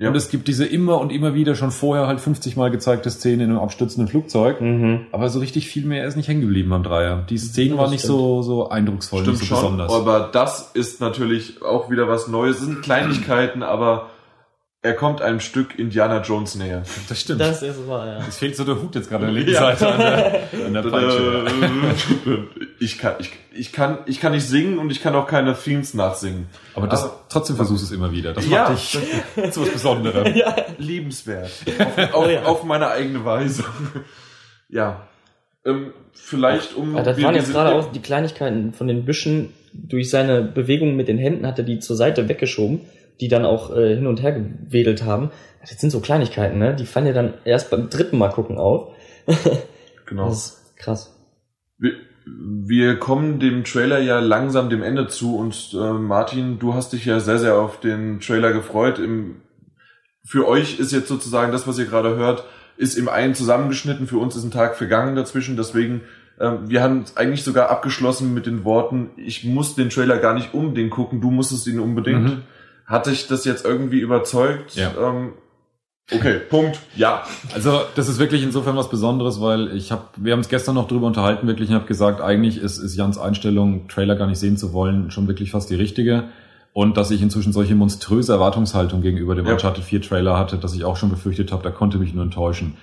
[0.00, 0.08] Ja.
[0.08, 3.44] Und es gibt diese immer und immer wieder schon vorher halt 50 Mal gezeigte Szene
[3.44, 4.58] in einem abstürzenden Flugzeug.
[4.58, 5.00] Mhm.
[5.12, 7.26] Aber so richtig viel mehr ist nicht hängen geblieben am Dreier.
[7.28, 8.18] Die waren das nicht stimmt.
[8.18, 9.92] so, so eindrucksvoll, Stimmt nicht so schon, besonders.
[9.92, 12.60] aber das ist natürlich auch wieder was Neues.
[12.60, 14.08] Es sind Kleinigkeiten, aber
[14.82, 16.82] er kommt einem Stück Indiana Jones näher.
[17.08, 17.40] das stimmt.
[17.40, 18.18] Das ist wahr, ja.
[18.26, 19.76] es fehlt so der Hut jetzt gerade an der linken Ja.
[19.76, 21.44] Seite an der, an der Peitsche.
[22.26, 22.38] Äh,
[22.80, 25.92] ich, kann, ich, ich, kann, ich kann nicht singen und ich kann auch keine Themes
[25.92, 26.46] nachsingen.
[26.74, 28.32] Aber das, Aber- trotzdem versuchst du es immer wieder.
[28.32, 28.70] Das Ja.
[28.70, 28.78] macht
[29.36, 30.34] dich zu was Besonderem.
[30.34, 30.56] ja.
[30.78, 31.50] Liebenswert.
[32.12, 32.42] Auf, auf, Ja.
[32.44, 33.64] auf meine eigene Weise.
[34.68, 35.06] ja.
[35.66, 36.96] Ähm, vielleicht um.
[36.96, 39.52] Ja, das waren jetzt gerade auch die Kleinigkeiten von den Büschen.
[39.72, 42.80] Durch seine Bewegungen mit den Händen hat er die zur Seite weggeschoben,
[43.20, 45.30] die dann auch äh, hin und her gewedelt haben.
[45.60, 46.74] Das sind so Kleinigkeiten, ne?
[46.74, 48.94] Die fallen ja dann erst beim dritten Mal gucken auf.
[50.10, 50.26] Genau.
[50.26, 51.16] Das ist krass.
[51.78, 51.92] Wir,
[52.26, 57.04] wir kommen dem Trailer ja langsam dem Ende zu und äh, Martin, du hast dich
[57.04, 58.98] ja sehr, sehr auf den Trailer gefreut.
[58.98, 59.42] Im,
[60.24, 62.44] für euch ist jetzt sozusagen das, was ihr gerade hört,
[62.76, 64.08] ist im einen zusammengeschnitten.
[64.08, 65.56] Für uns ist ein Tag vergangen dazwischen.
[65.56, 66.00] Deswegen,
[66.40, 70.34] ähm, wir haben es eigentlich sogar abgeschlossen mit den Worten, ich muss den Trailer gar
[70.34, 72.24] nicht unbedingt gucken, du musstest ihn unbedingt.
[72.24, 72.42] Mhm.
[72.90, 74.74] Hat dich das jetzt irgendwie überzeugt?
[74.74, 74.90] Ja.
[75.00, 75.34] Ähm,
[76.12, 76.80] okay, Punkt.
[76.96, 77.22] Ja.
[77.54, 80.88] Also das ist wirklich insofern was Besonderes, weil ich habe, wir haben es gestern noch
[80.88, 84.56] drüber unterhalten, wirklich, und habe gesagt, eigentlich ist, ist Jans Einstellung, Trailer gar nicht sehen
[84.56, 86.24] zu wollen, schon wirklich fast die richtige.
[86.72, 89.52] Und dass ich inzwischen solche monströse Erwartungshaltung gegenüber dem Ja.
[89.52, 92.76] Uncharted 4 Trailer hatte, dass ich auch schon befürchtet habe, da konnte mich nur enttäuschen.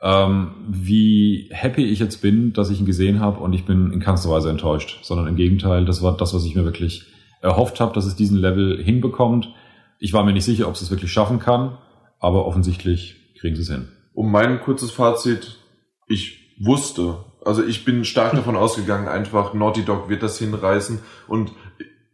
[0.00, 4.00] Ähm, wie happy ich jetzt bin, dass ich ihn gesehen habe und ich bin in
[4.00, 7.11] keinster Weise enttäuscht, sondern im Gegenteil, das war das, was ich mir wirklich
[7.42, 9.52] erhofft habe, dass es diesen Level hinbekommt.
[9.98, 11.76] Ich war mir nicht sicher, ob es es wirklich schaffen kann,
[12.18, 13.88] aber offensichtlich kriegen sie es hin.
[14.14, 15.58] um mein kurzes Fazit,
[16.06, 21.52] ich wusste, also ich bin stark davon ausgegangen, einfach Naughty Dog wird das hinreißen und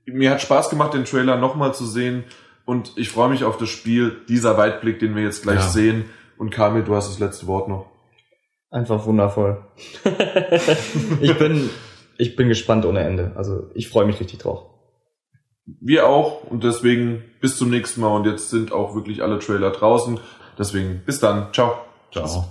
[0.06, 2.24] mir hat Spaß gemacht, den Trailer nochmal zu sehen
[2.64, 5.68] und ich freue mich auf das Spiel, dieser Weitblick, den wir jetzt gleich Ja.
[5.68, 6.04] sehen
[6.38, 7.86] und Kamil, du hast das letzte Wort noch.
[8.70, 9.64] Einfach wundervoll.
[11.20, 11.70] ich bin,
[12.18, 13.32] ich bin gespannt ohne Ende.
[13.36, 14.66] Also ich freue mich richtig drauf.
[15.80, 19.70] Wir auch und deswegen bis zum nächsten Mal und jetzt sind auch wirklich alle Trailer
[19.70, 20.18] draußen,
[20.58, 21.78] deswegen bis dann, ciao.
[22.10, 22.46] Ciao.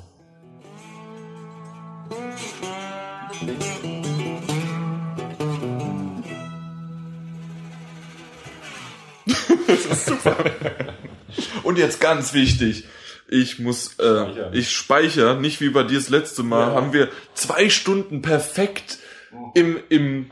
[11.64, 12.86] Und jetzt ganz wichtig.
[13.30, 14.54] Ich muss, äh, Speichern.
[14.54, 16.76] ich speichere, nicht wie bei dir das letzte Mal, Ja.
[16.76, 19.00] haben wir zwei Stunden perfekt
[19.54, 20.32] im, im,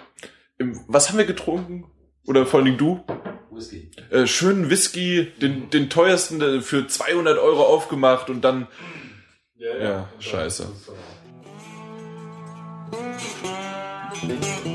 [0.58, 1.86] im, was haben wir getrunken?
[2.26, 3.04] Oder vor allen Dingen du?
[3.52, 3.90] Whisky.
[4.10, 8.68] Äh, schönen Whisky, den, den teuersten äh, für 200 Euro aufgemacht und dann,
[9.58, 10.68] Ja, scheiße.
[14.28, 14.75] Ja.